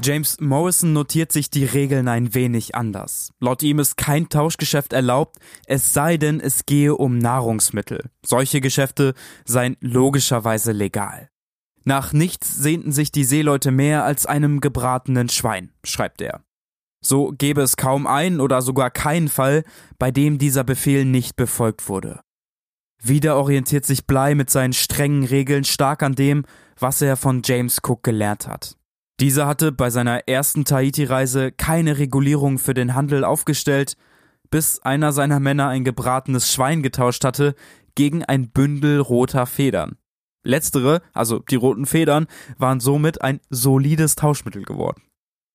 James 0.00 0.38
Morrison 0.40 0.92
notiert 0.92 1.32
sich 1.32 1.50
die 1.50 1.64
Regeln 1.64 2.06
ein 2.06 2.32
wenig 2.32 2.76
anders. 2.76 3.32
Laut 3.40 3.62
ihm 3.64 3.80
ist 3.80 3.96
kein 3.96 4.28
Tauschgeschäft 4.28 4.92
erlaubt, 4.92 5.38
es 5.66 5.92
sei 5.92 6.16
denn, 6.16 6.38
es 6.40 6.66
gehe 6.66 6.94
um 6.94 7.18
Nahrungsmittel. 7.18 8.04
Solche 8.24 8.60
Geschäfte 8.60 9.14
seien 9.44 9.76
logischerweise 9.80 10.70
legal. 10.72 11.28
Nach 11.84 12.12
nichts 12.12 12.56
sehnten 12.56 12.92
sich 12.92 13.10
die 13.10 13.24
Seeleute 13.24 13.72
mehr 13.72 14.04
als 14.04 14.24
einem 14.24 14.60
gebratenen 14.60 15.28
Schwein, 15.28 15.72
schreibt 15.84 16.20
er. 16.20 16.44
So 17.00 17.32
gäbe 17.36 17.62
es 17.62 17.76
kaum 17.76 18.06
einen 18.06 18.40
oder 18.40 18.62
sogar 18.62 18.90
keinen 18.90 19.28
Fall, 19.28 19.64
bei 19.98 20.10
dem 20.10 20.38
dieser 20.38 20.64
Befehl 20.64 21.04
nicht 21.04 21.34
befolgt 21.34 21.88
wurde. 21.88 22.20
Wieder 23.02 23.36
orientiert 23.36 23.84
sich 23.84 24.06
Bly 24.06 24.34
mit 24.34 24.50
seinen 24.50 24.72
strengen 24.72 25.24
Regeln 25.24 25.64
stark 25.64 26.02
an 26.02 26.14
dem, 26.14 26.44
was 26.78 27.02
er 27.02 27.16
von 27.16 27.42
James 27.44 27.78
Cook 27.82 28.02
gelernt 28.02 28.46
hat. 28.46 28.76
Dieser 29.20 29.46
hatte 29.46 29.72
bei 29.72 29.90
seiner 29.90 30.28
ersten 30.28 30.64
Tahiti-Reise 30.64 31.50
keine 31.50 31.98
Regulierung 31.98 32.58
für 32.58 32.74
den 32.74 32.94
Handel 32.94 33.24
aufgestellt, 33.24 33.96
bis 34.50 34.80
einer 34.80 35.12
seiner 35.12 35.40
Männer 35.40 35.68
ein 35.68 35.84
gebratenes 35.84 36.52
Schwein 36.52 36.82
getauscht 36.82 37.24
hatte 37.24 37.54
gegen 37.96 38.24
ein 38.24 38.50
Bündel 38.50 39.00
roter 39.00 39.46
Federn. 39.46 39.96
Letztere, 40.44 41.02
also 41.12 41.40
die 41.40 41.56
roten 41.56 41.84
Federn, 41.84 42.28
waren 42.56 42.78
somit 42.78 43.20
ein 43.20 43.40
solides 43.50 44.14
Tauschmittel 44.14 44.62
geworden. 44.62 45.02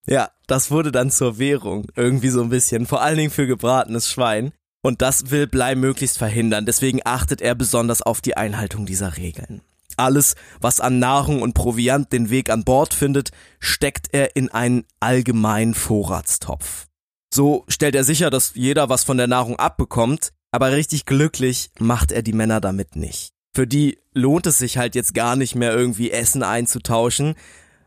Ja, 0.06 0.30
das 0.48 0.70
wurde 0.70 0.92
dann 0.92 1.10
zur 1.10 1.40
Währung, 1.40 1.88
irgendwie 1.96 2.30
so 2.30 2.42
ein 2.42 2.50
bisschen, 2.50 2.86
vor 2.86 3.02
allen 3.02 3.18
Dingen 3.18 3.32
für 3.32 3.48
gebratenes 3.48 4.10
Schwein. 4.10 4.52
Und 4.82 5.02
das 5.02 5.32
will 5.32 5.48
Blei 5.48 5.76
möglichst 5.76 6.18
verhindern, 6.18 6.66
deswegen 6.66 7.00
achtet 7.06 7.42
er 7.42 7.56
besonders 7.56 8.02
auf 8.02 8.20
die 8.20 8.36
Einhaltung 8.36 8.86
dieser 8.86 9.16
Regeln. 9.16 9.62
Alles, 9.98 10.36
was 10.62 10.80
an 10.80 11.00
Nahrung 11.00 11.42
und 11.42 11.54
Proviant 11.54 12.12
den 12.12 12.30
Weg 12.30 12.50
an 12.50 12.64
Bord 12.64 12.94
findet, 12.94 13.32
steckt 13.60 14.08
er 14.12 14.36
in 14.36 14.50
einen 14.50 14.86
allgemeinen 15.00 15.74
Vorratstopf. 15.74 16.88
So 17.34 17.66
stellt 17.68 17.96
er 17.96 18.04
sicher, 18.04 18.30
dass 18.30 18.54
jeder 18.54 18.90
was 18.90 19.04
von 19.04 19.18
der 19.18 19.28
Nahrung 19.28 19.58
abbekommt, 19.58 20.34
aber 20.52 20.72
richtig 20.72 21.06
glücklich 21.06 21.72
macht 21.80 22.12
er 22.12 22.22
die 22.22 22.34
Männer 22.34 22.62
damit 22.62 22.96
nicht. 22.96 23.32
Für 23.56 23.68
die 23.68 24.00
lohnt 24.14 24.48
es 24.48 24.58
sich 24.58 24.78
halt 24.78 24.96
jetzt 24.96 25.14
gar 25.14 25.36
nicht 25.36 25.56
mehr 25.56 25.74
irgendwie 25.74 26.12
Essen 26.12 26.44
einzutauschen. 26.44 27.36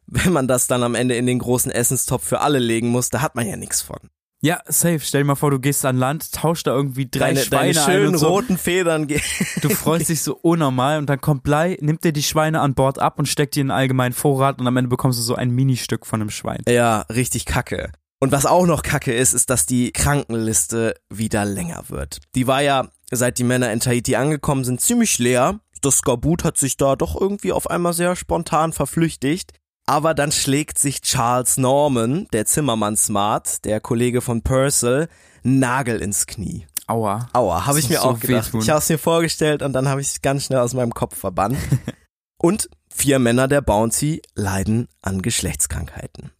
Wenn 0.06 0.32
man 0.32 0.48
das 0.48 0.68
dann 0.68 0.82
am 0.82 0.94
Ende 0.94 1.16
in 1.16 1.26
den 1.26 1.40
großen 1.40 1.70
Essenstopf 1.72 2.24
für 2.24 2.40
alle 2.40 2.60
legen 2.60 2.88
muss, 2.88 3.10
da 3.10 3.20
hat 3.22 3.34
man 3.34 3.46
ja 3.46 3.56
nichts 3.56 3.82
von. 3.82 3.98
Ja, 4.42 4.60
safe. 4.66 5.00
Stell 5.00 5.22
dir 5.22 5.26
mal 5.26 5.34
vor, 5.34 5.50
du 5.50 5.58
gehst 5.58 5.84
an 5.84 5.96
Land, 5.96 6.32
tauschst 6.32 6.66
da 6.66 6.72
irgendwie 6.72 7.08
drei 7.08 7.32
Deine, 7.34 7.40
Schweine 7.40 7.72
deine 7.72 7.86
ein 7.86 7.92
schönen 7.92 8.08
und 8.14 8.18
so. 8.18 8.28
roten 8.28 8.58
Federn. 8.58 9.08
Du 9.08 9.68
freust 9.70 10.08
dich 10.08 10.22
so 10.22 10.34
unnormal 10.36 10.98
und 10.98 11.06
dann 11.06 11.20
kommt 11.20 11.42
Blei, 11.42 11.78
nimmt 11.80 12.04
dir 12.04 12.12
die 12.12 12.22
Schweine 12.22 12.60
an 12.60 12.74
Bord 12.74 12.98
ab 12.98 13.18
und 13.18 13.26
steckt 13.26 13.56
die 13.56 13.60
in 13.60 13.70
einen 13.70 13.78
allgemeinen 13.78 14.12
Vorrat 14.12 14.60
und 14.60 14.66
am 14.66 14.76
Ende 14.76 14.88
bekommst 14.88 15.18
du 15.18 15.22
so 15.22 15.34
ein 15.34 15.50
Ministück 15.50 16.06
von 16.06 16.20
einem 16.20 16.30
Schwein. 16.30 16.62
Ja, 16.68 17.00
richtig 17.02 17.46
kacke. 17.46 17.90
Und 18.18 18.32
was 18.32 18.46
auch 18.46 18.66
noch 18.66 18.82
kacke 18.82 19.14
ist, 19.14 19.32
ist, 19.32 19.50
dass 19.50 19.66
die 19.66 19.92
Krankenliste 19.92 20.94
wieder 21.10 21.44
länger 21.44 21.84
wird. 21.88 22.18
Die 22.34 22.46
war 22.46 22.62
ja, 22.62 22.88
seit 23.10 23.38
die 23.38 23.44
Männer 23.44 23.72
in 23.72 23.80
Tahiti 23.80 24.16
angekommen 24.16 24.64
sind, 24.64 24.80
ziemlich 24.80 25.18
leer. 25.18 25.60
Das 25.82 25.98
Skorbut 25.98 26.42
hat 26.44 26.56
sich 26.56 26.76
da 26.76 26.96
doch 26.96 27.20
irgendwie 27.20 27.52
auf 27.52 27.68
einmal 27.70 27.92
sehr 27.92 28.16
spontan 28.16 28.72
verflüchtigt. 28.72 29.52
Aber 29.86 30.14
dann 30.14 30.32
schlägt 30.32 30.78
sich 30.78 31.00
Charles 31.00 31.58
Norman, 31.58 32.26
der 32.32 32.44
Zimmermann 32.44 32.96
Smart, 32.96 33.64
der 33.64 33.80
Kollege 33.80 34.20
von 34.20 34.42
Purcell, 34.42 35.08
Nagel 35.44 36.02
ins 36.02 36.26
Knie. 36.26 36.66
Aua. 36.88 37.28
Aua, 37.32 37.66
habe 37.66 37.78
ich 37.78 37.88
mir 37.88 38.00
so 38.00 38.08
auch 38.08 38.20
gedacht. 38.20 38.48
wehtun. 38.48 38.60
Ich 38.62 38.70
habe 38.70 38.80
es 38.80 38.88
mir 38.88 38.98
vorgestellt 38.98 39.62
und 39.62 39.72
dann 39.72 39.88
habe 39.88 40.00
ich 40.00 40.08
es 40.08 40.22
ganz 40.22 40.44
schnell 40.44 40.58
aus 40.58 40.74
meinem 40.74 40.92
Kopf 40.92 41.16
verbannt. 41.16 41.58
und 42.36 42.68
vier 42.92 43.20
Männer 43.20 43.46
der 43.46 43.60
Bounty 43.60 44.22
leiden 44.34 44.88
an 45.02 45.22
Geschlechtskrankheiten. 45.22 46.32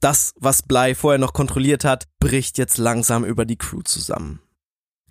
Das, 0.00 0.32
was 0.38 0.62
Bly 0.62 0.94
vorher 0.94 1.18
noch 1.18 1.32
kontrolliert 1.32 1.84
hat, 1.84 2.04
bricht 2.20 2.58
jetzt 2.58 2.78
langsam 2.78 3.24
über 3.24 3.44
die 3.44 3.56
Crew 3.56 3.82
zusammen. 3.82 4.40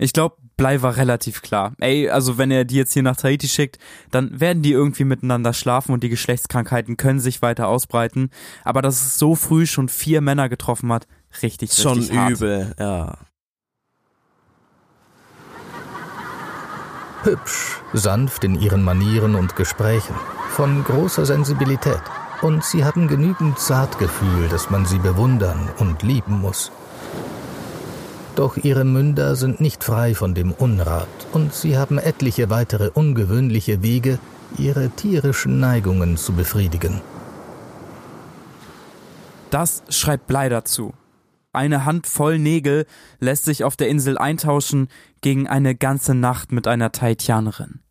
Ich 0.02 0.14
glaube, 0.14 0.38
Blei 0.56 0.82
war 0.82 0.96
relativ 0.96 1.42
klar. 1.42 1.74
Ey, 1.80 2.10
also 2.10 2.38
wenn 2.38 2.52
er 2.52 2.64
die 2.64 2.76
jetzt 2.76 2.94
hier 2.94 3.04
nach 3.04 3.18
Tahiti 3.18 3.48
schickt, 3.48 3.78
dann 4.12 4.40
werden 4.40 4.64
die 4.64 4.72
irgendwie 4.72 5.04
miteinander 5.04 5.54
schlafen 5.54 5.92
und 5.92 6.04
die 6.04 6.10
Geschlechtskrankheiten 6.10 6.98
können 6.98 7.20
sich 7.20 7.42
weiter 7.42 7.68
ausbreiten. 7.68 8.30
Aber 8.64 8.82
dass 8.82 9.02
es 9.02 9.20
so 9.20 9.36
früh 9.36 9.68
schon 9.68 9.90
vier 9.90 10.22
Männer 10.22 10.48
getroffen 10.48 10.92
hat, 10.92 11.06
richtig, 11.44 11.74
schon 11.74 11.98
richtig 12.00 12.18
hart. 12.18 12.32
übel, 12.32 12.76
ja. 12.80 13.18
Hübsch, 17.24 17.82
sanft 17.92 18.46
in 18.46 18.60
ihren 18.60 18.82
Manieren 18.82 19.36
und 19.36 19.58
Gesprächen, 19.58 20.16
von 20.50 20.86
großer 20.86 21.26
Sensibilität. 21.26 22.02
Und 22.42 22.64
sie 22.64 22.86
hatten 22.86 23.10
genügend 23.10 23.60
Zartgefühl, 23.60 24.48
dass 24.48 24.70
man 24.70 24.86
sie 24.86 25.00
bewundern 25.00 25.70
und 25.78 26.04
lieben 26.04 26.40
muss. 26.40 26.72
Doch 28.40 28.56
ihre 28.56 28.86
Münder 28.86 29.36
sind 29.36 29.60
nicht 29.60 29.84
frei 29.84 30.16
von 30.16 30.34
dem 30.34 30.54
Unrat 30.54 31.10
und 31.34 31.54
sie 31.54 31.78
haben 31.78 31.98
etliche 31.98 32.50
weitere 32.50 32.90
ungewöhnliche 32.90 33.84
Wege, 33.84 34.18
ihre 34.58 34.90
tierischen 34.92 35.60
Neigungen 35.60 36.16
zu 36.16 36.32
befriedigen. 36.32 37.02
Das 39.50 39.84
schreibt 39.90 40.28
Blei 40.28 40.48
dazu. 40.48 40.94
Eine 41.52 41.84
Handvoll 41.84 42.40
Nägel 42.40 42.86
lässt 43.20 43.44
sich 43.44 43.66
auf 43.66 43.76
der 43.76 43.90
Insel 43.90 44.18
eintauschen 44.18 44.88
gegen 45.20 45.50
eine 45.50 45.76
ganze 45.76 46.16
Nacht 46.16 46.54
mit 46.54 46.66
einer 46.66 46.94
Tahitianerin. 46.94 47.82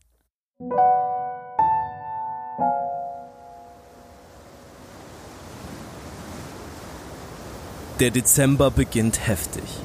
Der 8.00 8.10
Dezember 8.10 8.70
beginnt 8.70 9.26
heftig. 9.26 9.82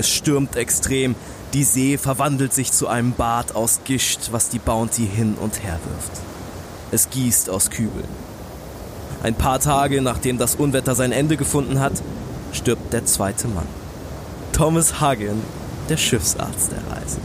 Es 0.00 0.08
stürmt 0.08 0.56
extrem, 0.56 1.14
die 1.52 1.62
See 1.62 1.98
verwandelt 1.98 2.54
sich 2.54 2.72
zu 2.72 2.88
einem 2.88 3.12
Bad 3.12 3.54
aus 3.54 3.80
Gischt, 3.84 4.30
was 4.30 4.48
die 4.48 4.58
Bounty 4.58 5.06
hin 5.06 5.34
und 5.38 5.62
her 5.62 5.78
wirft. 5.84 6.22
Es 6.90 7.10
gießt 7.10 7.50
aus 7.50 7.68
Kübeln. 7.68 8.08
Ein 9.22 9.34
paar 9.34 9.60
Tage 9.60 10.00
nachdem 10.00 10.38
das 10.38 10.54
Unwetter 10.54 10.94
sein 10.94 11.12
Ende 11.12 11.36
gefunden 11.36 11.80
hat, 11.80 11.92
stirbt 12.54 12.94
der 12.94 13.04
zweite 13.04 13.46
Mann. 13.48 13.66
Thomas 14.54 15.02
Hagen, 15.02 15.42
der 15.90 15.98
Schiffsarzt 15.98 16.70
der 16.72 16.96
Reise. 16.96 17.18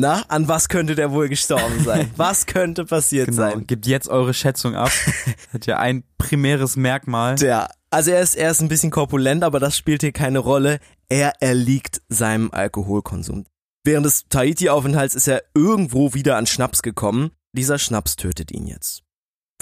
Na, 0.00 0.22
an 0.28 0.48
was 0.48 0.68
könnte 0.68 0.94
der 0.94 1.10
wohl 1.12 1.28
gestorben 1.28 1.82
sein? 1.84 2.10
Was 2.16 2.46
könnte 2.46 2.84
passiert 2.84 3.26
Genau. 3.28 3.36
sein? 3.38 3.66
Gebt 3.66 3.86
jetzt 3.86 4.08
eure 4.08 4.34
Schätzung 4.34 4.74
ab. 4.74 4.90
Hat 5.52 5.66
ja 5.66 5.78
ein 5.78 6.04
primäres 6.18 6.76
Merkmal. 6.76 7.36
Der, 7.36 7.68
also 7.90 8.10
er 8.10 8.20
ist, 8.20 8.34
er 8.36 8.50
ist 8.50 8.60
ein 8.60 8.68
bisschen 8.68 8.90
korpulent, 8.90 9.44
aber 9.44 9.60
das 9.60 9.76
spielt 9.76 10.02
hier 10.02 10.12
keine 10.12 10.38
Rolle. 10.38 10.78
Er 11.08 11.34
erliegt 11.40 12.02
seinem 12.08 12.50
Alkoholkonsum. 12.50 13.44
Während 13.84 14.04
des 14.06 14.24
Tahiti-Aufenthalts 14.28 15.14
ist 15.14 15.28
er 15.28 15.42
irgendwo 15.54 16.12
wieder 16.14 16.36
an 16.36 16.46
Schnaps 16.46 16.82
gekommen. 16.82 17.30
Dieser 17.52 17.78
Schnaps 17.78 18.16
tötet 18.16 18.50
ihn 18.50 18.66
jetzt. 18.66 19.02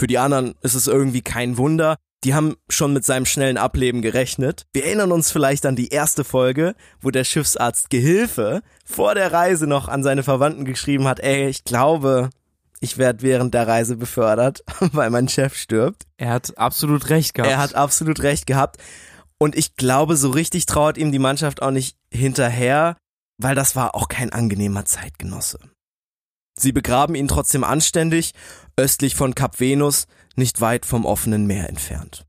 Für 0.01 0.07
die 0.07 0.19
anderen 0.19 0.55
ist 0.63 0.75
es 0.75 0.87
irgendwie 0.87 1.23
kein 1.23 1.57
Wunder. 1.59 1.97
Die 2.25 2.33
haben 2.33 2.57
schon 2.71 2.95
mit 2.95 3.05
seinem 3.05 3.27
schnellen 3.27 3.59
Ableben 3.59 4.01
gerechnet. 4.01 4.67
Wir 4.73 4.87
erinnern 4.87 5.13
uns 5.13 5.31
vielleicht 5.31 5.67
an 5.67 5.77
die 5.77 5.89
erste 5.89 6.25
Folge, 6.25 6.75
wo 7.03 7.11
der 7.11 7.25
Schiffsarzt 7.25 7.91
Gehilfe 7.91 8.63
vor 8.85 9.15
der 9.15 9.33
Reise 9.33 9.67
noch 9.67 9.89
an 9.89 10.03
seine 10.03 10.23
Verwandten 10.23 10.65
geschrieben 10.65 11.07
hat, 11.07 11.21
ey, 11.21 11.49
ich 11.49 11.65
glaube, 11.65 12.31
ich 12.81 12.97
werde 12.97 13.23
während 13.23 13.53
der 13.53 13.69
Reise 13.69 13.97
befördert, 13.97 14.65
weil 14.93 15.11
mein 15.11 15.29
Chef 15.29 15.55
stirbt. 15.55 16.05
Er 16.17 16.31
hat 16.31 16.57
absolut 16.57 17.11
recht 17.11 17.35
gehabt. 17.35 17.51
Er 17.51 17.59
hat 17.59 17.75
absolut 17.75 18.23
recht 18.23 18.47
gehabt. 18.47 18.79
Und 19.37 19.55
ich 19.55 19.77
glaube, 19.77 20.17
so 20.17 20.31
richtig 20.31 20.65
trauert 20.65 20.97
ihm 20.97 21.13
die 21.13 21.19
Mannschaft 21.19 21.61
auch 21.61 21.73
nicht 21.73 21.99
hinterher, 22.11 22.97
weil 23.37 23.55
das 23.55 23.77
war 23.77 23.95
auch 23.95 24.09
kein 24.09 24.33
angenehmer 24.33 24.87
Zeitgenosse. 24.87 25.59
Sie 26.59 26.73
begraben 26.73 27.15
ihn 27.15 27.29
trotzdem 27.29 27.65
anständig, 27.65 28.33
östlich 28.77 29.15
von 29.15 29.35
Kap 29.35 29.61
Venus, 29.61 30.07
nicht 30.37 30.61
weit 30.61 30.87
vom 30.87 31.05
offenen 31.05 31.47
Meer 31.47 31.69
entfernt. 31.69 32.27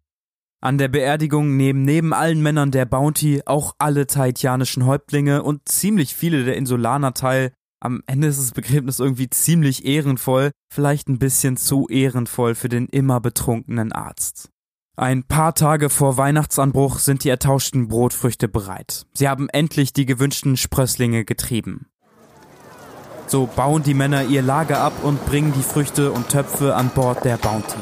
An 0.61 0.79
der 0.79 0.87
Beerdigung 0.87 1.55
nehmen 1.57 1.83
neben 1.83 2.11
allen 2.11 2.41
Männern 2.41 2.71
der 2.71 2.85
Bounty 2.85 3.43
auch 3.45 3.75
alle 3.77 4.07
tahitianischen 4.07 4.85
Häuptlinge 4.85 5.43
und 5.43 5.69
ziemlich 5.69 6.15
viele 6.15 6.43
der 6.43 6.57
Insulaner 6.57 7.13
teil. 7.13 7.51
Am 7.79 8.01
Ende 8.07 8.29
ist 8.29 8.39
das 8.39 8.51
Begräbnis 8.51 8.99
irgendwie 8.99 9.29
ziemlich 9.29 9.85
ehrenvoll, 9.85 10.49
vielleicht 10.73 11.07
ein 11.07 11.19
bisschen 11.19 11.55
zu 11.55 11.87
ehrenvoll 11.87 12.55
für 12.55 12.69
den 12.69 12.87
immer 12.87 13.19
betrunkenen 13.19 13.91
Arzt. 13.91 14.49
Ein 14.97 15.23
paar 15.23 15.53
Tage 15.53 15.89
vor 15.89 16.17
Weihnachtsanbruch 16.17 16.99
sind 16.99 17.25
die 17.25 17.29
ertauschten 17.29 17.89
Brotfrüchte 17.89 18.47
bereit. 18.47 19.05
Sie 19.13 19.27
haben 19.27 19.49
endlich 19.49 19.93
die 19.93 20.05
gewünschten 20.05 20.57
Sprösslinge 20.57 21.25
getrieben. 21.25 21.87
So 23.27 23.47
bauen 23.47 23.83
die 23.83 23.93
Männer 23.93 24.23
ihr 24.23 24.41
Lager 24.41 24.81
ab 24.81 24.93
und 25.03 25.25
bringen 25.25 25.51
die 25.53 25.63
Früchte 25.63 26.11
und 26.11 26.29
Töpfe 26.29 26.75
an 26.75 26.89
Bord 26.89 27.25
der 27.25 27.37
Bounty. 27.37 27.79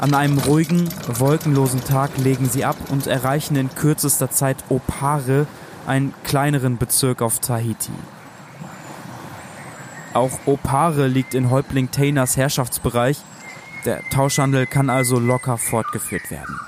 An 0.00 0.14
einem 0.14 0.38
ruhigen, 0.38 0.88
wolkenlosen 1.06 1.84
Tag 1.84 2.16
legen 2.16 2.48
sie 2.48 2.64
ab 2.64 2.76
und 2.88 3.06
erreichen 3.06 3.54
in 3.56 3.74
kürzester 3.74 4.30
Zeit 4.30 4.56
Opare, 4.70 5.46
einen 5.86 6.14
kleineren 6.24 6.78
Bezirk 6.78 7.20
auf 7.22 7.38
Tahiti. 7.38 7.92
Auch 10.14 10.32
Opare 10.46 11.06
liegt 11.06 11.34
in 11.34 11.50
Häuptling 11.50 11.90
Tainers 11.90 12.36
Herrschaftsbereich. 12.36 13.18
Der 13.84 14.00
Tauschhandel 14.10 14.66
kann 14.66 14.90
also 14.90 15.18
locker 15.18 15.58
fortgeführt 15.58 16.30
werden. 16.30 16.58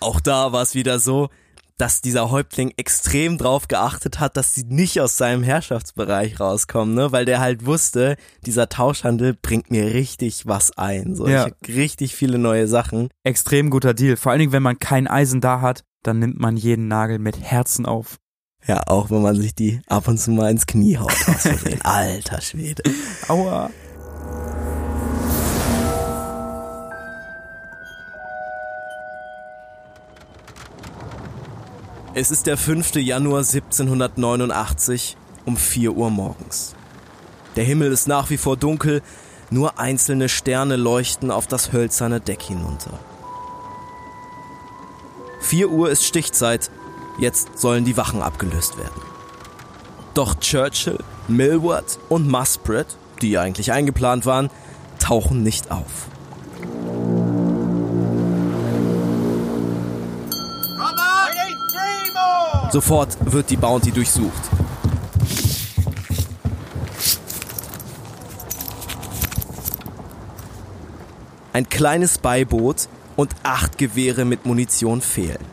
Auch 0.00 0.20
da 0.20 0.52
war 0.52 0.62
es 0.62 0.74
wieder 0.74 0.98
so, 0.98 1.28
dass 1.76 2.00
dieser 2.00 2.30
Häuptling 2.30 2.72
extrem 2.76 3.36
drauf 3.38 3.66
geachtet 3.68 4.20
hat, 4.20 4.36
dass 4.36 4.54
sie 4.54 4.64
nicht 4.64 5.00
aus 5.00 5.16
seinem 5.16 5.42
Herrschaftsbereich 5.42 6.38
rauskommen, 6.38 6.94
ne? 6.94 7.10
Weil 7.12 7.24
der 7.24 7.40
halt 7.40 7.66
wusste, 7.66 8.16
dieser 8.46 8.68
Tauschhandel 8.68 9.34
bringt 9.34 9.70
mir 9.70 9.92
richtig 9.92 10.46
was 10.46 10.76
ein. 10.78 11.16
So, 11.16 11.26
Ja. 11.26 11.48
richtig 11.66 12.14
viele 12.14 12.38
neue 12.38 12.68
Sachen. 12.68 13.08
Extrem 13.24 13.70
guter 13.70 13.92
Deal. 13.94 14.16
Vor 14.16 14.30
allen 14.32 14.38
Dingen, 14.38 14.52
wenn 14.52 14.62
man 14.62 14.78
kein 14.78 15.08
Eisen 15.08 15.40
da 15.40 15.60
hat, 15.60 15.82
dann 16.02 16.18
nimmt 16.20 16.38
man 16.38 16.56
jeden 16.56 16.86
Nagel 16.86 17.18
mit 17.18 17.40
Herzen 17.40 17.86
auf. 17.86 18.18
Ja, 18.66 18.82
auch 18.86 19.10
wenn 19.10 19.20
man 19.20 19.36
sich 19.36 19.54
die 19.54 19.82
ab 19.88 20.08
und 20.08 20.18
zu 20.18 20.30
mal 20.30 20.50
ins 20.50 20.66
Knie 20.66 20.96
haut. 20.96 21.12
aus. 21.28 21.46
Alter 21.82 22.40
Schwede. 22.40 22.82
Aua. 23.28 23.70
Es 32.16 32.30
ist 32.30 32.46
der 32.46 32.56
5. 32.56 32.94
Januar 32.94 33.40
1789 33.40 35.16
um 35.46 35.56
4 35.56 35.96
Uhr 35.96 36.10
morgens. 36.10 36.76
Der 37.56 37.64
Himmel 37.64 37.90
ist 37.90 38.06
nach 38.06 38.30
wie 38.30 38.36
vor 38.36 38.56
dunkel, 38.56 39.02
nur 39.50 39.80
einzelne 39.80 40.28
Sterne 40.28 40.76
leuchten 40.76 41.32
auf 41.32 41.48
das 41.48 41.72
hölzerne 41.72 42.20
Deck 42.20 42.40
hinunter. 42.42 43.00
4 45.40 45.68
Uhr 45.70 45.90
ist 45.90 46.04
Stichzeit, 46.04 46.70
jetzt 47.18 47.58
sollen 47.58 47.84
die 47.84 47.96
Wachen 47.96 48.22
abgelöst 48.22 48.78
werden. 48.78 49.02
Doch 50.14 50.36
Churchill, 50.38 50.98
Millward 51.26 51.98
und 52.08 52.30
Muspratt, 52.30 52.96
die 53.22 53.38
eigentlich 53.38 53.72
eingeplant 53.72 54.24
waren, 54.24 54.50
tauchen 55.00 55.42
nicht 55.42 55.72
auf. 55.72 56.06
Sofort 62.74 63.16
wird 63.32 63.50
die 63.50 63.56
Bounty 63.56 63.92
durchsucht. 63.92 64.50
Ein 71.52 71.68
kleines 71.68 72.18
Beiboot 72.18 72.88
und 73.14 73.32
acht 73.44 73.78
Gewehre 73.78 74.24
mit 74.24 74.44
Munition 74.44 75.02
fehlen. 75.02 75.44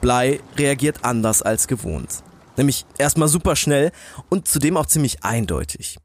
Blei 0.00 0.40
reagiert 0.56 1.04
anders 1.04 1.42
als 1.42 1.68
gewohnt. 1.68 2.22
Nämlich 2.56 2.86
erstmal 2.96 3.28
super 3.28 3.54
schnell 3.54 3.92
und 4.30 4.48
zudem 4.48 4.78
auch 4.78 4.86
ziemlich 4.86 5.22
eindeutig. 5.22 5.98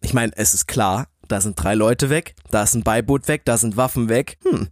Ich 0.00 0.14
meine, 0.14 0.30
es 0.36 0.54
ist 0.54 0.68
klar, 0.68 1.08
da 1.26 1.40
sind 1.40 1.60
drei 1.60 1.74
Leute 1.74 2.08
weg, 2.08 2.36
da 2.52 2.62
ist 2.62 2.76
ein 2.76 2.84
Beiboot 2.84 3.26
weg, 3.26 3.44
da 3.46 3.58
sind 3.58 3.76
Waffen 3.76 4.08
weg. 4.08 4.38
Hm, 4.44 4.68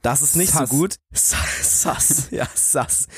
das 0.00 0.22
ist 0.22 0.36
nicht 0.36 0.54
Sass. 0.54 0.70
so 0.70 0.74
gut. 0.74 0.96
Sass, 1.12 1.82
sass, 1.82 2.28
ja, 2.30 2.48
sass. 2.54 3.08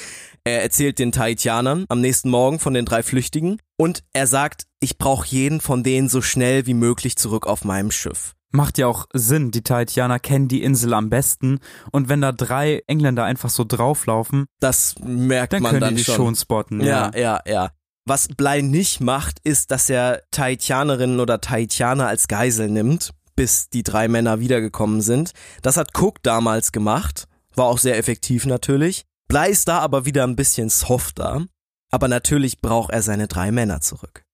Er 0.45 0.62
erzählt 0.62 0.99
den 0.99 1.12
Tahitianern 1.12 1.84
am 1.88 2.01
nächsten 2.01 2.30
Morgen 2.30 2.59
von 2.59 2.72
den 2.72 2.86
drei 2.86 3.03
Flüchtigen 3.03 3.59
und 3.76 4.03
er 4.12 4.26
sagt, 4.26 4.64
ich 4.80 4.97
brauche 4.97 5.26
jeden 5.26 5.61
von 5.61 5.82
denen 5.82 6.09
so 6.09 6.22
schnell 6.22 6.66
wie 6.66 6.74
möglich 6.74 7.16
zurück 7.16 7.47
auf 7.47 7.64
meinem 7.64 7.91
Schiff. 7.91 8.34
Macht 8.53 8.78
ja 8.78 8.86
auch 8.86 9.07
Sinn, 9.12 9.51
die 9.51 9.62
Tahitianer 9.62 10.18
kennen 10.18 10.49
die 10.49 10.62
Insel 10.62 10.95
am 10.95 11.11
besten 11.11 11.61
und 11.93 12.09
wenn 12.09 12.20
da 12.20 12.32
drei 12.32 12.82
Engländer 12.86 13.24
einfach 13.24 13.51
so 13.51 13.64
drauflaufen, 13.64 14.47
Das 14.61 14.95
merkt 15.05 15.53
dann 15.53 15.62
man 15.62 15.72
können 15.72 15.80
dann 15.82 15.97
die 15.97 16.05
schon. 16.05 16.16
schon 16.16 16.34
spotten. 16.36 16.80
Ja, 16.80 17.12
ja, 17.14 17.41
ja. 17.47 17.70
Was 18.07 18.26
Blei 18.28 18.62
nicht 18.62 19.01
macht, 19.01 19.38
ist, 19.45 19.70
dass 19.70 19.91
er 19.91 20.22
Tahitianerinnen 20.30 21.20
oder 21.20 21.41
Tahitianer 21.41 22.09
als 22.09 22.26
Geisel 22.28 22.68
nimmt, 22.70 23.12
bis 23.36 23.68
die 23.68 23.82
drei 23.84 24.09
Männer 24.09 24.41
wiedergekommen 24.41 25.01
sind. 25.03 25.32
Das 25.62 25.76
hat 25.76 25.91
Cook 25.97 26.22
damals 26.22 26.72
gemacht, 26.72 27.28
war 27.55 27.66
auch 27.66 27.78
sehr 27.78 27.99
effektiv 27.99 28.47
natürlich. 28.47 29.05
Blei 29.31 29.49
ist 29.49 29.68
da 29.68 29.78
aber 29.78 30.07
wieder 30.07 30.24
ein 30.24 30.35
bisschen 30.35 30.70
softer, 30.70 31.47
aber 31.93 32.09
natürlich 32.09 32.61
braucht 32.61 32.93
er 32.93 33.01
seine 33.01 33.28
drei 33.28 33.53
Männer 33.53 33.81
zurück. 33.81 34.24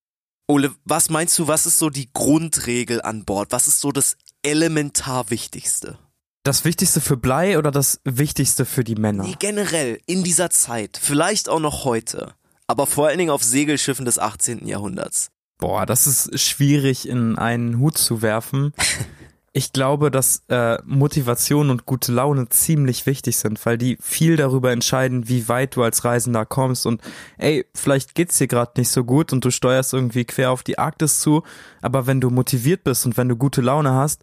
Ole, 0.49 0.75
was 0.87 1.11
meinst 1.11 1.39
du, 1.39 1.47
was 1.49 1.67
ist 1.67 1.79
so 1.79 1.91
die 1.91 2.11
Grundregel 2.15 3.03
an 3.03 3.27
Bord? 3.27 3.53
Was 3.53 3.69
ist 3.69 3.83
so 3.83 3.93
das 3.93 4.17
elementar 4.43 5.29
Wichtigste? 5.29 5.99
Das 6.45 6.65
Wichtigste 6.65 7.03
für 7.03 7.19
Blei 7.19 7.59
oder 7.59 7.71
das 7.71 8.01
Wichtigste 8.05 8.65
für 8.65 8.85
die 8.85 8.95
Männer? 8.95 9.25
Nee, 9.25 9.37
generell 9.39 10.01
in 10.07 10.25
dieser 10.25 10.49
Zeit, 10.49 10.99
vielleicht 10.99 11.51
auch 11.51 11.61
noch 11.61 11.85
heute, 11.85 12.33
aber 12.67 12.87
vor 12.87 13.09
allen 13.09 13.19
Dingen 13.19 13.31
auf 13.31 13.45
Segelschiffen 13.45 14.07
des 14.07 14.19
18. 14.19 14.67
Jahrhunderts. 14.67 15.29
Boah, 15.59 15.85
das 15.85 16.07
ist 16.07 16.41
schwierig 16.41 17.07
in 17.07 17.37
einen 17.37 17.81
Hut 17.81 17.99
zu 17.99 18.23
werfen. 18.23 18.73
Ich 19.57 19.73
glaube, 19.73 20.11
dass 20.11 20.43
äh, 20.49 20.77
Motivation 20.85 21.71
und 21.71 21.87
gute 21.87 22.13
Laune 22.13 22.47
ziemlich 22.51 23.07
wichtig 23.07 23.39
sind, 23.39 23.65
weil 23.65 23.79
die 23.79 23.97
viel 24.03 24.37
darüber 24.37 24.71
entscheiden, 24.71 25.31
wie 25.31 25.49
weit 25.49 25.77
du 25.77 25.83
als 25.83 26.05
Reisender 26.05 26.45
kommst. 26.45 26.85
Und 26.85 27.01
ey, 27.39 27.65
vielleicht 27.75 28.15
geht's 28.15 28.37
dir 28.37 28.49
gerade 28.49 28.73
nicht 28.77 28.91
so 28.91 29.03
gut 29.03 29.33
und 29.33 29.43
du 29.47 29.51
steuerst 29.51 29.95
irgendwie 29.95 30.27
quer 30.27 30.51
auf 30.51 30.63
die 30.63 30.79
Arktis 30.79 31.21
zu, 31.21 31.43
aber 31.81 32.07
wenn 32.07 32.21
du 32.21 32.29
motiviert 32.29 32.85
bist 32.85 33.07
und 33.07 33.17
wenn 33.17 33.31
du 33.31 33.37
gute 33.37 33.63
Laune 33.63 33.93
hast, 33.93 34.21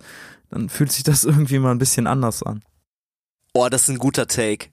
dann 0.52 0.70
fühlt 0.70 0.92
sich 0.92 1.02
das 1.02 1.24
irgendwie 1.24 1.58
mal 1.58 1.72
ein 1.72 1.80
bisschen 1.80 2.06
anders 2.06 2.44
an. 2.44 2.62
Oh, 3.54 3.70
das 3.70 3.82
ist 3.82 3.90
ein 3.90 3.98
guter 3.98 4.28
Take. 4.28 4.68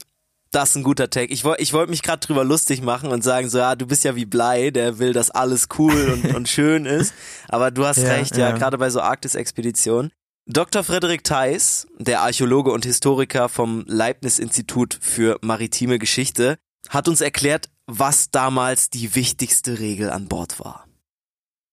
Das 0.51 0.69
ist 0.69 0.75
ein 0.75 0.83
guter 0.83 1.09
Take. 1.09 1.33
Ich 1.33 1.43
wollte 1.43 1.63
ich 1.63 1.73
wollt 1.73 1.89
mich 1.89 2.03
gerade 2.03 2.23
drüber 2.23 2.43
lustig 2.43 2.83
machen 2.83 3.09
und 3.09 3.23
sagen, 3.23 3.49
so, 3.49 3.57
ja, 3.57 3.75
du 3.75 3.87
bist 3.87 4.03
ja 4.03 4.15
wie 4.15 4.25
Blei, 4.25 4.69
der 4.69 4.99
will, 4.99 5.11
dass 5.11 5.31
alles 5.31 5.69
cool 5.79 6.19
und, 6.23 6.35
und 6.35 6.49
schön 6.49 6.85
ist. 6.85 7.15
Aber 7.47 7.71
du 7.71 7.83
hast 7.83 7.97
Ja, 7.97 8.09
recht, 8.09 8.37
ja, 8.37 8.49
ja. 8.49 8.55
gerade 8.55 8.77
bei 8.77 8.91
so 8.91 9.01
Arktis-Expeditionen. 9.01 10.11
Dr. 10.47 10.83
Frederik 10.83 11.23
Theis, 11.23 11.87
der 11.97 12.21
Archäologe 12.21 12.71
und 12.71 12.83
Historiker 12.83 13.47
vom 13.47 13.85
Leibniz-Institut 13.87 14.97
für 14.99 15.37
maritime 15.41 15.99
Geschichte, 15.99 16.57
hat 16.89 17.07
uns 17.07 17.21
erklärt, 17.21 17.69
was 17.85 18.31
damals 18.31 18.89
die 18.89 19.13
wichtigste 19.13 19.79
Regel 19.79 20.09
an 20.09 20.27
Bord 20.27 20.59
war. 20.59 20.87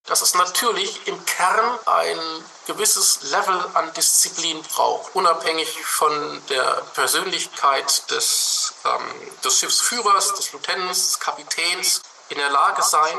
dass 0.05 0.23
es 0.23 0.33
natürlich 0.35 1.07
im 1.07 1.23
Kern 1.27 1.79
ein 1.85 2.19
gewisses 2.66 3.31
Level 3.31 3.62
an 3.75 3.93
Disziplin 3.93 4.62
braucht, 4.62 5.14
unabhängig 5.14 5.69
von 5.85 6.43
der 6.49 6.83
Persönlichkeit 6.95 8.11
des, 8.11 8.73
ähm, 8.87 9.03
des 9.45 9.59
Schiffsführers, 9.59 10.35
des 10.35 10.53
Lieutenants, 10.53 11.09
des 11.09 11.21
Kapitäns, 11.21 12.01
in 12.31 12.39
der 12.39 12.49
Lage 12.49 12.83
sein, 12.83 13.19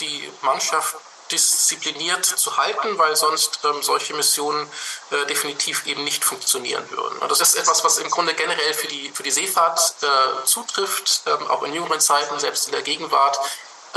die 0.00 0.30
Mannschaft 0.42 0.96
diszipliniert 1.30 2.24
zu 2.24 2.56
halten, 2.56 2.98
weil 2.98 3.16
sonst 3.16 3.60
ähm, 3.64 3.82
solche 3.82 4.14
Missionen 4.14 4.68
äh, 5.10 5.26
definitiv 5.26 5.86
eben 5.86 6.04
nicht 6.04 6.24
funktionieren 6.24 6.84
würden. 6.90 7.18
Und 7.18 7.30
das 7.30 7.40
ist 7.40 7.56
etwas, 7.56 7.84
was 7.84 7.98
im 7.98 8.10
Grunde 8.10 8.34
generell 8.34 8.74
für 8.74 8.88
die, 8.88 9.10
für 9.10 9.22
die 9.22 9.30
Seefahrt 9.30 9.94
äh, 10.02 10.44
zutrifft, 10.44 11.22
ähm, 11.26 11.46
auch 11.48 11.62
in 11.62 11.74
jüngeren 11.74 12.00
Zeiten, 12.00 12.38
selbst 12.38 12.66
in 12.66 12.72
der 12.72 12.82
Gegenwart. 12.82 13.38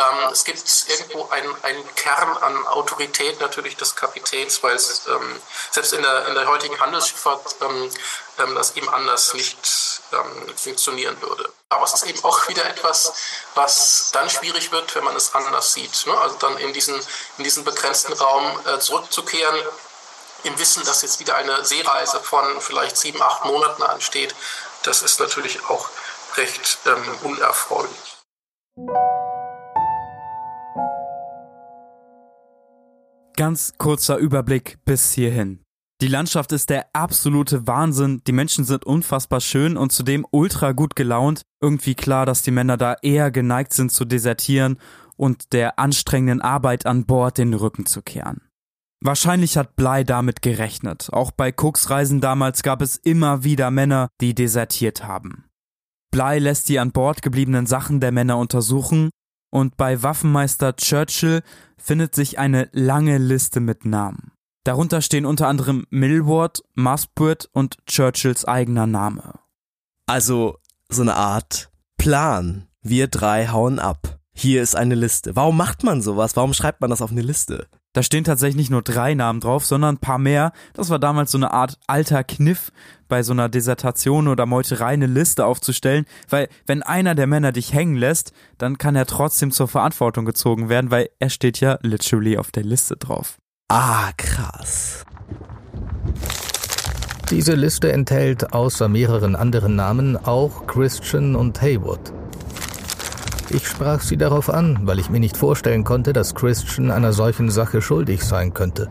Ähm, 0.01 0.29
es 0.31 0.43
gibt 0.43 0.63
irgendwo 0.87 1.29
einen, 1.29 1.95
Kern 1.95 2.37
an 2.37 2.67
Autorität 2.67 3.39
natürlich 3.39 3.77
des 3.77 3.95
Kapitäns, 3.95 4.63
weil 4.63 4.75
es 4.75 5.05
ähm, 5.07 5.41
selbst 5.71 5.93
in 5.93 6.01
der, 6.01 6.27
in 6.27 6.35
der 6.35 6.47
heutigen 6.47 6.79
Handelsschifffahrt 6.79 7.55
ähm, 7.61 7.91
ähm, 8.39 8.55
das 8.55 8.75
eben 8.75 8.89
anders 8.89 9.33
nicht 9.33 10.01
ähm, 10.13 10.55
funktionieren 10.55 11.21
würde. 11.21 11.51
Aber 11.69 11.85
es 11.85 11.93
ist 11.93 12.03
eben 12.03 12.23
auch 12.23 12.47
wieder 12.47 12.65
etwas, 12.65 13.13
was 13.55 14.09
dann 14.11 14.29
schwierig 14.29 14.71
wird, 14.71 14.93
wenn 14.95 15.03
man 15.03 15.15
es 15.15 15.33
anders 15.33 15.73
sieht. 15.73 16.05
Ne? 16.07 16.17
Also 16.17 16.35
dann 16.37 16.57
in 16.57 16.73
diesen, 16.73 16.95
in 17.37 17.43
diesen 17.43 17.63
begrenzten 17.63 18.13
Raum 18.13 18.59
äh, 18.65 18.79
zurückzukehren, 18.79 19.55
im 20.43 20.57
Wissen, 20.57 20.83
dass 20.85 21.03
jetzt 21.03 21.19
wieder 21.19 21.35
eine 21.35 21.63
Seereise 21.63 22.19
von 22.19 22.61
vielleicht 22.61 22.97
sieben, 22.97 23.21
acht 23.21 23.45
Monaten 23.45 23.83
ansteht, 23.83 24.33
das 24.83 25.03
ist 25.03 25.19
natürlich 25.19 25.63
auch 25.69 25.89
recht 26.35 26.79
ähm, 26.87 27.19
unerfreulich. 27.21 28.17
Ganz 33.41 33.73
kurzer 33.79 34.17
Überblick 34.17 34.77
bis 34.85 35.13
hierhin. 35.13 35.63
Die 35.99 36.07
Landschaft 36.07 36.51
ist 36.51 36.69
der 36.69 36.85
absolute 36.93 37.65
Wahnsinn, 37.65 38.21
die 38.27 38.33
Menschen 38.33 38.65
sind 38.65 38.85
unfassbar 38.85 39.41
schön 39.41 39.77
und 39.77 39.91
zudem 39.91 40.27
ultra 40.29 40.73
gut 40.73 40.95
gelaunt. 40.95 41.41
Irgendwie 41.59 41.95
klar, 41.95 42.27
dass 42.27 42.43
die 42.43 42.51
Männer 42.51 42.77
da 42.77 42.97
eher 43.01 43.31
geneigt 43.31 43.73
sind 43.73 43.91
zu 43.91 44.05
desertieren 44.05 44.77
und 45.17 45.53
der 45.53 45.79
anstrengenden 45.79 46.39
Arbeit 46.39 46.85
an 46.85 47.07
Bord 47.07 47.39
den 47.39 47.55
Rücken 47.55 47.87
zu 47.87 48.03
kehren. 48.03 48.41
Wahrscheinlich 49.03 49.57
hat 49.57 49.75
Bly 49.75 50.05
damit 50.05 50.43
gerechnet. 50.43 51.09
Auch 51.11 51.31
bei 51.31 51.51
Cooks 51.51 51.89
Reisen 51.89 52.21
damals 52.21 52.61
gab 52.61 52.83
es 52.83 52.95
immer 52.95 53.43
wieder 53.43 53.71
Männer, 53.71 54.09
die 54.21 54.35
desertiert 54.35 55.03
haben. 55.03 55.45
Bly 56.11 56.37
lässt 56.37 56.69
die 56.69 56.77
an 56.77 56.91
Bord 56.91 57.23
gebliebenen 57.23 57.65
Sachen 57.65 58.01
der 58.01 58.11
Männer 58.11 58.37
untersuchen 58.37 59.09
und 59.51 59.77
bei 59.77 60.01
Waffenmeister 60.01 60.75
Churchill 60.75 61.43
findet 61.77 62.15
sich 62.15 62.39
eine 62.39 62.69
lange 62.71 63.19
Liste 63.19 63.59
mit 63.59 63.85
Namen. 63.85 64.31
Darunter 64.63 65.01
stehen 65.01 65.25
unter 65.25 65.47
anderem 65.47 65.85
Millward, 65.89 66.63
Muspratt 66.73 67.49
und 67.51 67.77
Churchills 67.85 68.45
eigener 68.45 68.87
Name. 68.87 69.39
Also 70.07 70.57
so 70.89 71.01
eine 71.01 71.15
Art 71.15 71.71
Plan. 71.97 72.67
Wir 72.81 73.07
drei 73.07 73.47
hauen 73.47 73.79
ab. 73.79 74.19
Hier 74.33 74.63
ist 74.63 74.75
eine 74.75 74.95
Liste. 74.95 75.35
Warum 75.35 75.57
macht 75.57 75.83
man 75.83 76.01
sowas? 76.01 76.35
Warum 76.35 76.53
schreibt 76.53 76.81
man 76.81 76.89
das 76.89 77.01
auf 77.01 77.11
eine 77.11 77.21
Liste? 77.21 77.67
Da 77.93 78.03
stehen 78.03 78.23
tatsächlich 78.23 78.55
nicht 78.55 78.71
nur 78.71 78.81
drei 78.81 79.13
Namen 79.15 79.41
drauf, 79.41 79.65
sondern 79.65 79.95
ein 79.95 79.99
paar 79.99 80.17
mehr. 80.17 80.53
Das 80.73 80.89
war 80.89 80.99
damals 80.99 81.31
so 81.31 81.37
eine 81.37 81.51
Art 81.51 81.77
alter 81.87 82.23
Kniff, 82.23 82.71
bei 83.09 83.23
so 83.23 83.33
einer 83.33 83.49
Desertation 83.49 84.29
oder 84.29 84.45
Meuterei 84.45 84.93
eine 84.93 85.07
Liste 85.07 85.45
aufzustellen, 85.45 86.05
weil 86.29 86.47
wenn 86.65 86.81
einer 86.81 87.13
der 87.13 87.27
Männer 87.27 87.51
dich 87.51 87.73
hängen 87.73 87.95
lässt, 87.95 88.31
dann 88.57 88.77
kann 88.77 88.95
er 88.95 89.05
trotzdem 89.05 89.51
zur 89.51 89.67
Verantwortung 89.67 90.23
gezogen 90.23 90.69
werden, 90.69 90.91
weil 90.91 91.09
er 91.19 91.29
steht 91.29 91.59
ja 91.59 91.77
literally 91.81 92.37
auf 92.37 92.51
der 92.51 92.63
Liste 92.63 92.95
drauf. 92.95 93.37
Ah, 93.67 94.11
krass. 94.15 95.03
Diese 97.29 97.55
Liste 97.55 97.91
enthält 97.91 98.53
außer 98.53 98.87
mehreren 98.87 99.35
anderen 99.35 99.75
Namen 99.75 100.15
auch 100.15 100.67
Christian 100.67 101.35
und 101.35 101.61
Haywood. 101.61 102.13
Ich 103.53 103.67
sprach 103.67 104.01
sie 104.01 104.17
darauf 104.17 104.49
an, 104.49 104.79
weil 104.87 104.99
ich 104.99 105.09
mir 105.09 105.19
nicht 105.19 105.35
vorstellen 105.37 105.83
konnte, 105.83 106.13
dass 106.13 106.35
Christian 106.35 106.89
einer 106.91 107.11
solchen 107.13 107.49
Sache 107.49 107.81
schuldig 107.81 108.23
sein 108.23 108.53
könnte. 108.53 108.89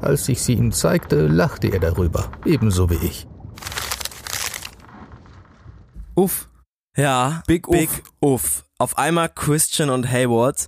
Als 0.00 0.28
ich 0.28 0.42
sie 0.42 0.52
ihm 0.54 0.70
zeigte, 0.70 1.26
lachte 1.26 1.68
er 1.68 1.80
darüber, 1.80 2.30
ebenso 2.44 2.90
wie 2.90 3.04
ich. 3.06 3.26
Uff, 6.14 6.48
Ja, 6.96 7.42
Big 7.46 7.68
Uff. 7.68 7.76
Big 7.76 7.90
Uff. 8.20 8.64
Auf 8.78 8.98
einmal 8.98 9.28
Christian 9.28 9.90
und 9.90 10.10
Hayward. 10.10 10.66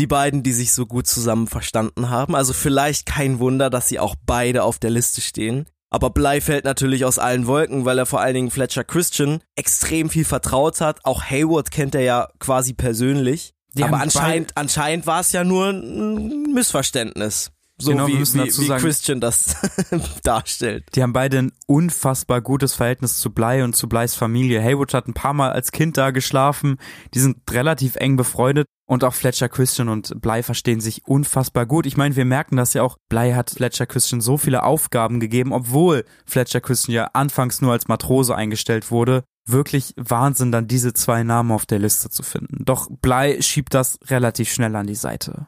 die 0.00 0.06
beiden, 0.08 0.42
die 0.42 0.52
sich 0.52 0.72
so 0.72 0.86
gut 0.86 1.06
zusammen 1.06 1.46
verstanden 1.46 2.10
haben. 2.10 2.34
Also 2.34 2.52
vielleicht 2.52 3.06
kein 3.06 3.38
Wunder, 3.38 3.70
dass 3.70 3.86
sie 3.86 4.00
auch 4.00 4.16
beide 4.26 4.64
auf 4.64 4.80
der 4.80 4.90
Liste 4.90 5.20
stehen. 5.20 5.66
Aber 5.94 6.10
Bly 6.10 6.40
fällt 6.40 6.64
natürlich 6.64 7.04
aus 7.04 7.20
allen 7.20 7.46
Wolken, 7.46 7.84
weil 7.84 7.98
er 7.98 8.04
vor 8.04 8.20
allen 8.20 8.34
Dingen 8.34 8.50
Fletcher 8.50 8.82
Christian 8.82 9.38
extrem 9.54 10.10
viel 10.10 10.24
vertraut 10.24 10.80
hat. 10.80 10.98
Auch 11.04 11.22
Hayward 11.22 11.70
kennt 11.70 11.94
er 11.94 12.00
ja 12.00 12.28
quasi 12.40 12.72
persönlich. 12.72 13.54
Die 13.74 13.84
Aber 13.84 14.00
anscheinend, 14.00 14.56
anscheinend 14.56 15.06
war 15.06 15.20
es 15.20 15.30
ja 15.30 15.44
nur 15.44 15.68
ein 15.68 16.52
Missverständnis. 16.52 17.52
So 17.76 17.90
genau, 17.90 18.06
wie, 18.06 18.20
wie, 18.20 18.44
wie 18.44 18.50
sagen, 18.50 18.80
Christian 18.80 19.20
das 19.20 19.56
darstellt. 20.22 20.84
Die 20.94 21.02
haben 21.02 21.12
beide 21.12 21.38
ein 21.38 21.52
unfassbar 21.66 22.40
gutes 22.40 22.74
Verhältnis 22.74 23.18
zu 23.18 23.30
Bly 23.30 23.62
und 23.62 23.74
zu 23.74 23.88
Blys 23.88 24.14
Familie. 24.14 24.62
Haywood 24.62 24.94
hat 24.94 25.08
ein 25.08 25.14
paar 25.14 25.34
Mal 25.34 25.50
als 25.50 25.72
Kind 25.72 25.96
da 25.96 26.12
geschlafen. 26.12 26.78
Die 27.14 27.18
sind 27.18 27.38
relativ 27.50 27.96
eng 27.96 28.16
befreundet. 28.16 28.68
Und 28.86 29.02
auch 29.02 29.14
Fletcher 29.14 29.48
Christian 29.48 29.88
und 29.88 30.20
Bly 30.20 30.42
verstehen 30.42 30.80
sich 30.80 31.06
unfassbar 31.06 31.64
gut. 31.66 31.86
Ich 31.86 31.96
meine, 31.96 32.16
wir 32.16 32.26
merken 32.26 32.56
das 32.56 32.74
ja 32.74 32.82
auch. 32.82 32.98
Bly 33.08 33.32
hat 33.32 33.50
Fletcher 33.50 33.86
Christian 33.86 34.20
so 34.20 34.36
viele 34.36 34.62
Aufgaben 34.62 35.20
gegeben, 35.20 35.52
obwohl 35.52 36.04
Fletcher 36.26 36.60
Christian 36.60 36.94
ja 36.94 37.04
anfangs 37.14 37.60
nur 37.60 37.72
als 37.72 37.88
Matrose 37.88 38.36
eingestellt 38.36 38.90
wurde. 38.90 39.24
Wirklich 39.46 39.94
Wahnsinn, 39.96 40.52
dann 40.52 40.68
diese 40.68 40.92
zwei 40.92 41.22
Namen 41.22 41.50
auf 41.50 41.66
der 41.66 41.78
Liste 41.78 42.10
zu 42.10 42.22
finden. 42.22 42.64
Doch 42.64 42.88
Bly 42.90 43.42
schiebt 43.42 43.74
das 43.74 43.98
relativ 44.06 44.52
schnell 44.52 44.76
an 44.76 44.86
die 44.86 44.94
Seite. 44.94 45.46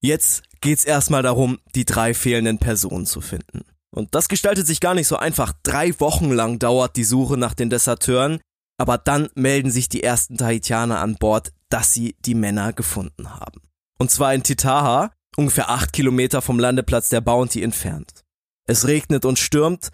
Jetzt 0.00 0.42
geht's 0.64 0.84
erstmal 0.84 1.22
darum, 1.22 1.58
die 1.74 1.84
drei 1.84 2.14
fehlenden 2.14 2.58
Personen 2.58 3.06
zu 3.06 3.20
finden. 3.20 3.64
Und 3.94 4.14
das 4.14 4.28
gestaltet 4.28 4.66
sich 4.66 4.80
gar 4.80 4.94
nicht 4.94 5.06
so 5.06 5.16
einfach. 5.16 5.52
Drei 5.62 5.98
Wochen 6.00 6.32
lang 6.32 6.58
dauert 6.58 6.96
die 6.96 7.04
Suche 7.04 7.36
nach 7.36 7.54
den 7.54 7.70
Deserteuren, 7.70 8.40
aber 8.76 8.98
dann 8.98 9.28
melden 9.34 9.70
sich 9.70 9.88
die 9.88 10.02
ersten 10.02 10.36
Tahitianer 10.36 10.98
an 10.98 11.14
Bord, 11.16 11.52
dass 11.68 11.92
sie 11.92 12.16
die 12.24 12.34
Männer 12.34 12.72
gefunden 12.72 13.30
haben. 13.34 13.60
Und 13.98 14.10
zwar 14.10 14.34
in 14.34 14.42
Titaha, 14.42 15.12
ungefähr 15.36 15.70
acht 15.70 15.92
Kilometer 15.92 16.42
vom 16.42 16.58
Landeplatz 16.58 17.10
der 17.10 17.20
Bounty 17.20 17.62
entfernt. 17.62 18.24
Es 18.66 18.88
regnet 18.88 19.24
und 19.26 19.38
stürmt, 19.38 19.90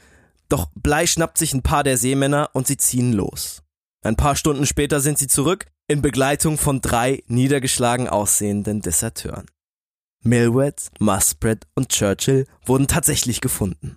doch 0.48 0.68
Blei 0.74 1.06
schnappt 1.06 1.36
sich 1.36 1.52
ein 1.52 1.62
paar 1.62 1.82
der 1.82 1.98
Seemänner 1.98 2.50
und 2.54 2.66
sie 2.68 2.76
ziehen 2.76 3.12
los. 3.12 3.62
Ein 4.02 4.16
paar 4.16 4.36
Stunden 4.36 4.66
später 4.66 5.00
sind 5.00 5.18
sie 5.18 5.26
zurück 5.26 5.66
in 5.88 6.00
Begleitung 6.00 6.56
von 6.56 6.80
drei 6.80 7.22
niedergeschlagen 7.26 8.08
aussehenden 8.08 8.80
Deserteuren. 8.80 9.46
Milwet, 10.22 10.90
Muspratt 10.98 11.66
und 11.74 11.88
Churchill 11.88 12.46
wurden 12.64 12.86
tatsächlich 12.86 13.40
gefunden. 13.40 13.96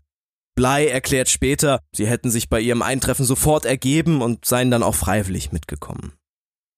Bly 0.55 0.88
erklärt 0.88 1.30
später, 1.30 1.80
sie 1.93 2.07
hätten 2.07 2.30
sich 2.30 2.49
bei 2.49 2.59
ihrem 2.59 2.82
Eintreffen 2.82 3.26
sofort 3.26 3.65
ergeben 3.65 4.21
und 4.21 4.45
seien 4.45 4.71
dann 4.71 4.84
auch 4.84 4.95
freiwillig 4.95 5.51
mitgekommen. 5.51 6.13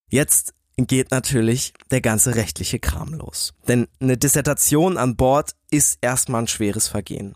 Jetzt 0.09 0.53
geht 0.77 1.11
natürlich 1.11 1.73
der 1.91 2.01
ganze 2.01 2.35
rechtliche 2.35 2.79
Kram 2.79 3.13
los. 3.13 3.53
Denn 3.67 3.87
eine 3.99 4.17
Dissertation 4.17 4.97
an 4.97 5.15
Bord 5.15 5.51
ist 5.71 5.97
erstmal 6.01 6.43
ein 6.43 6.47
schweres 6.47 6.87
Vergehen. 6.87 7.35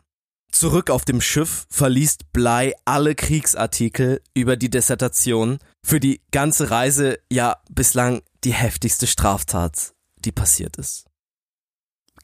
Zurück 0.51 0.89
auf 0.89 1.05
dem 1.05 1.21
Schiff 1.21 1.67
verliest 1.69 2.31
Bly 2.33 2.73
alle 2.85 3.15
Kriegsartikel 3.15 4.21
über 4.33 4.57
die 4.57 4.69
Dissertation. 4.69 5.59
Für 5.85 5.99
die 5.99 6.21
ganze 6.31 6.71
Reise 6.71 7.19
ja 7.31 7.57
bislang 7.69 8.21
die 8.43 8.53
heftigste 8.53 9.07
Straftat, 9.07 9.93
die 10.17 10.31
passiert 10.31 10.77
ist. 10.77 11.08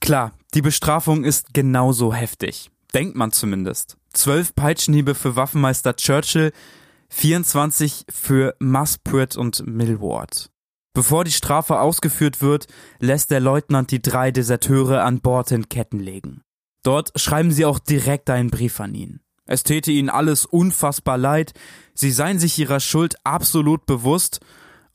Klar, 0.06 0.34
die 0.54 0.62
Bestrafung 0.62 1.24
ist 1.24 1.56
genauso 1.56 2.14
heftig. 2.14 2.70
Denkt 2.94 3.16
man 3.16 3.32
zumindest. 3.32 3.98
Zwölf 4.14 4.54
Peitschenhiebe 4.54 5.16
für 5.16 5.36
Waffenmeister 5.36 5.96
Churchill, 5.96 6.52
24 7.10 8.06
für 8.12 8.56
Muspratt 8.60 9.36
und 9.36 9.66
Millward. 9.66 10.52
Bevor 10.94 11.24
die 11.24 11.32
Strafe 11.32 11.80
ausgeführt 11.80 12.40
wird, 12.44 12.68
lässt 13.00 13.32
der 13.32 13.40
Leutnant 13.40 13.90
die 13.90 14.00
drei 14.00 14.30
Deserteure 14.30 15.04
an 15.04 15.22
Bord 15.22 15.50
in 15.50 15.70
Ketten 15.70 16.00
legen. 16.00 16.42
Dort 16.84 17.20
schreiben 17.20 17.52
sie 17.52 17.66
auch 17.66 17.80
direkt 17.80 18.30
einen 18.30 18.52
Brief 18.52 18.80
an 18.80 18.94
ihn. 18.94 19.22
Es 19.48 19.64
täte 19.64 19.92
ihnen 19.92 20.12
alles 20.12 20.46
unfassbar 20.46 21.18
leid, 21.18 21.54
sie 21.96 22.12
seien 22.12 22.38
sich 22.38 22.60
ihrer 22.60 22.80
Schuld 22.80 23.16
absolut 23.24 23.88
bewusst 23.88 24.40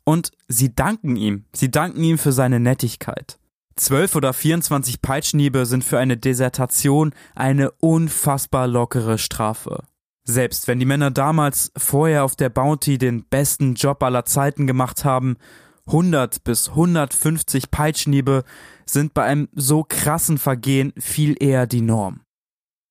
und 0.05 0.31
sie 0.47 0.73
danken 0.73 1.17
ihm, 1.17 1.47
sie 1.53 1.73
danken 1.73 2.05
ihm 2.05 2.17
für 2.17 2.31
seine 2.31 2.61
Nettigkeit. 2.61 3.40
Zwölf 3.81 4.15
oder 4.15 4.35
24 4.35 5.01
Peitschenhiebe 5.01 5.65
sind 5.65 5.85
für 5.85 5.99
eine 5.99 6.19
Desertation 6.19 7.15
eine 7.35 7.71
unfassbar 7.71 8.67
lockere 8.67 9.17
Strafe. 9.17 9.85
Selbst 10.25 10.69
wenn 10.69 10.79
die 10.79 10.85
Männer 10.85 11.11
damals 11.11 11.73
vorher 11.79 12.25
auf 12.25 12.37
der 12.37 12.51
Bounty 12.51 12.99
den 12.99 13.25
besten 13.25 13.73
Job 13.73 14.03
aller 14.03 14.27
Zeiten 14.27 14.67
gemacht 14.67 15.07
haben, 15.07 15.39
100 15.87 16.45
bis 16.45 16.69
150 16.69 17.71
Peitschenhiebe 17.71 18.45
sind 18.85 19.15
bei 19.15 19.25
einem 19.25 19.49
so 19.55 19.83
krassen 19.83 20.37
Vergehen 20.37 20.93
viel 20.99 21.43
eher 21.43 21.67
die 21.67 21.81
Norm. 21.81 22.21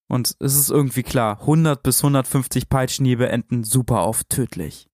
Und 0.08 0.38
es 0.40 0.56
ist 0.56 0.72
irgendwie 0.72 1.04
klar, 1.04 1.42
100 1.42 1.84
bis 1.84 2.00
150 2.00 2.68
Peitschenhiebe 2.68 3.30
enden 3.30 3.64
super 3.64 4.08
oft 4.08 4.28
tödlich. 4.32 4.88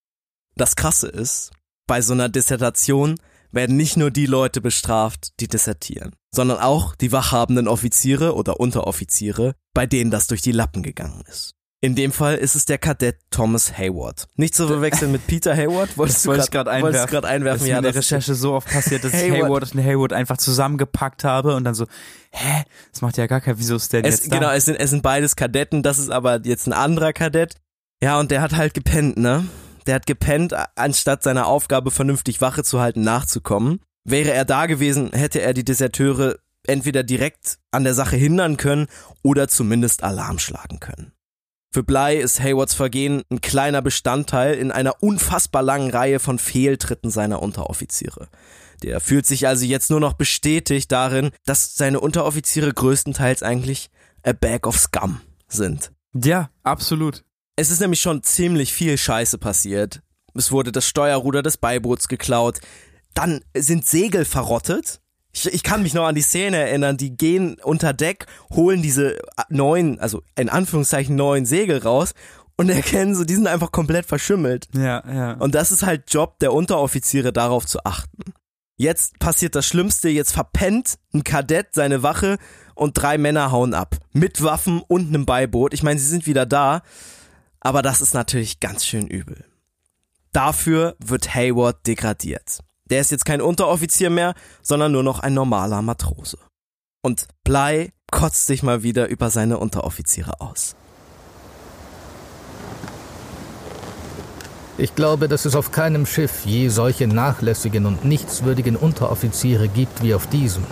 Das 0.57 0.75
Krasse 0.75 1.07
ist, 1.07 1.53
bei 1.87 2.01
so 2.01 2.11
einer 2.11 2.27
Dissertation 2.27 3.15
werden 3.55 3.77
nicht 3.77 3.97
nur 3.97 4.11
die 4.11 4.25
Leute 4.25 4.61
bestraft, 4.61 5.39
die 5.39 5.47
dissertieren, 5.47 6.15
sondern 6.31 6.59
auch 6.59 6.95
die 6.95 7.11
wachhabenden 7.11 7.67
Offiziere 7.67 8.35
oder 8.35 8.59
Unteroffiziere, 8.59 9.55
bei 9.73 9.85
denen 9.87 10.11
das 10.11 10.27
durch 10.27 10.41
die 10.41 10.51
Lappen 10.51 10.83
gegangen 10.83 11.23
ist. 11.27 11.55
In 11.81 11.93
dem 11.93 12.11
Fall 12.11 12.35
ist 12.37 12.55
es 12.55 12.65
der 12.65 12.79
Kadett 12.79 13.19
Thomas 13.29 13.77
Hayward. 13.77 14.27
Nicht 14.37 14.55
zu 14.55 14.65
verwechseln 14.65 15.11
mit 15.11 15.27
Peter 15.27 15.55
Hayward. 15.55 15.97
Wolltest 15.97 16.19
das 16.19 16.25
wollte 16.25 16.43
ich 16.45 16.51
gerade 16.51 16.71
einwerfen. 16.71 17.11
Grad 17.11 17.25
einwerfen. 17.25 17.59
Das 17.59 17.61
ist 17.61 17.67
ja, 17.67 17.77
in 17.77 17.83
der 17.83 17.95
Recherche 17.95 18.33
so 18.33 18.53
oft 18.53 18.67
passiert, 18.67 19.03
dass 19.03 19.13
Hayward. 19.13 19.37
ich 19.37 19.43
Hayward 19.43 19.75
und 19.75 19.83
Hayward 19.83 20.13
einfach 20.13 20.37
zusammengepackt 20.37 21.23
habe 21.23 21.55
und 21.55 21.63
dann 21.63 21.75
so, 21.75 21.85
hä, 22.31 22.63
das 22.91 23.01
macht 23.01 23.17
ja 23.17 23.27
gar 23.27 23.39
kein, 23.39 23.59
wieso 23.59 23.75
ist 23.75 23.93
der 23.93 24.03
es, 24.03 24.15
jetzt 24.15 24.31
da? 24.31 24.39
Genau, 24.39 24.51
es 24.51 24.65
sind, 24.65 24.77
es 24.77 24.89
sind 24.89 25.03
beides 25.03 25.35
Kadetten, 25.35 25.83
das 25.83 25.99
ist 25.99 26.09
aber 26.09 26.39
jetzt 26.43 26.65
ein 26.65 26.73
anderer 26.73 27.13
Kadett. 27.13 27.55
Ja, 28.01 28.19
und 28.19 28.31
der 28.31 28.41
hat 28.41 28.55
halt 28.55 28.73
gepennt, 28.73 29.17
ne? 29.17 29.45
Der 29.85 29.95
hat 29.95 30.05
gepennt, 30.05 30.53
anstatt 30.75 31.23
seiner 31.23 31.47
Aufgabe 31.47 31.91
vernünftig 31.91 32.41
Wache 32.41 32.63
zu 32.63 32.79
halten, 32.79 33.01
nachzukommen. 33.01 33.81
Wäre 34.03 34.31
er 34.31 34.45
da 34.45 34.65
gewesen, 34.65 35.11
hätte 35.13 35.41
er 35.41 35.53
die 35.53 35.65
Deserteure 35.65 36.37
entweder 36.67 37.03
direkt 37.03 37.59
an 37.71 37.83
der 37.83 37.93
Sache 37.93 38.15
hindern 38.15 38.57
können 38.57 38.87
oder 39.23 39.47
zumindest 39.47 40.03
Alarm 40.03 40.39
schlagen 40.39 40.79
können. 40.79 41.11
Für 41.71 41.83
Bly 41.83 42.17
ist 42.17 42.39
Haywards 42.39 42.73
Vergehen 42.73 43.23
ein 43.29 43.41
kleiner 43.41 43.81
Bestandteil 43.81 44.55
in 44.55 44.71
einer 44.71 45.03
unfassbar 45.03 45.61
langen 45.61 45.89
Reihe 45.89 46.19
von 46.19 46.39
Fehltritten 46.39 47.11
seiner 47.11 47.41
Unteroffiziere. 47.41 48.29
Der 48.81 49.01
fühlt 49.01 49.25
sich 49.25 49.47
also 49.47 49.65
jetzt 49.65 49.89
nur 49.89 49.99
noch 49.99 50.13
bestätigt 50.13 50.91
darin, 50.91 51.31
dass 51.45 51.75
seine 51.75 51.99
Unteroffiziere 51.99 52.73
größtenteils 52.73 53.43
eigentlich 53.43 53.89
a 54.23 54.31
bag 54.31 54.65
of 54.67 54.77
scum 54.77 55.19
sind. 55.47 55.91
Ja, 56.13 56.49
absolut. 56.63 57.25
Es 57.55 57.71
ist 57.71 57.79
nämlich 57.79 58.01
schon 58.01 58.23
ziemlich 58.23 58.73
viel 58.73 58.97
Scheiße 58.97 59.37
passiert. 59.37 60.01
Es 60.33 60.51
wurde 60.51 60.71
das 60.71 60.87
Steuerruder 60.87 61.41
des 61.41 61.57
Beiboots 61.57 62.07
geklaut. 62.07 62.59
Dann 63.13 63.43
sind 63.55 63.85
Segel 63.85 64.25
verrottet. 64.25 64.99
Ich, 65.31 65.45
ich, 65.45 65.63
kann 65.63 65.83
mich 65.83 65.93
noch 65.93 66.05
an 66.05 66.15
die 66.15 66.21
Szene 66.21 66.57
erinnern, 66.57 66.97
die 66.97 67.15
gehen 67.15 67.57
unter 67.63 67.93
Deck, 67.93 68.25
holen 68.53 68.81
diese 68.81 69.19
neuen, 69.49 69.99
also 69.99 70.21
in 70.37 70.49
Anführungszeichen 70.49 71.15
neuen 71.15 71.45
Segel 71.45 71.79
raus 71.79 72.13
und 72.57 72.69
erkennen 72.71 73.15
so, 73.15 73.23
die 73.23 73.35
sind 73.35 73.47
einfach 73.47 73.71
komplett 73.71 74.05
verschimmelt. 74.05 74.67
Ja, 74.73 75.03
ja. 75.07 75.33
Und 75.33 75.55
das 75.55 75.71
ist 75.71 75.85
halt 75.85 76.13
Job 76.13 76.39
der 76.39 76.53
Unteroffiziere, 76.53 77.33
darauf 77.33 77.65
zu 77.65 77.79
achten. 77.83 78.33
Jetzt 78.77 79.19
passiert 79.19 79.55
das 79.55 79.65
Schlimmste, 79.65 80.09
jetzt 80.09 80.33
verpennt 80.33 80.97
ein 81.13 81.23
Kadett 81.23 81.67
seine 81.73 82.03
Wache 82.03 82.37
und 82.73 82.93
drei 82.93 83.17
Männer 83.17 83.51
hauen 83.51 83.73
ab. 83.73 83.97
Mit 84.11 84.43
Waffen 84.43 84.81
und 84.85 85.07
einem 85.07 85.25
Beiboot. 85.25 85.73
Ich 85.73 85.83
meine, 85.83 85.99
sie 85.99 86.07
sind 86.07 86.27
wieder 86.27 86.45
da. 86.45 86.81
Aber 87.65 87.81
das 87.81 87.99
ist 87.99 88.13
natürlich 88.13 88.59
ganz 88.59 88.85
schön 88.85 89.07
übel. 89.07 89.43
Dafür 90.31 90.95
wird 90.99 91.33
Hayward 91.33 91.87
degradiert. 91.87 92.59
Der 92.91 93.01
ist 93.01 93.09
jetzt 93.09 93.25
kein 93.25 93.41
Unteroffizier 93.41 94.11
mehr, 94.11 94.35
sondern 94.61 94.91
nur 94.91 95.01
noch 95.01 95.19
ein 95.21 95.33
normaler 95.33 95.81
Matrose. 95.81 96.37
Und 97.01 97.27
Bly 97.43 97.91
kotzt 98.11 98.45
sich 98.45 98.61
mal 98.61 98.83
wieder 98.83 99.07
über 99.07 99.31
seine 99.31 99.57
Unteroffiziere 99.57 100.41
aus. 100.41 100.75
Ich 104.77 104.93
glaube, 104.93 105.27
dass 105.27 105.45
es 105.45 105.55
auf 105.55 105.71
keinem 105.71 106.05
Schiff 106.05 106.45
je 106.45 106.69
solche 106.69 107.07
nachlässigen 107.07 107.87
und 107.87 108.05
nichtswürdigen 108.05 108.75
Unteroffiziere 108.75 109.69
gibt 109.69 110.03
wie 110.03 110.13
auf 110.13 110.27
diesem. 110.27 110.65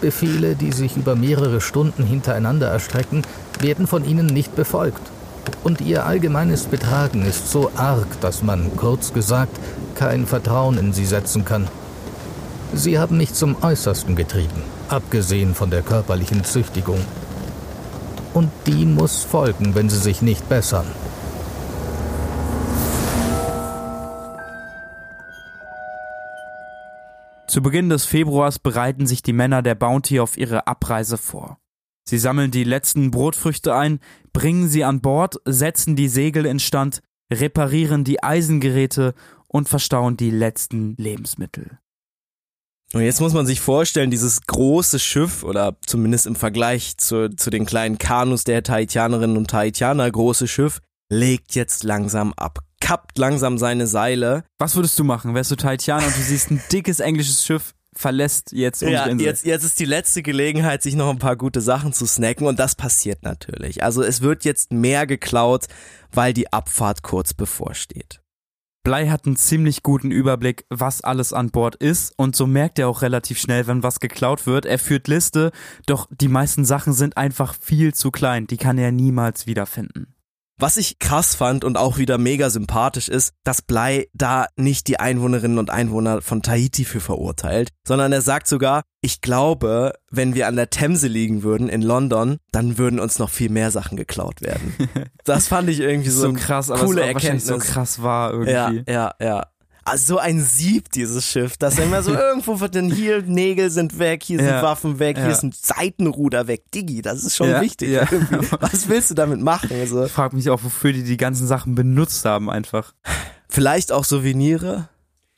Befehle, 0.00 0.56
die 0.56 0.72
sich 0.72 0.96
über 0.96 1.14
mehrere 1.14 1.60
Stunden 1.60 2.04
hintereinander 2.04 2.68
erstrecken, 2.68 3.22
werden 3.60 3.86
von 3.86 4.04
ihnen 4.04 4.26
nicht 4.26 4.56
befolgt 4.56 5.12
und 5.64 5.80
ihr 5.80 6.06
allgemeines 6.06 6.64
Betragen 6.64 7.24
ist 7.24 7.50
so 7.50 7.70
arg, 7.76 8.20
dass 8.20 8.42
man, 8.42 8.76
kurz 8.76 9.12
gesagt, 9.12 9.58
kein 9.94 10.26
Vertrauen 10.26 10.78
in 10.78 10.92
sie 10.92 11.06
setzen 11.06 11.44
kann. 11.44 11.68
Sie 12.72 12.98
haben 12.98 13.16
mich 13.16 13.34
zum 13.34 13.56
Äußersten 13.62 14.16
getrieben, 14.16 14.62
abgesehen 14.88 15.54
von 15.54 15.70
der 15.70 15.82
körperlichen 15.82 16.44
Züchtigung. 16.44 17.00
Und 18.32 18.50
die 18.66 18.86
muss 18.86 19.24
folgen, 19.24 19.74
wenn 19.74 19.88
sie 19.88 19.98
sich 19.98 20.22
nicht 20.22 20.48
bessern. 20.48 20.86
Zu 27.50 27.62
Beginn 27.62 27.88
des 27.88 28.04
Februars 28.04 28.60
bereiten 28.60 29.08
sich 29.08 29.22
die 29.22 29.32
Männer 29.32 29.60
der 29.60 29.74
Bounty 29.74 30.20
auf 30.20 30.36
ihre 30.36 30.68
Abreise 30.68 31.18
vor. 31.18 31.58
Sie 32.08 32.18
sammeln 32.18 32.50
die 32.50 32.64
letzten 32.64 33.10
Brotfrüchte 33.10 33.74
ein, 33.74 34.00
bringen 34.32 34.68
sie 34.68 34.84
an 34.84 35.00
Bord, 35.00 35.36
setzen 35.44 35.96
die 35.96 36.08
Segel 36.08 36.46
instand, 36.46 37.02
reparieren 37.32 38.04
die 38.04 38.22
Eisengeräte 38.22 39.14
und 39.46 39.68
verstauen 39.68 40.16
die 40.16 40.30
letzten 40.30 40.94
Lebensmittel. 40.96 41.78
Und 42.92 43.02
jetzt 43.02 43.20
muss 43.20 43.34
man 43.34 43.46
sich 43.46 43.60
vorstellen, 43.60 44.10
dieses 44.10 44.42
große 44.42 44.98
Schiff, 44.98 45.44
oder 45.44 45.76
zumindest 45.86 46.26
im 46.26 46.34
Vergleich 46.34 46.96
zu, 46.96 47.30
zu 47.30 47.50
den 47.50 47.64
kleinen 47.64 47.98
Kanus 47.98 48.42
der 48.42 48.64
Tahitianerinnen 48.64 49.36
und 49.36 49.48
Tahitianer, 49.48 50.10
große 50.10 50.48
Schiff, 50.48 50.80
legt 51.08 51.54
jetzt 51.54 51.84
langsam 51.84 52.32
ab, 52.32 52.58
kappt 52.80 53.16
langsam 53.18 53.58
seine 53.58 53.86
Seile. 53.86 54.42
Was 54.58 54.74
würdest 54.74 54.98
du 54.98 55.04
machen? 55.04 55.34
Wärst 55.34 55.52
du 55.52 55.56
Tahitianer 55.56 56.06
und 56.06 56.16
du 56.16 56.20
siehst 56.20 56.50
ein 56.50 56.62
dickes 56.72 56.98
englisches 56.98 57.44
Schiff, 57.44 57.74
verlässt 58.00 58.52
jetzt 58.52 58.82
unsere 58.82 59.04
Ja, 59.04 59.06
Insel? 59.06 59.26
jetzt, 59.26 59.44
jetzt 59.44 59.64
ist 59.64 59.78
die 59.78 59.84
letzte 59.84 60.22
Gelegenheit, 60.22 60.82
sich 60.82 60.94
noch 60.96 61.10
ein 61.10 61.18
paar 61.18 61.36
gute 61.36 61.60
Sachen 61.60 61.92
zu 61.92 62.06
snacken 62.06 62.46
und 62.46 62.58
das 62.58 62.74
passiert 62.74 63.22
natürlich. 63.22 63.84
Also 63.84 64.02
es 64.02 64.20
wird 64.22 64.44
jetzt 64.44 64.72
mehr 64.72 65.06
geklaut, 65.06 65.66
weil 66.12 66.32
die 66.32 66.52
Abfahrt 66.52 67.02
kurz 67.02 67.34
bevorsteht. 67.34 68.20
Blei 68.82 69.08
hat 69.08 69.26
einen 69.26 69.36
ziemlich 69.36 69.82
guten 69.82 70.10
Überblick, 70.10 70.64
was 70.70 71.02
alles 71.02 71.34
an 71.34 71.50
Bord 71.50 71.76
ist 71.76 72.14
und 72.16 72.34
so 72.34 72.46
merkt 72.46 72.78
er 72.78 72.88
auch 72.88 73.02
relativ 73.02 73.38
schnell, 73.38 73.66
wenn 73.66 73.82
was 73.82 74.00
geklaut 74.00 74.46
wird. 74.46 74.64
Er 74.64 74.78
führt 74.78 75.06
Liste, 75.06 75.52
doch 75.84 76.08
die 76.10 76.28
meisten 76.28 76.64
Sachen 76.64 76.94
sind 76.94 77.18
einfach 77.18 77.54
viel 77.60 77.92
zu 77.92 78.10
klein, 78.10 78.46
die 78.46 78.56
kann 78.56 78.78
er 78.78 78.90
niemals 78.90 79.46
wiederfinden. 79.46 80.14
Was 80.60 80.76
ich 80.76 80.98
krass 80.98 81.34
fand 81.34 81.64
und 81.64 81.78
auch 81.78 81.96
wieder 81.96 82.18
mega 82.18 82.50
sympathisch 82.50 83.08
ist, 83.08 83.32
dass 83.44 83.62
Blei 83.62 84.08
da 84.12 84.46
nicht 84.56 84.88
die 84.88 85.00
Einwohnerinnen 85.00 85.56
und 85.58 85.70
Einwohner 85.70 86.20
von 86.20 86.42
Tahiti 86.42 86.84
für 86.84 87.00
verurteilt, 87.00 87.70
sondern 87.88 88.12
er 88.12 88.20
sagt 88.20 88.46
sogar, 88.46 88.82
ich 89.00 89.22
glaube, 89.22 89.94
wenn 90.10 90.34
wir 90.34 90.48
an 90.48 90.56
der 90.56 90.68
Themse 90.68 91.08
liegen 91.08 91.42
würden 91.42 91.70
in 91.70 91.80
London, 91.80 92.36
dann 92.52 92.76
würden 92.76 93.00
uns 93.00 93.18
noch 93.18 93.30
viel 93.30 93.48
mehr 93.48 93.70
Sachen 93.70 93.96
geklaut 93.96 94.42
werden. 94.42 94.74
Das 95.24 95.48
fand 95.48 95.68
ich 95.68 95.80
irgendwie 95.80 96.10
so, 96.10 96.22
So 96.22 96.32
krass, 96.32 96.70
aber 96.70 96.84
coole 96.84 97.02
es 97.02 97.06
Erkenntnis. 97.08 97.46
so 97.46 97.58
krass 97.58 98.02
war 98.02 98.32
irgendwie. 98.32 98.50
Ja, 98.52 98.72
ja, 98.86 99.14
ja. 99.20 99.46
Also 99.84 100.14
so 100.14 100.18
ein 100.18 100.40
Sieb, 100.42 100.90
dieses 100.92 101.24
Schiff, 101.26 101.56
dass 101.56 101.78
er 101.78 101.84
immer 101.84 102.02
so 102.02 102.12
irgendwo 102.14 102.60
wird 102.60 102.74
denn 102.74 102.90
hier 102.90 103.22
Nägel 103.22 103.70
sind 103.70 103.98
weg, 103.98 104.22
hier 104.22 104.38
sind 104.38 104.46
Ja, 104.48 104.62
Waffen 104.62 104.98
weg, 104.98 105.16
ja. 105.16 105.24
hier 105.24 105.32
ist 105.32 105.42
ein 105.42 105.52
Seitenruder 105.52 106.46
weg. 106.46 106.70
Diggi, 106.72 107.02
das 107.02 107.24
ist 107.24 107.36
schon 107.36 107.48
Ja, 107.50 107.60
wichtig. 107.60 107.90
Was 108.60 108.88
willst 108.88 109.10
du 109.10 109.14
damit 109.14 109.40
machen? 109.40 109.70
Also, 109.72 110.04
Ich 110.04 110.12
frage 110.12 110.36
mich 110.36 110.50
auch, 110.50 110.62
wofür 110.62 110.92
die 110.92 111.02
die 111.02 111.16
ganzen 111.16 111.46
Sachen 111.46 111.74
benutzt 111.74 112.24
haben 112.24 112.50
einfach. 112.50 112.92
vielleicht 113.48 113.92
auch 113.92 114.04
Souvenire? 114.04 114.88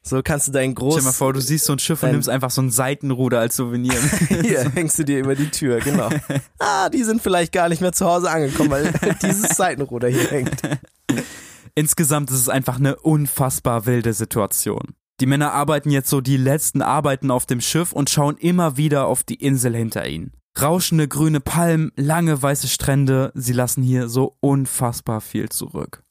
So 0.04 0.20
kannst 0.24 0.48
du 0.48 0.52
dein 0.52 0.74
groß... 0.74 0.94
Stell 0.94 1.02
dir 1.02 1.06
mal 1.08 1.12
vor, 1.12 1.32
du 1.32 1.40
siehst 1.40 1.64
so 1.64 1.72
ein 1.74 1.78
Schiff 1.78 2.02
und 2.02 2.10
nimmst 2.10 2.28
einfach 2.28 2.50
so 2.50 2.60
ein 2.60 2.70
Seitenruder 2.72 3.38
als 3.38 3.54
Souvenir. 3.54 3.94
Hier 4.28 4.68
hängst 4.74 4.98
du 4.98 5.04
dir 5.04 5.20
über 5.20 5.36
die 5.36 5.48
Tür, 5.48 5.78
genau. 5.78 6.08
Ah, 6.58 6.88
die 6.88 7.04
sind 7.04 7.22
vielleicht 7.22 7.52
gar 7.52 7.68
nicht 7.68 7.80
mehr 7.80 7.92
zu 7.92 8.06
Hause 8.06 8.28
angekommen, 8.28 8.70
weil 8.70 8.92
dieses 9.22 9.56
Seitenruder 9.56 10.08
hier 10.08 10.28
hängt. 10.28 10.60
Insgesamt 11.74 12.30
ist 12.30 12.36
es 12.38 12.48
einfach 12.48 12.78
eine 12.78 12.96
unfassbar 12.96 13.86
wilde 13.86 14.12
Situation. 14.12 14.94
Die 15.20 15.26
Männer 15.26 15.52
arbeiten 15.52 15.90
jetzt 15.90 16.10
so 16.10 16.20
die 16.20 16.36
letzten 16.36 16.82
Arbeiten 16.82 17.30
auf 17.30 17.46
dem 17.46 17.60
Schiff 17.60 17.92
und 17.92 18.10
schauen 18.10 18.36
immer 18.36 18.76
wieder 18.76 19.06
auf 19.06 19.22
die 19.22 19.36
Insel 19.36 19.74
hinter 19.74 20.06
ihnen. 20.06 20.32
Rauschende 20.60 21.08
grüne 21.08 21.40
Palmen, 21.40 21.92
lange 21.96 22.42
weiße 22.42 22.68
Strände, 22.68 23.32
sie 23.34 23.54
lassen 23.54 23.82
hier 23.82 24.08
so 24.08 24.36
unfassbar 24.40 25.22
viel 25.22 25.48
zurück. 25.48 26.02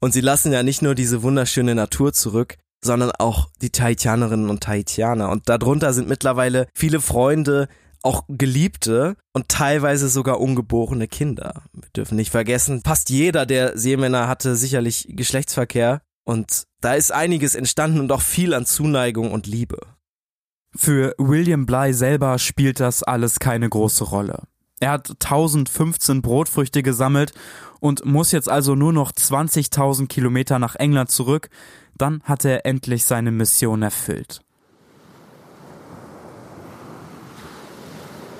Und 0.00 0.12
sie 0.12 0.20
lassen 0.20 0.52
ja 0.52 0.62
nicht 0.62 0.82
nur 0.82 0.94
diese 0.94 1.22
wunderschöne 1.22 1.74
Natur 1.74 2.12
zurück, 2.12 2.58
sondern 2.84 3.10
auch 3.12 3.48
die 3.62 3.70
Tahitianerinnen 3.70 4.50
und 4.50 4.62
Tahitianer. 4.62 5.30
Und 5.30 5.48
darunter 5.48 5.94
sind 5.94 6.08
mittlerweile 6.08 6.66
viele 6.74 7.00
Freunde, 7.00 7.68
auch 8.06 8.24
Geliebte 8.28 9.16
und 9.32 9.48
teilweise 9.48 10.08
sogar 10.08 10.40
ungeborene 10.40 11.08
Kinder. 11.08 11.64
Wir 11.72 11.88
dürfen 11.94 12.16
nicht 12.16 12.30
vergessen, 12.30 12.82
fast 12.84 13.10
jeder 13.10 13.44
der 13.46 13.76
Seemänner 13.76 14.28
hatte 14.28 14.54
sicherlich 14.54 15.08
Geschlechtsverkehr 15.10 16.00
und 16.24 16.64
da 16.80 16.94
ist 16.94 17.12
einiges 17.12 17.54
entstanden 17.54 18.00
und 18.00 18.12
auch 18.12 18.20
viel 18.20 18.54
an 18.54 18.64
Zuneigung 18.64 19.32
und 19.32 19.46
Liebe. 19.46 19.78
Für 20.74 21.14
William 21.18 21.66
Bly 21.66 21.92
selber 21.92 22.38
spielt 22.38 22.80
das 22.80 23.02
alles 23.02 23.40
keine 23.40 23.68
große 23.68 24.04
Rolle. 24.04 24.44
Er 24.78 24.90
hat 24.90 25.10
1015 25.10 26.22
Brotfrüchte 26.22 26.82
gesammelt 26.82 27.32
und 27.80 28.04
muss 28.04 28.30
jetzt 28.30 28.48
also 28.48 28.74
nur 28.74 28.92
noch 28.92 29.10
20.000 29.10 30.06
Kilometer 30.06 30.58
nach 30.58 30.76
England 30.76 31.10
zurück, 31.10 31.48
dann 31.96 32.22
hat 32.24 32.44
er 32.44 32.66
endlich 32.66 33.04
seine 33.04 33.32
Mission 33.32 33.82
erfüllt. 33.82 34.42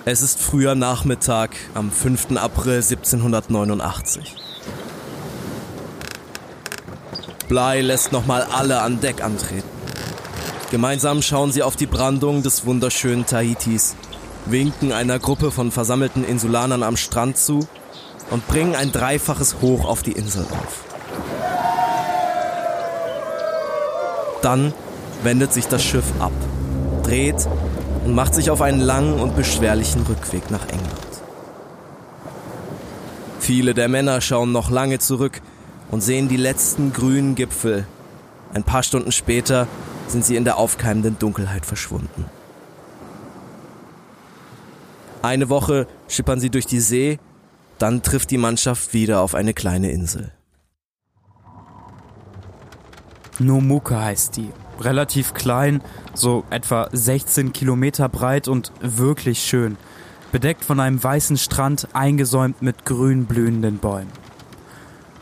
Es 0.09 0.23
ist 0.23 0.41
früher 0.41 0.77
Nachmittag 0.77 1.57
am 1.75 1.91
5. 1.91 2.37
April 2.37 2.77
1789. 2.77 4.37
Bly 7.49 7.81
lässt 7.81 8.13
nochmal 8.13 8.47
alle 8.53 8.83
an 8.83 9.01
Deck 9.01 9.25
antreten. 9.25 9.69
Gemeinsam 10.71 11.23
schauen 11.23 11.51
sie 11.51 11.65
auf 11.65 11.75
die 11.75 11.87
Brandung 11.87 12.45
des 12.45 12.67
wunderschönen 12.67 13.27
Tahitis, 13.27 13.97
winken 14.45 14.93
einer 14.93 15.19
Gruppe 15.19 15.51
von 15.51 15.73
versammelten 15.73 16.25
Insulanern 16.25 16.85
am 16.85 16.97
Strand 16.97 17.37
zu 17.37 17.67
und 18.31 18.47
bringen 18.47 18.77
ein 18.77 18.93
dreifaches 18.93 19.57
Hoch 19.61 19.85
auf 19.87 20.05
die 20.05 20.13
Insel 20.13 20.43
auf. 20.45 20.85
Dann 24.41 24.73
wendet 25.25 25.53
sich 25.53 25.67
das 25.67 25.83
Schiff 25.83 26.13
ab, 26.21 26.31
dreht 27.03 27.49
und 28.07 28.15
macht 28.15 28.37
sich 28.37 28.51
auf 28.51 28.63
einen 28.63 28.81
langen 28.81 29.19
und 29.19 29.35
beschwerlichen 29.35 30.03
Rückweg 30.03 30.49
nach 30.53 30.69
England. 30.69 31.23
Viele 33.41 33.75
der 33.75 33.89
Männer 33.89 34.21
schauen 34.21 34.53
noch 34.53 34.71
lange 34.71 35.01
zurück 35.01 35.43
und 35.91 36.03
sehen 36.03 36.29
die 36.29 36.37
letzten 36.37 36.93
grünen 36.93 37.35
Gipfel. 37.35 37.85
Ein 38.55 38.63
paar 38.63 38.85
Stunden 38.85 39.11
später 39.11 39.67
sind 40.07 40.25
sie 40.25 40.37
in 40.37 40.45
der 40.45 40.57
aufkeimenden 40.57 41.19
Dunkelheit 41.19 41.67
verschwunden. 41.67 42.27
Eine 45.23 45.49
Woche 45.49 45.89
schippern 46.07 46.39
sie 46.39 46.51
durch 46.51 46.67
die 46.67 46.79
See, 46.79 47.19
dann 47.79 48.03
trifft 48.03 48.31
die 48.31 48.39
Mannschaft 48.39 48.95
wieder 48.95 49.21
auf 49.21 49.35
eine 49.35 49.53
kleine 49.53 49.91
Insel. 49.91 50.31
Nomuka 53.41 54.01
heißt 54.01 54.37
die. 54.37 54.53
Relativ 54.81 55.35
klein, 55.35 55.83
so 56.15 56.45
etwa 56.51 56.89
16 56.93 57.53
Kilometer 57.53 58.09
breit 58.09 58.49
und 58.49 58.73
wirklich 58.81 59.41
schön. 59.41 59.77
Bedeckt 60.33 60.65
von 60.65 60.81
einem 60.81 61.03
weißen 61.03 61.39
Strand, 61.39 61.89
eingesäumt 61.93 62.61
mit 62.63 62.85
grün 62.85 63.27
blühenden 63.27 63.79
Bäumen. 63.79 64.13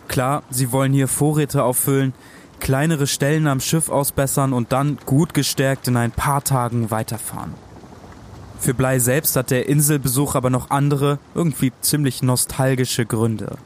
Klar, 0.09 0.43
sie 0.51 0.73
wollen 0.73 0.93
hier 0.93 1.09
Vorräte 1.09 1.63
auffüllen, 1.63 2.15
kleinere 2.61 3.07
Stellen 3.07 3.47
am 3.47 3.61
Schiff 3.61 3.89
ausbessern 3.89 4.53
und 4.53 4.73
dann 4.73 4.99
gut 5.07 5.35
gestärkt 5.35 5.89
in 5.89 5.97
ein 5.97 6.11
paar 6.11 6.43
Tagen 6.43 6.91
weiterfahren. 6.91 7.55
Für 8.59 8.75
Blei 8.75 8.99
selbst 8.99 9.37
hat 9.37 9.51
der 9.51 9.69
Inselbesuch 9.69 10.35
aber 10.35 10.51
noch 10.51 10.71
andere, 10.71 11.19
irgendwie 11.35 11.73
ziemlich 11.81 12.23
nostalgische 12.23 13.05
Gründe. 13.05 13.59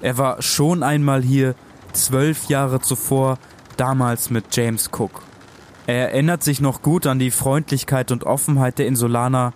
Er 0.00 0.16
war 0.16 0.40
schon 0.42 0.82
einmal 0.82 1.22
hier, 1.22 1.54
zwölf 1.92 2.46
Jahre 2.46 2.80
zuvor, 2.80 3.38
damals 3.76 4.30
mit 4.30 4.54
James 4.54 4.90
Cook. 4.92 5.22
Er 5.86 6.10
erinnert 6.10 6.42
sich 6.42 6.60
noch 6.60 6.82
gut 6.82 7.06
an 7.06 7.18
die 7.18 7.30
Freundlichkeit 7.30 8.10
und 8.10 8.24
Offenheit 8.24 8.78
der 8.78 8.86
Insulaner. 8.86 9.52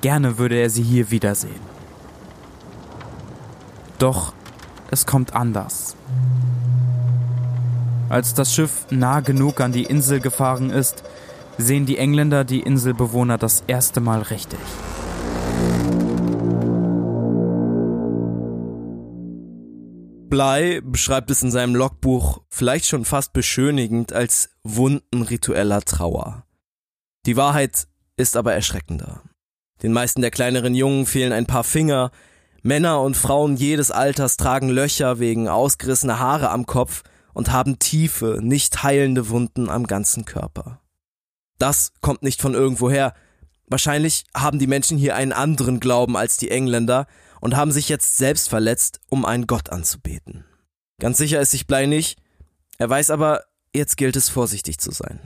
Gerne 0.00 0.38
würde 0.38 0.56
er 0.56 0.70
sie 0.70 0.82
hier 0.82 1.10
wiedersehen. 1.10 1.60
Doch 3.98 4.32
es 4.90 5.06
kommt 5.06 5.34
anders. 5.34 5.96
Als 8.08 8.34
das 8.34 8.52
Schiff 8.54 8.86
nah 8.90 9.20
genug 9.20 9.60
an 9.60 9.72
die 9.72 9.84
Insel 9.84 10.20
gefahren 10.20 10.70
ist, 10.70 11.02
sehen 11.56 11.86
die 11.86 11.98
Engländer 11.98 12.44
die 12.44 12.60
Inselbewohner 12.60 13.38
das 13.38 13.62
erste 13.66 14.00
Mal 14.00 14.22
richtig. 14.22 14.58
Bly 20.32 20.80
beschreibt 20.80 21.30
es 21.30 21.42
in 21.42 21.50
seinem 21.50 21.74
Logbuch 21.74 22.40
vielleicht 22.48 22.86
schon 22.86 23.04
fast 23.04 23.34
beschönigend 23.34 24.14
als 24.14 24.48
Wunden 24.62 25.20
ritueller 25.20 25.82
Trauer. 25.82 26.46
Die 27.26 27.36
Wahrheit 27.36 27.86
ist 28.16 28.38
aber 28.38 28.54
erschreckender. 28.54 29.20
Den 29.82 29.92
meisten 29.92 30.22
der 30.22 30.30
kleineren 30.30 30.74
Jungen 30.74 31.04
fehlen 31.04 31.34
ein 31.34 31.44
paar 31.44 31.64
Finger, 31.64 32.12
Männer 32.62 33.02
und 33.02 33.14
Frauen 33.14 33.58
jedes 33.58 33.90
Alters 33.90 34.38
tragen 34.38 34.70
Löcher 34.70 35.18
wegen 35.18 35.48
ausgerissener 35.48 36.18
Haare 36.18 36.48
am 36.48 36.64
Kopf 36.64 37.02
und 37.34 37.52
haben 37.52 37.78
tiefe, 37.78 38.38
nicht 38.40 38.82
heilende 38.82 39.28
Wunden 39.28 39.68
am 39.68 39.86
ganzen 39.86 40.24
Körper. 40.24 40.80
Das 41.58 41.92
kommt 42.00 42.22
nicht 42.22 42.40
von 42.40 42.54
irgendwoher. 42.54 43.12
Wahrscheinlich 43.66 44.24
haben 44.34 44.58
die 44.58 44.66
Menschen 44.66 44.96
hier 44.96 45.14
einen 45.14 45.32
anderen 45.32 45.78
Glauben 45.78 46.16
als 46.16 46.38
die 46.38 46.50
Engländer 46.50 47.06
und 47.42 47.56
haben 47.56 47.72
sich 47.72 47.88
jetzt 47.88 48.16
selbst 48.16 48.48
verletzt, 48.48 49.00
um 49.10 49.24
einen 49.24 49.48
Gott 49.48 49.70
anzubeten. 49.70 50.44
Ganz 51.00 51.18
sicher 51.18 51.40
ist 51.40 51.50
sich 51.50 51.66
Blei 51.66 51.86
nicht, 51.86 52.16
er 52.78 52.88
weiß 52.88 53.10
aber, 53.10 53.42
jetzt 53.74 53.96
gilt 53.96 54.14
es 54.14 54.28
vorsichtig 54.28 54.78
zu 54.78 54.92
sein. 54.92 55.18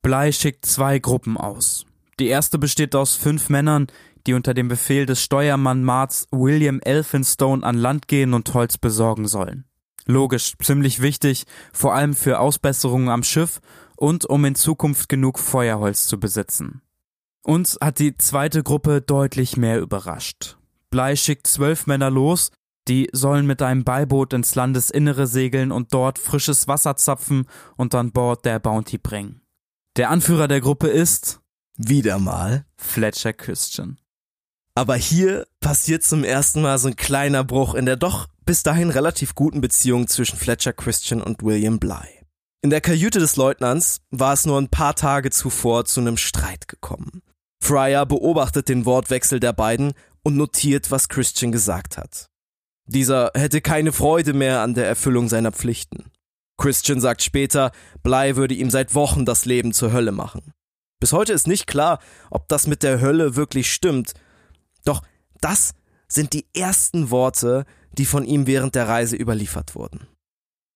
Bly 0.00 0.32
schickt 0.32 0.64
zwei 0.64 1.00
Gruppen 1.00 1.36
aus. 1.36 1.86
Die 2.20 2.28
erste 2.28 2.56
besteht 2.56 2.94
aus 2.94 3.16
fünf 3.16 3.48
Männern, 3.48 3.88
die 4.28 4.34
unter 4.34 4.54
dem 4.54 4.68
Befehl 4.68 5.06
des 5.06 5.24
Steuermann 5.24 5.82
Marts 5.82 6.28
William 6.30 6.78
Elphinstone 6.80 7.64
an 7.64 7.76
Land 7.76 8.06
gehen 8.06 8.32
und 8.32 8.54
Holz 8.54 8.78
besorgen 8.78 9.26
sollen. 9.26 9.64
Logisch, 10.06 10.54
ziemlich 10.62 11.02
wichtig, 11.02 11.46
vor 11.72 11.94
allem 11.94 12.14
für 12.14 12.38
Ausbesserungen 12.38 13.08
am 13.08 13.24
Schiff 13.24 13.60
und 13.96 14.24
um 14.24 14.44
in 14.44 14.54
Zukunft 14.54 15.08
genug 15.08 15.40
Feuerholz 15.40 16.06
zu 16.06 16.20
besitzen. 16.20 16.80
Uns 17.42 17.76
hat 17.80 17.98
die 17.98 18.16
zweite 18.16 18.62
Gruppe 18.62 19.00
deutlich 19.00 19.56
mehr 19.56 19.80
überrascht. 19.80 20.56
Blei 20.90 21.16
schickt 21.16 21.46
zwölf 21.46 21.86
Männer 21.86 22.10
los, 22.10 22.50
die 22.88 23.08
sollen 23.12 23.46
mit 23.46 23.62
einem 23.62 23.84
Beiboot 23.84 24.32
ins 24.32 24.54
Landesinnere 24.54 25.26
segeln 25.26 25.70
und 25.70 25.94
dort 25.94 26.18
frisches 26.18 26.66
Wasser 26.66 26.96
zapfen 26.96 27.46
und 27.76 27.94
an 27.94 28.12
Bord 28.12 28.44
der 28.44 28.58
Bounty 28.58 28.98
bringen. 28.98 29.42
Der 29.96 30.10
Anführer 30.10 30.48
der 30.48 30.60
Gruppe 30.60 30.88
ist 30.88 31.40
wieder 31.76 32.18
mal 32.18 32.66
Fletcher 32.76 33.32
Christian. 33.32 33.98
Aber 34.74 34.96
hier 34.96 35.46
passiert 35.60 36.02
zum 36.02 36.24
ersten 36.24 36.62
Mal 36.62 36.78
so 36.78 36.88
ein 36.88 36.96
kleiner 36.96 37.44
Bruch 37.44 37.74
in 37.74 37.86
der 37.86 37.96
doch 37.96 38.28
bis 38.44 38.62
dahin 38.62 38.90
relativ 38.90 39.34
guten 39.34 39.60
Beziehung 39.60 40.08
zwischen 40.08 40.38
Fletcher 40.38 40.72
Christian 40.72 41.22
und 41.22 41.42
William 41.42 41.78
Bly. 41.78 42.24
In 42.62 42.70
der 42.70 42.80
Kajüte 42.80 43.18
des 43.18 43.36
Leutnants 43.36 44.00
war 44.10 44.32
es 44.32 44.46
nur 44.46 44.60
ein 44.60 44.68
paar 44.68 44.94
Tage 44.94 45.30
zuvor 45.30 45.84
zu 45.84 46.00
einem 46.00 46.16
Streit 46.16 46.68
gekommen. 46.68 47.22
Fryer 47.62 48.06
beobachtet 48.06 48.68
den 48.68 48.86
Wortwechsel 48.86 49.38
der 49.38 49.52
beiden 49.52 49.92
und 50.22 50.36
notiert, 50.36 50.90
was 50.90 51.08
Christian 51.08 51.52
gesagt 51.52 51.96
hat. 51.96 52.26
Dieser 52.86 53.30
hätte 53.34 53.60
keine 53.60 53.92
Freude 53.92 54.32
mehr 54.32 54.60
an 54.60 54.74
der 54.74 54.86
Erfüllung 54.86 55.28
seiner 55.28 55.52
Pflichten. 55.52 56.10
Christian 56.58 57.00
sagt 57.00 57.22
später, 57.22 57.72
Bly 58.02 58.36
würde 58.36 58.54
ihm 58.54 58.70
seit 58.70 58.94
Wochen 58.94 59.24
das 59.24 59.44
Leben 59.44 59.72
zur 59.72 59.92
Hölle 59.92 60.12
machen. 60.12 60.52
Bis 61.00 61.12
heute 61.12 61.32
ist 61.32 61.46
nicht 61.46 61.66
klar, 61.66 62.00
ob 62.30 62.48
das 62.48 62.66
mit 62.66 62.82
der 62.82 63.00
Hölle 63.00 63.36
wirklich 63.36 63.72
stimmt 63.72 64.14
doch 64.84 65.02
das 65.40 65.74
sind 66.08 66.32
die 66.32 66.46
ersten 66.54 67.10
Worte, 67.10 67.64
die 67.92 68.04
von 68.04 68.24
ihm 68.24 68.46
während 68.46 68.74
der 68.74 68.88
Reise 68.88 69.16
überliefert 69.16 69.74
wurden. 69.74 70.06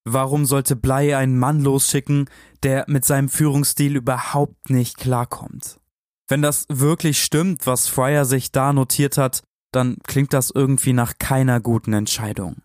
Warum 0.05 0.45
sollte 0.45 0.76
Blei 0.76 1.16
einen 1.16 1.38
Mann 1.38 1.61
losschicken, 1.62 2.28
der 2.62 2.84
mit 2.88 3.05
seinem 3.05 3.28
Führungsstil 3.28 3.97
überhaupt 3.97 4.70
nicht 4.70 4.99
klarkommt? 4.99 5.80
Wenn 6.28 6.42
das 6.42 6.66
wirklich 6.68 7.22
stimmt, 7.22 7.66
was 7.66 7.88
Fryer 7.88 8.24
sich 8.24 8.52
da 8.52 8.72
notiert 8.72 9.18
hat, 9.18 9.42
dann 9.72 9.98
klingt 10.06 10.32
das 10.32 10.50
irgendwie 10.50 10.92
nach 10.92 11.14
keiner 11.18 11.60
guten 11.60 11.92
Entscheidung. 11.92 12.62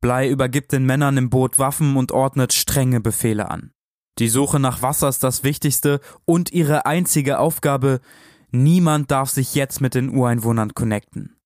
Blei 0.00 0.28
übergibt 0.28 0.72
den 0.72 0.84
Männern 0.84 1.16
im 1.16 1.30
Boot 1.30 1.58
Waffen 1.58 1.96
und 1.96 2.12
ordnet 2.12 2.52
strenge 2.52 3.00
Befehle 3.00 3.50
an. 3.50 3.72
Die 4.18 4.28
Suche 4.28 4.60
nach 4.60 4.82
Wasser 4.82 5.08
ist 5.08 5.24
das 5.24 5.44
Wichtigste 5.44 6.00
und 6.24 6.52
ihre 6.52 6.86
einzige 6.86 7.38
Aufgabe, 7.38 8.00
Niemand 8.52 9.10
darf 9.10 9.30
sich 9.30 9.54
jetzt 9.54 9.80
mit 9.80 9.94
den 9.94 10.08
Ureinwohnern 10.16 10.72
connecten. 10.74 11.36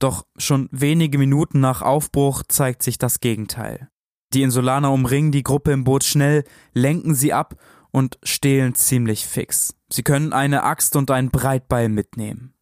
Doch 0.00 0.26
schon 0.36 0.68
wenige 0.72 1.18
Minuten 1.18 1.60
nach 1.60 1.82
Aufbruch 1.82 2.42
zeigt 2.48 2.82
sich 2.82 2.98
das 2.98 3.20
Gegenteil. 3.20 3.88
Die 4.32 4.42
Insulaner 4.42 4.92
umringen 4.92 5.32
die 5.32 5.42
Gruppe 5.42 5.72
im 5.72 5.84
Boot 5.84 6.04
schnell, 6.04 6.44
lenken 6.72 7.14
sie 7.14 7.32
ab 7.32 7.56
und 7.98 8.18
stehlen 8.22 8.74
ziemlich 8.74 9.26
fix. 9.26 9.74
Sie 9.90 10.02
können 10.02 10.32
eine 10.32 10.62
Axt 10.62 10.96
und 10.96 11.10
ein 11.10 11.30
Breitbeil 11.30 11.88
mitnehmen. 11.88 12.54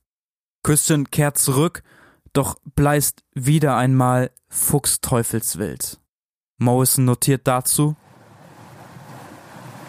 Christian 0.63 1.11
kehrt 1.11 1.39
zurück, 1.39 1.83
doch 2.33 2.57
bleist 2.75 3.23
wieder 3.35 3.77
einmal 3.77 4.31
fuchsteufelswild. 4.49 6.01
Morrison 6.59 7.05
notiert 7.05 7.47
dazu 7.47 7.97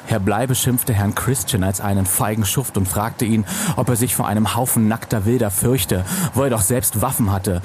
Herr 0.07 0.19
Blei 0.21 0.47
beschimpfte 0.47 0.93
Herrn 0.93 1.15
Christian 1.15 1.63
als 1.63 1.81
einen 1.81 2.05
feigen 2.05 2.45
Schuft 2.45 2.77
und 2.77 2.87
fragte 2.87 3.25
ihn, 3.25 3.45
ob 3.75 3.89
er 3.89 3.97
sich 3.97 4.15
vor 4.15 4.25
einem 4.25 4.55
Haufen 4.55 4.87
nackter 4.87 5.25
Wilder 5.25 5.51
fürchte, 5.51 6.05
wo 6.33 6.43
er 6.43 6.49
doch 6.49 6.61
selbst 6.61 7.01
Waffen 7.01 7.31
hatte. 7.31 7.61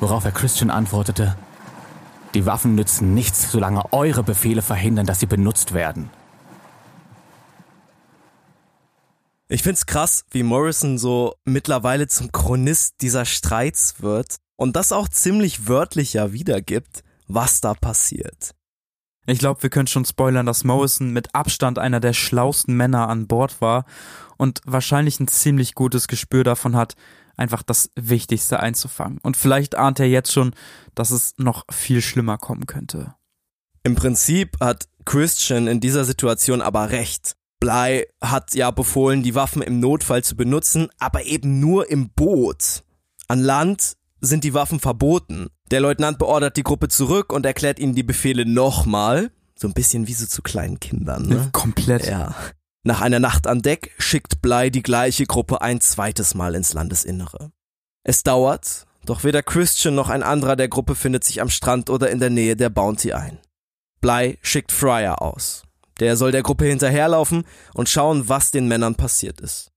Worauf 0.00 0.24
Herr 0.24 0.32
Christian 0.32 0.70
antwortete, 0.70 1.36
die 2.32 2.46
Waffen 2.46 2.74
nützen 2.74 3.12
nichts, 3.12 3.52
solange 3.52 3.92
eure 3.92 4.22
Befehle 4.22 4.62
verhindern, 4.62 5.04
dass 5.04 5.20
sie 5.20 5.26
benutzt 5.26 5.74
werden. 5.74 6.08
Ich 9.52 9.62
find's 9.62 9.84
krass, 9.84 10.24
wie 10.30 10.44
Morrison 10.44 10.96
so 10.96 11.34
mittlerweile 11.44 12.08
zum 12.08 12.32
Chronist 12.32 13.02
dieser 13.02 13.26
Streits 13.26 14.00
wird 14.00 14.36
und 14.56 14.76
das 14.76 14.92
auch 14.92 15.08
ziemlich 15.08 15.68
wörtlicher 15.68 16.32
wiedergibt, 16.32 17.04
was 17.28 17.60
da 17.60 17.74
passiert. 17.74 18.54
Ich 19.26 19.38
glaube, 19.38 19.62
wir 19.62 19.68
können 19.68 19.88
schon 19.88 20.06
spoilern, 20.06 20.46
dass 20.46 20.64
Morrison 20.64 21.10
mit 21.10 21.34
Abstand 21.34 21.78
einer 21.78 22.00
der 22.00 22.14
schlausten 22.14 22.78
Männer 22.78 23.10
an 23.10 23.26
Bord 23.26 23.60
war 23.60 23.84
und 24.38 24.62
wahrscheinlich 24.64 25.20
ein 25.20 25.28
ziemlich 25.28 25.74
gutes 25.74 26.08
Gespür 26.08 26.44
davon 26.44 26.74
hat, 26.74 26.94
einfach 27.36 27.62
das 27.62 27.90
Wichtigste 27.94 28.58
einzufangen. 28.58 29.18
Und 29.22 29.36
vielleicht 29.36 29.74
ahnt 29.74 30.00
er 30.00 30.08
jetzt 30.08 30.32
schon, 30.32 30.54
dass 30.94 31.10
es 31.10 31.34
noch 31.36 31.66
viel 31.70 32.00
schlimmer 32.00 32.38
kommen 32.38 32.64
könnte. 32.64 33.16
Im 33.82 33.96
Prinzip 33.96 34.56
hat 34.60 34.88
Christian 35.04 35.66
in 35.66 35.80
dieser 35.80 36.06
Situation 36.06 36.62
aber 36.62 36.88
recht. 36.88 37.36
Bly 37.62 38.08
hat 38.20 38.56
ja 38.56 38.72
befohlen, 38.72 39.22
die 39.22 39.36
Waffen 39.36 39.62
im 39.62 39.78
Notfall 39.78 40.24
zu 40.24 40.34
benutzen, 40.34 40.88
aber 40.98 41.26
eben 41.26 41.60
nur 41.60 41.88
im 41.88 42.10
Boot. 42.10 42.82
An 43.28 43.38
Land 43.38 43.92
sind 44.20 44.42
die 44.42 44.52
Waffen 44.52 44.80
verboten. 44.80 45.46
Der 45.70 45.78
Leutnant 45.78 46.18
beordert 46.18 46.56
die 46.56 46.64
Gruppe 46.64 46.88
zurück 46.88 47.32
und 47.32 47.46
erklärt 47.46 47.78
ihnen 47.78 47.94
die 47.94 48.02
Befehle 48.02 48.44
nochmal. 48.44 49.30
So 49.54 49.68
ein 49.68 49.74
bisschen 49.74 50.08
wie 50.08 50.12
so 50.14 50.26
zu 50.26 50.42
kleinen 50.42 50.80
Kindern, 50.80 51.28
ne? 51.28 51.50
Komplett. 51.52 52.04
Ja. 52.04 52.34
Nach 52.82 53.00
einer 53.00 53.20
Nacht 53.20 53.46
an 53.46 53.62
Deck 53.62 53.92
schickt 53.96 54.42
Blei 54.42 54.68
die 54.68 54.82
gleiche 54.82 55.26
Gruppe 55.26 55.62
ein 55.62 55.80
zweites 55.80 56.34
Mal 56.34 56.56
ins 56.56 56.72
Landesinnere. 56.72 57.52
Es 58.02 58.24
dauert, 58.24 58.88
doch 59.06 59.22
weder 59.22 59.44
Christian 59.44 59.94
noch 59.94 60.08
ein 60.08 60.24
anderer 60.24 60.56
der 60.56 60.66
Gruppe 60.66 60.96
findet 60.96 61.22
sich 61.22 61.40
am 61.40 61.48
Strand 61.48 61.90
oder 61.90 62.10
in 62.10 62.18
der 62.18 62.30
Nähe 62.30 62.56
der 62.56 62.70
Bounty 62.70 63.12
ein. 63.12 63.38
Blei 64.00 64.36
schickt 64.42 64.72
Fryer 64.72 65.22
aus. 65.22 65.62
Der 66.00 66.16
soll 66.16 66.32
der 66.32 66.42
Gruppe 66.42 66.66
hinterherlaufen 66.66 67.44
und 67.74 67.88
schauen, 67.88 68.28
was 68.28 68.50
den 68.50 68.68
Männern 68.68 68.94
passiert 68.94 69.40
ist. 69.40 69.70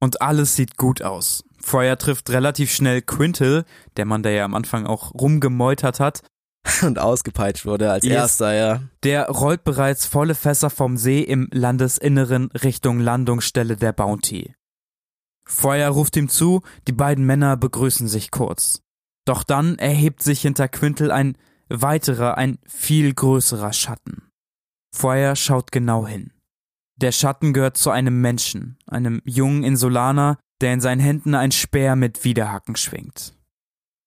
Und 0.00 0.20
alles 0.20 0.56
sieht 0.56 0.76
gut 0.76 1.02
aus. 1.02 1.44
Fryer 1.60 1.96
trifft 1.96 2.30
relativ 2.30 2.72
schnell 2.72 3.02
Quintel, 3.02 3.64
der 3.96 4.04
Mann, 4.04 4.22
der 4.22 4.32
ja 4.32 4.44
am 4.44 4.54
Anfang 4.54 4.86
auch 4.86 5.14
rumgemeutert 5.14 6.00
hat. 6.00 6.22
Und 6.82 6.98
ausgepeitscht 6.98 7.66
wurde 7.66 7.90
als 7.90 8.04
yes. 8.04 8.14
erster, 8.14 8.52
ja. 8.54 8.82
Der 9.02 9.28
rollt 9.28 9.64
bereits 9.64 10.06
volle 10.06 10.34
Fässer 10.34 10.70
vom 10.70 10.96
See 10.96 11.20
im 11.20 11.48
Landesinneren 11.52 12.50
Richtung 12.52 13.00
Landungsstelle 13.00 13.76
der 13.76 13.92
Bounty. 13.92 14.54
Fryer 15.44 15.88
ruft 15.88 16.16
ihm 16.16 16.28
zu, 16.28 16.62
die 16.86 16.92
beiden 16.92 17.24
Männer 17.24 17.56
begrüßen 17.56 18.06
sich 18.06 18.30
kurz. 18.30 18.80
Doch 19.24 19.42
dann 19.42 19.78
erhebt 19.78 20.22
sich 20.22 20.42
hinter 20.42 20.68
Quintel 20.68 21.10
ein 21.10 21.36
weiterer, 21.68 22.36
ein 22.38 22.58
viel 22.66 23.12
größerer 23.12 23.72
Schatten. 23.72 24.31
Fryer 24.94 25.36
schaut 25.36 25.72
genau 25.72 26.06
hin. 26.06 26.32
Der 26.96 27.12
Schatten 27.12 27.52
gehört 27.52 27.76
zu 27.76 27.90
einem 27.90 28.20
Menschen, 28.20 28.78
einem 28.86 29.22
jungen 29.24 29.64
Insulaner, 29.64 30.38
der 30.60 30.72
in 30.72 30.80
seinen 30.80 31.00
Händen 31.00 31.34
ein 31.34 31.50
Speer 31.50 31.96
mit 31.96 32.24
Widerhaken 32.24 32.76
schwingt. 32.76 33.34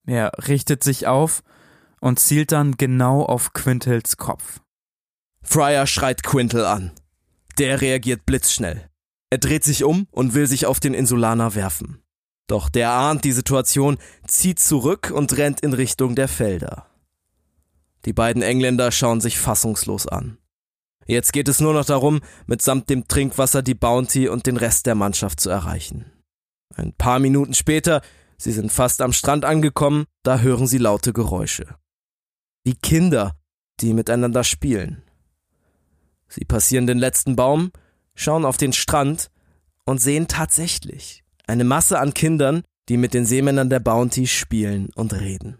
Er 0.07 0.31
richtet 0.47 0.83
sich 0.83 1.07
auf 1.07 1.43
und 1.99 2.19
zielt 2.19 2.51
dann 2.51 2.77
genau 2.77 3.23
auf 3.23 3.53
Quintels 3.53 4.17
Kopf. 4.17 4.61
Fryer 5.41 5.87
schreit 5.87 6.23
Quintel 6.23 6.65
an. 6.65 6.91
Der 7.57 7.81
reagiert 7.81 8.25
blitzschnell. 8.25 8.89
Er 9.29 9.39
dreht 9.39 9.63
sich 9.63 9.83
um 9.83 10.07
und 10.11 10.33
will 10.33 10.47
sich 10.47 10.65
auf 10.65 10.79
den 10.79 10.93
Insulaner 10.93 11.55
werfen. 11.55 12.01
Doch 12.47 12.69
der 12.69 12.91
ahnt 12.91 13.23
die 13.23 13.31
Situation, 13.31 13.97
zieht 14.27 14.59
zurück 14.59 15.11
und 15.13 15.35
rennt 15.37 15.61
in 15.61 15.73
Richtung 15.73 16.15
der 16.15 16.27
Felder. 16.27 16.85
Die 18.05 18.13
beiden 18.13 18.43
Engländer 18.43 18.91
schauen 18.91 19.19
sich 19.19 19.39
fassungslos 19.39 20.07
an. 20.07 20.37
Jetzt 21.05 21.33
geht 21.33 21.47
es 21.47 21.59
nur 21.59 21.73
noch 21.73 21.85
darum, 21.85 22.21
mitsamt 22.47 22.89
dem 22.89 23.07
Trinkwasser 23.07 23.61
die 23.61 23.75
Bounty 23.75 24.27
und 24.27 24.47
den 24.47 24.57
Rest 24.57 24.85
der 24.85 24.95
Mannschaft 24.95 25.39
zu 25.39 25.49
erreichen. 25.49 26.05
Ein 26.75 26.93
paar 26.93 27.19
Minuten 27.19 27.53
später, 27.53 28.01
sie 28.37 28.51
sind 28.51 28.71
fast 28.71 29.01
am 29.01 29.13
Strand 29.13 29.45
angekommen, 29.45 30.05
da 30.23 30.39
hören 30.39 30.67
sie 30.67 30.79
laute 30.79 31.13
Geräusche. 31.13 31.75
Wie 32.63 32.75
Kinder, 32.75 33.37
die 33.79 33.93
miteinander 33.93 34.43
spielen. 34.43 35.03
Sie 36.27 36.43
passieren 36.43 36.87
den 36.87 36.97
letzten 36.97 37.35
Baum, 37.35 37.71
schauen 38.15 38.45
auf 38.45 38.57
den 38.57 38.73
Strand 38.73 39.29
und 39.85 40.01
sehen 40.01 40.27
tatsächlich 40.27 41.23
eine 41.45 41.63
Masse 41.63 41.99
an 41.99 42.13
Kindern, 42.13 42.63
die 42.89 42.97
mit 42.97 43.13
den 43.13 43.25
Seemännern 43.25 43.69
der 43.69 43.79
Bounty 43.79 44.25
spielen 44.25 44.89
und 44.95 45.13
reden. 45.13 45.59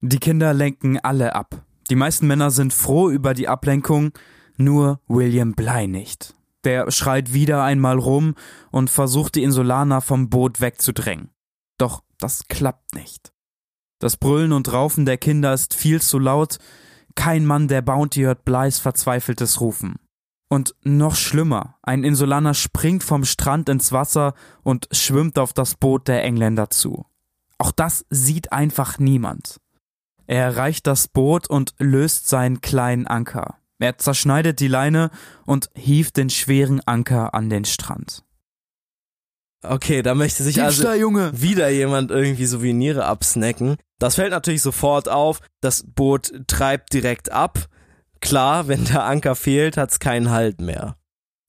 Die 0.00 0.18
Kinder 0.18 0.54
lenken 0.54 0.98
alle 0.98 1.34
ab. 1.34 1.64
Die 1.90 1.96
meisten 1.96 2.26
Männer 2.26 2.50
sind 2.50 2.72
froh 2.74 3.08
über 3.10 3.34
die 3.34 3.48
Ablenkung, 3.48 4.12
nur 4.56 5.00
William 5.06 5.54
Bly 5.54 5.86
nicht. 5.86 6.34
Der 6.64 6.90
schreit 6.90 7.32
wieder 7.32 7.62
einmal 7.62 7.98
rum 7.98 8.34
und 8.70 8.90
versucht 8.90 9.36
die 9.36 9.42
Insulaner 9.42 10.00
vom 10.00 10.28
Boot 10.28 10.60
wegzudrängen. 10.60 11.30
Doch 11.78 12.02
das 12.18 12.48
klappt 12.48 12.94
nicht. 12.94 13.32
Das 14.00 14.16
Brüllen 14.16 14.52
und 14.52 14.72
Raufen 14.72 15.06
der 15.06 15.18
Kinder 15.18 15.54
ist 15.54 15.74
viel 15.74 16.02
zu 16.02 16.18
laut, 16.18 16.58
kein 17.14 17.46
Mann 17.46 17.68
der 17.68 17.82
Bounty 17.82 18.20
hört 18.20 18.44
Bleis 18.44 18.78
verzweifeltes 18.78 19.60
Rufen. 19.60 19.96
Und 20.48 20.74
noch 20.82 21.14
schlimmer, 21.14 21.76
ein 21.82 22.04
Insulaner 22.04 22.54
springt 22.54 23.02
vom 23.02 23.24
Strand 23.24 23.68
ins 23.68 23.92
Wasser 23.92 24.34
und 24.62 24.88
schwimmt 24.92 25.38
auf 25.38 25.52
das 25.52 25.74
Boot 25.74 26.08
der 26.08 26.22
Engländer 26.24 26.70
zu. 26.70 27.06
Auch 27.58 27.72
das 27.72 28.06
sieht 28.08 28.52
einfach 28.52 28.98
niemand. 28.98 29.60
Er 30.28 30.44
erreicht 30.44 30.86
das 30.86 31.08
Boot 31.08 31.48
und 31.48 31.74
löst 31.78 32.28
seinen 32.28 32.60
kleinen 32.60 33.06
Anker. 33.06 33.56
Er 33.80 33.96
zerschneidet 33.96 34.60
die 34.60 34.68
Leine 34.68 35.10
und 35.46 35.70
hieft 35.74 36.16
den 36.16 36.30
schweren 36.30 36.80
Anker 36.86 37.34
an 37.34 37.48
den 37.48 37.64
Strand. 37.64 38.24
Okay, 39.64 40.02
da 40.02 40.14
möchte 40.14 40.42
sich 40.44 40.62
also 40.62 40.92
Junge. 40.92 41.32
wieder 41.40 41.68
jemand 41.70 42.10
irgendwie 42.10 42.46
Souvenire 42.46 43.06
absnacken. 43.06 43.76
Das 43.98 44.16
fällt 44.16 44.30
natürlich 44.30 44.62
sofort 44.62 45.08
auf. 45.08 45.40
Das 45.60 45.84
Boot 45.84 46.32
treibt 46.46 46.92
direkt 46.92 47.32
ab. 47.32 47.66
Klar, 48.20 48.68
wenn 48.68 48.84
der 48.84 49.04
Anker 49.04 49.34
fehlt, 49.34 49.76
hat's 49.76 49.98
keinen 49.98 50.30
Halt 50.30 50.60
mehr. 50.60 50.96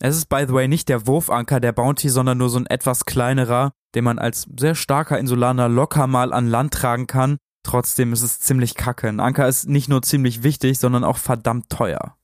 Es 0.01 0.15
ist 0.15 0.29
by 0.29 0.45
the 0.47 0.53
way 0.53 0.67
nicht 0.67 0.87
der 0.87 1.05
Wurfanker 1.05 1.59
der 1.59 1.73
Bounty, 1.73 2.09
sondern 2.09 2.37
nur 2.37 2.49
so 2.49 2.57
ein 2.57 2.65
etwas 2.65 3.05
kleinerer, 3.05 3.73
den 3.93 4.05
man 4.05 4.17
als 4.17 4.47
sehr 4.57 4.75
starker 4.75 5.19
Insulaner 5.19 5.67
locker 5.67 6.07
mal 6.07 6.31
an 6.31 6.47
Land 6.47 6.73
tragen 6.73 7.05
kann. 7.05 7.37
Trotzdem 7.69 8.13
ist 8.13 8.23
es 8.23 8.39
ziemlich 8.39 8.73
kacke. 8.73 9.07
Ein 9.07 9.19
Anker 9.19 9.47
ist 9.47 9.69
nicht 9.69 9.89
nur 9.89 10.01
ziemlich 10.01 10.41
wichtig, 10.41 10.79
sondern 10.79 11.03
auch 11.03 11.17
verdammt 11.17 11.69
teuer. 11.69 12.15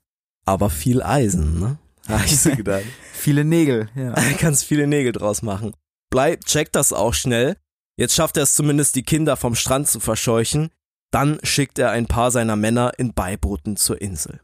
Aber 0.44 0.72
viel 0.72 1.04
Eisen, 1.04 1.60
ne? 1.60 1.78
Hab 2.08 2.26
ich 2.26 2.40
so 2.40 2.50
gedacht. 2.50 2.82
Viele 3.14 3.46
Nägel, 3.46 3.88
ja. 3.94 4.14
Kannst 4.40 4.66
viele 4.66 4.88
Nägel 4.88 5.12
draus 5.12 5.44
machen. 5.44 5.76
Blei 6.10 6.38
checkt 6.38 6.76
das 6.76 6.94
auch 6.94 7.14
schnell. 7.14 7.58
Jetzt 7.96 8.16
schafft 8.16 8.38
er 8.38 8.44
es 8.44 8.56
zumindest, 8.56 8.96
die 8.96 9.04
Kinder 9.04 9.38
vom 9.38 9.54
Strand 9.54 9.88
zu 9.88 10.00
verscheuchen. 10.00 10.72
Dann 11.12 11.38
schickt 11.44 11.78
er 11.78 11.92
ein 11.92 12.08
paar 12.08 12.32
seiner 12.32 12.56
Männer 12.56 12.94
in 12.98 13.14
Beibooten 13.14 13.78
zur 13.78 14.02
Insel. 14.02 14.40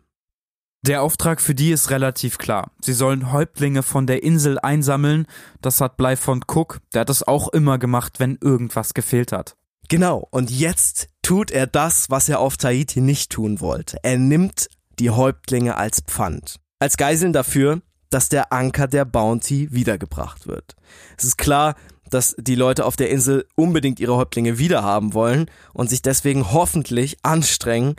Der 0.83 1.01
Auftrag 1.01 1.41
für 1.41 1.55
die 1.55 1.71
ist 1.71 1.89
relativ 1.89 2.37
klar. 2.37 2.69
Sie 2.79 2.93
sollen 2.93 3.31
Häuptlinge 3.31 3.81
von 3.81 4.05
der 4.05 4.21
Insel 4.21 4.59
einsammeln. 4.59 5.25
Das 5.61 5.81
hat 5.81 5.97
Blei 5.97 6.15
von 6.15 6.43
Cook. 6.47 6.79
Der 6.93 7.01
hat 7.01 7.09
das 7.09 7.23
auch 7.23 7.47
immer 7.49 7.79
gemacht, 7.79 8.19
wenn 8.19 8.37
irgendwas 8.39 8.93
gefehlt 8.93 9.31
hat. 9.31 9.55
Genau, 9.91 10.25
und 10.31 10.49
jetzt 10.49 11.09
tut 11.21 11.51
er 11.51 11.67
das, 11.67 12.09
was 12.09 12.29
er 12.29 12.39
auf 12.39 12.55
Tahiti 12.55 13.01
nicht 13.01 13.29
tun 13.29 13.59
wollte. 13.59 13.97
Er 14.03 14.17
nimmt 14.17 14.69
die 14.99 15.09
Häuptlinge 15.09 15.75
als 15.75 15.99
Pfand. 15.99 16.61
Als 16.79 16.95
Geiseln 16.95 17.33
dafür, 17.33 17.81
dass 18.09 18.29
der 18.29 18.53
Anker 18.53 18.87
der 18.87 19.03
Bounty 19.03 19.67
wiedergebracht 19.73 20.47
wird. 20.47 20.77
Es 21.17 21.25
ist 21.25 21.37
klar, 21.37 21.75
dass 22.09 22.37
die 22.39 22.55
Leute 22.55 22.85
auf 22.85 22.95
der 22.95 23.09
Insel 23.09 23.45
unbedingt 23.57 23.99
ihre 23.99 24.15
Häuptlinge 24.15 24.57
wiederhaben 24.57 25.13
wollen 25.13 25.51
und 25.73 25.89
sich 25.89 26.01
deswegen 26.01 26.53
hoffentlich 26.53 27.17
anstrengen, 27.23 27.97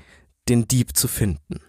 den 0.49 0.66
Dieb 0.66 0.97
zu 0.97 1.09
finden. 1.09 1.61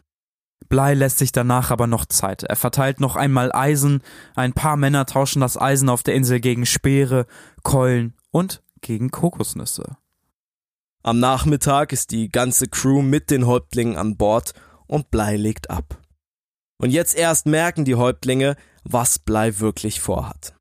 Blei 0.70 0.94
lässt 0.94 1.18
sich 1.18 1.34
danach 1.34 1.70
aber 1.70 1.86
noch 1.86 2.06
Zeit. 2.06 2.44
Er 2.44 2.56
verteilt 2.56 3.02
noch 3.02 3.18
einmal 3.18 3.52
Eisen, 3.52 4.02
ein 4.36 4.54
paar 4.54 4.78
Männer 4.78 5.06
tauschen 5.06 5.42
das 5.42 5.58
Eisen 5.58 5.90
auf 5.90 6.02
der 6.02 6.16
Insel 6.16 6.40
gegen 6.40 6.66
Speere, 6.66 7.26
Keulen 7.62 8.14
und 8.32 8.64
gegen 8.80 9.12
Kokosnüsse. 9.12 9.98
Am 11.06 11.20
Nachmittag 11.20 11.92
ist 11.92 12.12
die 12.12 12.30
ganze 12.30 12.70
Crew 12.70 13.02
mit 13.02 13.30
den 13.30 13.46
Häuptlingen 13.46 13.98
an 13.98 14.16
Bord 14.16 14.54
und 14.88 15.12
Blei 15.12 15.36
legt 15.36 15.70
ab. 15.70 16.00
Und 16.82 16.92
jetzt 16.92 17.18
erst 17.18 17.46
merken 17.46 17.84
die 17.84 17.96
Häuptlinge, 17.96 18.56
was 18.86 19.20
Blei 19.20 19.60
wirklich 19.60 20.00
vorhat. 20.00 20.56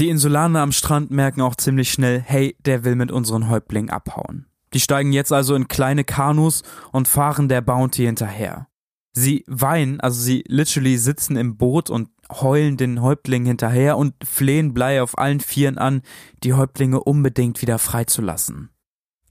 Die 0.00 0.08
Insulaner 0.08 0.62
am 0.62 0.72
Strand 0.72 1.12
merken 1.12 1.42
auch 1.42 1.54
ziemlich 1.54 1.92
schnell, 1.92 2.20
hey, 2.20 2.56
der 2.64 2.82
will 2.82 2.96
mit 2.96 3.12
unseren 3.12 3.48
Häuptlingen 3.48 3.88
abhauen. 3.88 4.46
Die 4.74 4.80
steigen 4.80 5.12
jetzt 5.12 5.32
also 5.32 5.54
in 5.54 5.68
kleine 5.68 6.02
Kanus 6.02 6.64
und 6.90 7.06
fahren 7.06 7.48
der 7.48 7.60
Bounty 7.60 8.02
hinterher. 8.04 8.66
Sie 9.12 9.44
weinen, 9.46 10.00
also 10.00 10.20
sie 10.20 10.42
literally 10.48 10.98
sitzen 10.98 11.36
im 11.36 11.56
Boot 11.56 11.88
und 11.88 12.08
heulen 12.32 12.76
den 12.76 13.00
Häuptlingen 13.00 13.46
hinterher 13.46 13.96
und 13.96 14.14
flehen 14.24 14.74
Blei 14.74 15.00
auf 15.00 15.16
allen 15.18 15.38
Vieren 15.38 15.78
an, 15.78 16.02
die 16.42 16.54
Häuptlinge 16.54 17.00
unbedingt 17.00 17.62
wieder 17.62 17.78
freizulassen. 17.78 18.70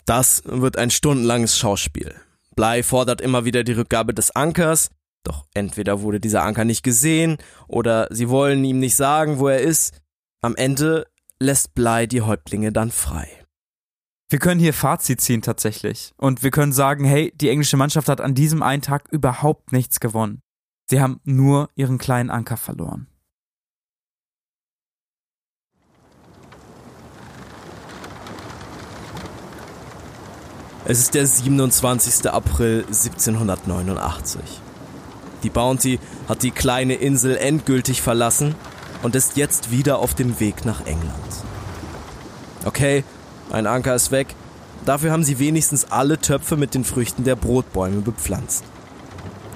Das 0.08 0.41
wird 0.45 0.78
ein 0.78 0.89
stundenlanges 0.89 1.58
Schauspiel. 1.58 2.16
Blei 2.55 2.82
fordert 2.82 3.20
immer 3.20 3.43
wieder 3.43 3.66
die 3.66 3.74
Rückgabe 3.74 4.14
des 4.14 4.32
Ankers, 4.32 4.89
doch 5.24 5.45
entweder 5.53 6.01
wurde 6.01 6.22
dieser 6.22 6.43
Anker 6.43 6.64
nicht 6.64 6.82
gesehen 6.82 7.38
oder 7.68 8.08
sie 8.10 8.30
wollen 8.30 8.64
ihm 8.64 8.80
nicht 8.80 8.95
sagen, 8.95 9.38
wo 9.38 9.49
er 9.49 9.60
ist. 9.60 9.99
Am 10.41 10.55
Ende 10.55 11.08
lässt 11.39 11.74
Blei 11.76 12.05
die 12.08 12.22
Häuptlinge 12.22 12.72
dann 12.72 12.89
frei. 12.89 13.28
Wir 14.30 14.39
können 14.39 14.62
hier 14.62 14.74
Fazit 14.74 15.20
ziehen 15.20 15.41
tatsächlich. 15.41 16.14
Und 16.16 16.41
wir 16.41 16.51
können 16.51 16.72
sagen, 16.72 17.03
hey, 17.03 17.34
die 17.36 17.49
englische 17.49 17.78
Mannschaft 17.78 18.08
hat 18.08 18.22
an 18.22 18.34
diesem 18.34 18.64
einen 18.64 18.82
Tag 18.82 19.10
überhaupt 19.12 19.74
nichts 19.74 19.99
gewonnen. 19.99 20.41
Sie 20.89 21.01
haben 21.01 21.20
nur 21.26 21.70
ihren 21.76 21.97
kleinen 21.97 22.30
Anker 22.30 22.55
verloren. 22.55 23.08
Es 30.89 30.99
ist 30.99 31.15
der 31.15 31.27
27. 31.27 32.31
April 32.31 32.85
1789. 32.88 34.39
Die 35.43 35.49
Bounty 35.49 35.99
hat 36.29 36.43
die 36.43 36.51
kleine 36.51 36.93
Insel 36.93 37.35
endgültig 37.35 38.01
verlassen 38.01 38.55
und 39.03 39.13
ist 39.13 39.35
jetzt 39.35 39.69
wieder 39.69 39.99
auf 39.99 40.15
dem 40.15 40.39
Weg 40.39 40.63
nach 40.63 40.85
England. 40.85 41.11
Okay, 42.63 43.03
ein 43.51 43.67
Anker 43.67 43.95
ist 43.95 44.11
weg, 44.11 44.33
dafür 44.85 45.11
haben 45.11 45.25
sie 45.25 45.39
wenigstens 45.39 45.91
alle 45.91 46.19
Töpfe 46.19 46.55
mit 46.55 46.73
den 46.73 46.85
Früchten 46.85 47.25
der 47.25 47.35
Brotbäume 47.35 47.99
bepflanzt. 47.99 48.63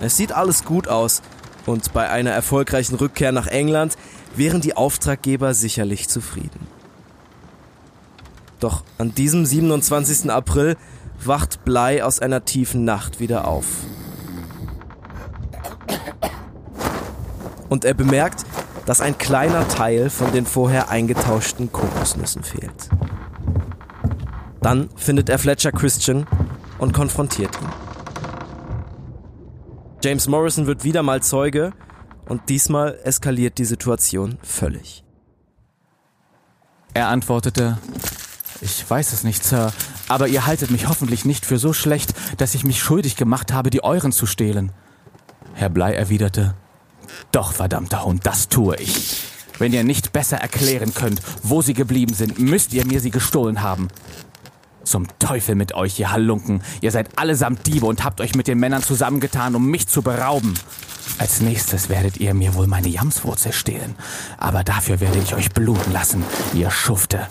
Es 0.02 0.18
sieht 0.18 0.34
alles 0.34 0.66
gut 0.66 0.90
aus 0.90 1.22
und 1.66 1.94
bei 1.94 2.10
einer 2.10 2.32
erfolgreichen 2.32 2.96
Rückkehr 2.96 3.32
nach 3.32 3.48
England 3.48 3.98
wären 4.36 4.60
die 4.60 4.76
Auftraggeber 4.76 5.54
sicherlich 5.54 6.10
zufrieden. 6.10 6.68
Doch 8.60 8.84
an 8.98 9.16
diesem 9.16 9.46
27. 9.46 10.30
April 10.30 10.76
wacht 11.26 11.64
Blei 11.66 12.04
aus 12.04 12.20
einer 12.20 12.46
tiefen 12.46 12.84
Nacht 12.86 13.20
wieder 13.20 13.48
auf. 13.48 13.66
Und 17.70 17.86
er 17.86 17.94
bemerkt, 17.94 18.46
dass 18.86 19.02
ein 19.02 19.18
kleiner 19.18 19.68
Teil 19.68 20.10
von 20.10 20.32
den 20.32 20.46
vorher 20.46 20.90
eingetauschten 20.90 21.72
Kokosnüssen 21.72 22.44
fehlt. 22.44 22.90
Dann 24.62 24.90
findet 24.96 25.30
er 25.30 25.40
Fletcher 25.40 25.72
Christian 25.72 26.28
und 26.78 26.94
konfrontiert 26.94 27.58
ihn. 27.62 27.70
James 30.04 30.28
Morrison 30.28 30.66
wird 30.66 30.84
wieder 30.84 31.04
mal 31.04 31.22
Zeuge 31.22 31.74
und 32.28 32.50
diesmal 32.50 33.00
eskaliert 33.04 33.58
die 33.58 33.66
Situation 33.66 34.38
völlig. 34.42 35.04
Er 36.94 37.08
antwortete, 37.08 37.78
ich 38.62 38.90
weiß 38.90 39.14
es 39.14 39.24
nicht, 39.24 39.44
Sir, 39.44 39.74
aber 40.08 40.28
ihr 40.28 40.46
haltet 40.46 40.72
mich 40.72 40.88
hoffentlich 40.88 41.26
nicht 41.26 41.46
für 41.46 41.58
so 41.58 41.74
schlecht, 41.74 42.14
dass 42.38 42.56
ich 42.56 42.64
mich 42.64 42.80
schuldig 42.80 43.16
gemacht 43.16 43.52
habe, 43.52 43.70
die 43.70 43.84
euren 43.84 44.12
zu 44.12 44.26
stehlen. 44.26 44.72
Herr 45.54 45.70
Blei 45.70 45.94
erwiderte, 45.94 46.54
doch, 47.32 47.54
verdammter 47.54 48.06
Hund, 48.06 48.26
das 48.26 48.50
tue 48.50 48.76
ich. 48.78 49.22
Wenn 49.58 49.74
ihr 49.74 49.84
nicht 49.84 50.12
besser 50.14 50.38
erklären 50.38 50.94
könnt, 50.94 51.22
wo 51.44 51.62
sie 51.62 51.74
geblieben 51.74 52.14
sind, 52.14 52.40
müsst 52.40 52.74
ihr 52.74 52.86
mir 52.86 53.00
sie 53.00 53.12
gestohlen 53.12 53.62
haben. 53.62 53.90
Zum 54.84 55.08
Teufel 55.20 55.56
mit 55.56 55.74
euch, 55.74 56.00
ihr 56.00 56.12
Halunken. 56.12 56.62
Ihr 56.82 56.92
seid 56.92 57.18
allesamt 57.18 57.68
Diebe 57.68 57.86
und 57.86 58.04
habt 58.04 58.20
euch 58.20 58.36
mit 58.36 58.48
den 58.48 58.60
Männern 58.60 58.82
zusammengetan, 58.82 59.56
um 59.56 59.70
mich 59.70 59.88
zu 59.88 60.02
berauben. 60.02 60.54
Als 61.18 61.42
nächstes 61.42 61.90
werdet 61.90 62.18
ihr 62.18 62.34
mir 62.34 62.56
wohl 62.56 62.68
meine 62.68 62.88
Jamswurzel 62.88 63.54
stehlen. 63.54 63.96
Aber 64.38 64.64
dafür 64.64 65.00
werde 65.00 65.20
ich 65.20 65.36
euch 65.36 65.52
bluten 65.52 65.92
lassen, 65.92 66.24
ihr 66.54 66.72
Schufte. 66.72 67.28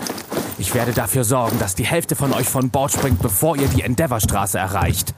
Ich 0.59 0.74
werde 0.74 0.93
dafür 0.93 1.24
sorgen, 1.24 1.59
dass 1.59 1.74
die 1.74 1.86
Hälfte 1.86 2.14
von 2.14 2.32
euch 2.32 2.48
von 2.48 2.70
Bord 2.70 2.93
springt, 2.93 3.20
bevor 3.20 3.56
ihr 3.56 3.68
die 3.68 3.82
Endeavourstraße 3.82 4.59
erreicht. 4.59 5.14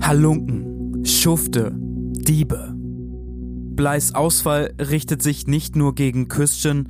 Halunken, 0.00 1.04
Schufte, 1.06 1.72
Diebe. 1.74 2.74
Bleis 3.76 4.14
Ausfall 4.14 4.74
richtet 4.78 5.22
sich 5.22 5.46
nicht 5.46 5.76
nur 5.76 5.94
gegen 5.94 6.28
Christian, 6.28 6.88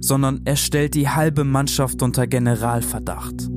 sondern 0.00 0.42
er 0.44 0.56
stellt 0.56 0.94
die 0.94 1.08
halbe 1.08 1.44
Mannschaft 1.44 2.02
unter 2.02 2.26
Generalverdacht. 2.26 3.48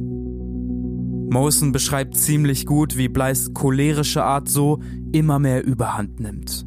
Morrison 1.31 1.71
beschreibt 1.71 2.17
ziemlich 2.17 2.65
gut, 2.65 2.97
wie 2.97 3.07
Bleis 3.07 3.53
cholerische 3.53 4.23
Art 4.23 4.49
so 4.49 4.81
immer 5.13 5.39
mehr 5.39 5.63
Überhand 5.65 6.19
nimmt. 6.19 6.65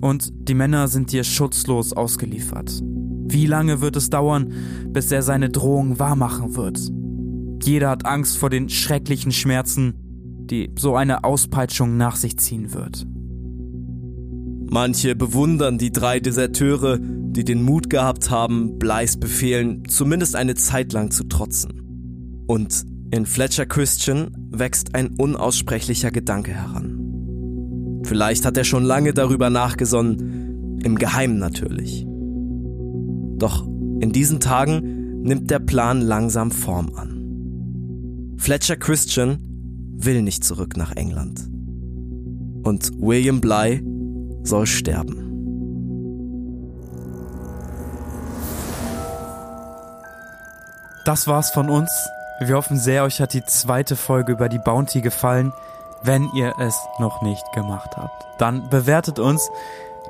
Und 0.00 0.32
die 0.48 0.54
Männer 0.54 0.88
sind 0.88 1.12
dir 1.12 1.24
schutzlos 1.24 1.92
ausgeliefert. 1.92 2.80
Wie 2.82 3.46
lange 3.46 3.80
wird 3.80 3.96
es 3.96 4.10
dauern, 4.10 4.52
bis 4.88 5.12
er 5.12 5.22
seine 5.22 5.50
Drohung 5.50 5.98
wahrmachen 5.98 6.56
wird? 6.56 6.80
Jeder 7.62 7.90
hat 7.90 8.06
Angst 8.06 8.38
vor 8.38 8.50
den 8.50 8.68
schrecklichen 8.68 9.30
Schmerzen, 9.30 9.94
die 10.50 10.72
so 10.76 10.96
eine 10.96 11.22
Auspeitschung 11.22 11.96
nach 11.96 12.16
sich 12.16 12.38
ziehen 12.38 12.72
wird. 12.74 13.06
Manche 14.72 15.16
bewundern 15.16 15.78
die 15.78 15.90
drei 15.90 16.20
Deserteure, 16.20 16.98
die 17.00 17.44
den 17.44 17.64
Mut 17.64 17.90
gehabt 17.90 18.30
haben, 18.30 18.78
Bleis 18.78 19.18
Befehlen 19.18 19.82
zumindest 19.88 20.36
eine 20.36 20.54
Zeit 20.54 20.92
lang 20.92 21.10
zu 21.10 21.24
trotzen. 21.24 22.44
Und 22.46 22.86
In 23.12 23.26
Fletcher 23.26 23.66
Christian 23.66 24.30
wächst 24.52 24.94
ein 24.94 25.16
unaussprechlicher 25.16 26.12
Gedanke 26.12 26.52
heran. 26.52 28.00
Vielleicht 28.04 28.46
hat 28.46 28.56
er 28.56 28.62
schon 28.62 28.84
lange 28.84 29.12
darüber 29.12 29.50
nachgesonnen, 29.50 30.78
im 30.84 30.96
Geheimen 30.96 31.38
natürlich. 31.38 32.06
Doch 33.38 33.66
in 33.66 34.12
diesen 34.12 34.38
Tagen 34.38 35.22
nimmt 35.22 35.50
der 35.50 35.58
Plan 35.58 36.00
langsam 36.00 36.52
Form 36.52 36.94
an. 36.94 38.36
Fletcher 38.36 38.76
Christian 38.76 39.38
will 39.96 40.22
nicht 40.22 40.44
zurück 40.44 40.76
nach 40.76 40.92
England. 40.92 41.50
Und 42.62 42.92
William 43.00 43.40
Bly 43.40 43.82
soll 44.42 44.66
sterben. 44.66 45.30
Das 51.04 51.26
war's 51.26 51.50
von 51.50 51.70
uns. 51.70 51.90
Wir 52.40 52.56
hoffen 52.56 52.78
sehr, 52.78 53.04
euch 53.04 53.20
hat 53.20 53.34
die 53.34 53.44
zweite 53.44 53.96
Folge 53.96 54.32
über 54.32 54.48
die 54.48 54.58
Bounty 54.58 55.00
gefallen. 55.00 55.52
Wenn 56.02 56.30
ihr 56.34 56.54
es 56.58 56.74
noch 56.98 57.20
nicht 57.20 57.44
gemacht 57.52 57.90
habt, 57.96 58.24
dann 58.38 58.70
bewertet 58.70 59.18
uns 59.18 59.50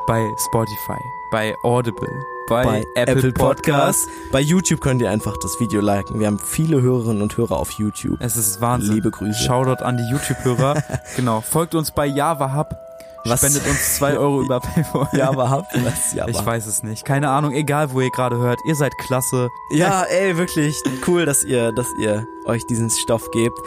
bei 0.06 0.24
Spotify, 0.46 1.00
bei 1.32 1.54
Audible, 1.64 2.08
bei, 2.48 2.64
bei 2.64 2.84
Apple, 2.94 3.14
Apple 3.16 3.32
Podcasts. 3.32 4.04
Podcasts. 4.04 4.08
Bei 4.30 4.40
YouTube 4.40 4.80
könnt 4.80 5.02
ihr 5.02 5.10
einfach 5.10 5.36
das 5.42 5.58
Video 5.58 5.80
liken. 5.80 6.20
Wir 6.20 6.26
haben 6.26 6.38
viele 6.38 6.80
Hörerinnen 6.80 7.22
und 7.22 7.36
Hörer 7.36 7.56
auf 7.56 7.70
YouTube. 7.72 8.20
Es 8.20 8.36
ist 8.36 8.60
Wahnsinn. 8.60 8.94
Liebe 8.94 9.10
Grüße. 9.10 9.42
Shoutout 9.42 9.82
an 9.84 9.96
die 9.96 10.08
YouTube-Hörer. 10.10 10.82
genau. 11.16 11.40
Folgt 11.40 11.74
uns 11.74 11.90
bei 11.90 12.06
Java 12.06 12.54
Hub. 12.54 12.89
Was? 13.24 13.40
Spendet 13.40 13.66
uns 13.68 13.96
zwei 13.96 14.16
Euro 14.16 14.42
über 14.42 14.60
PayPal. 14.60 15.08
Ja, 15.12 15.28
aber 15.28 15.50
habt 15.50 15.74
ihr 15.74 15.82
das? 15.82 16.14
Ja, 16.14 16.26
Ich 16.28 16.36
aber- 16.38 16.46
weiß 16.46 16.66
es 16.66 16.82
nicht. 16.82 17.04
Keine 17.04 17.28
Ahnung. 17.28 17.52
Egal, 17.52 17.92
wo 17.92 18.00
ihr 18.00 18.10
gerade 18.10 18.38
hört. 18.38 18.58
Ihr 18.64 18.74
seid 18.74 18.96
klasse. 18.98 19.50
Ja, 19.70 20.04
ey, 20.04 20.36
wirklich 20.38 20.82
cool, 21.06 21.26
dass 21.26 21.44
ihr, 21.44 21.72
dass 21.72 21.86
ihr 22.00 22.26
euch 22.46 22.66
diesen 22.66 22.88
Stoff 22.90 23.30
gebt. 23.30 23.58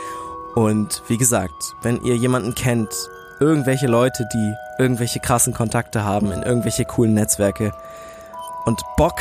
Und 0.55 1.03
wie 1.07 1.17
gesagt, 1.17 1.75
wenn 1.83 2.01
ihr 2.03 2.15
jemanden 2.15 2.55
kennt, 2.55 2.89
irgendwelche 3.39 3.87
Leute, 3.87 4.27
die 4.33 4.53
irgendwelche 4.79 5.19
krassen 5.19 5.53
Kontakte 5.53 6.03
haben 6.03 6.31
in 6.31 6.41
irgendwelche 6.43 6.85
coolen 6.85 7.13
Netzwerke 7.13 7.73
und 8.65 8.81
Bock 8.97 9.19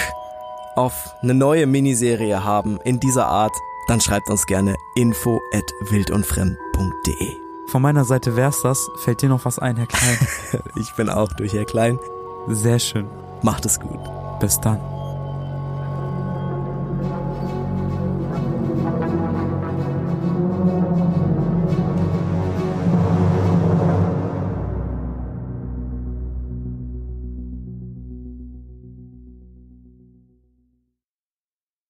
auf 0.77 1.15
eine 1.23 1.35
neue 1.35 1.67
Miniserie 1.67 2.43
haben 2.45 2.79
in 2.85 3.01
dieser 3.01 3.27
Art, 3.27 3.53
dann 3.89 4.01
schreibt 4.01 4.31
uns 4.31 4.47
gerne 4.47 4.77
info 4.95 5.41
at 5.53 5.65
wildundfremd.de. 5.91 7.42
Von 7.73 7.81
meiner 7.81 8.05
Seite 8.05 8.37
wär's 8.37 8.61
das. 8.61 8.91
Fällt 8.97 9.23
dir 9.23 9.31
noch 9.31 9.47
was 9.47 9.59
ein, 9.59 9.79
Herr 9.79 9.87
Klein? 9.87 10.19
Ich 10.77 10.93
bin 10.93 11.09
auch 11.09 11.33
durch 11.33 11.55
Herr 11.55 11.65
Klein. 11.65 11.99
Sehr 12.47 12.79
schön. 12.79 13.07
Macht 13.41 13.65
es 13.65 13.81
gut. 13.81 13.99
Bis 14.41 14.61
dann. 14.61 14.79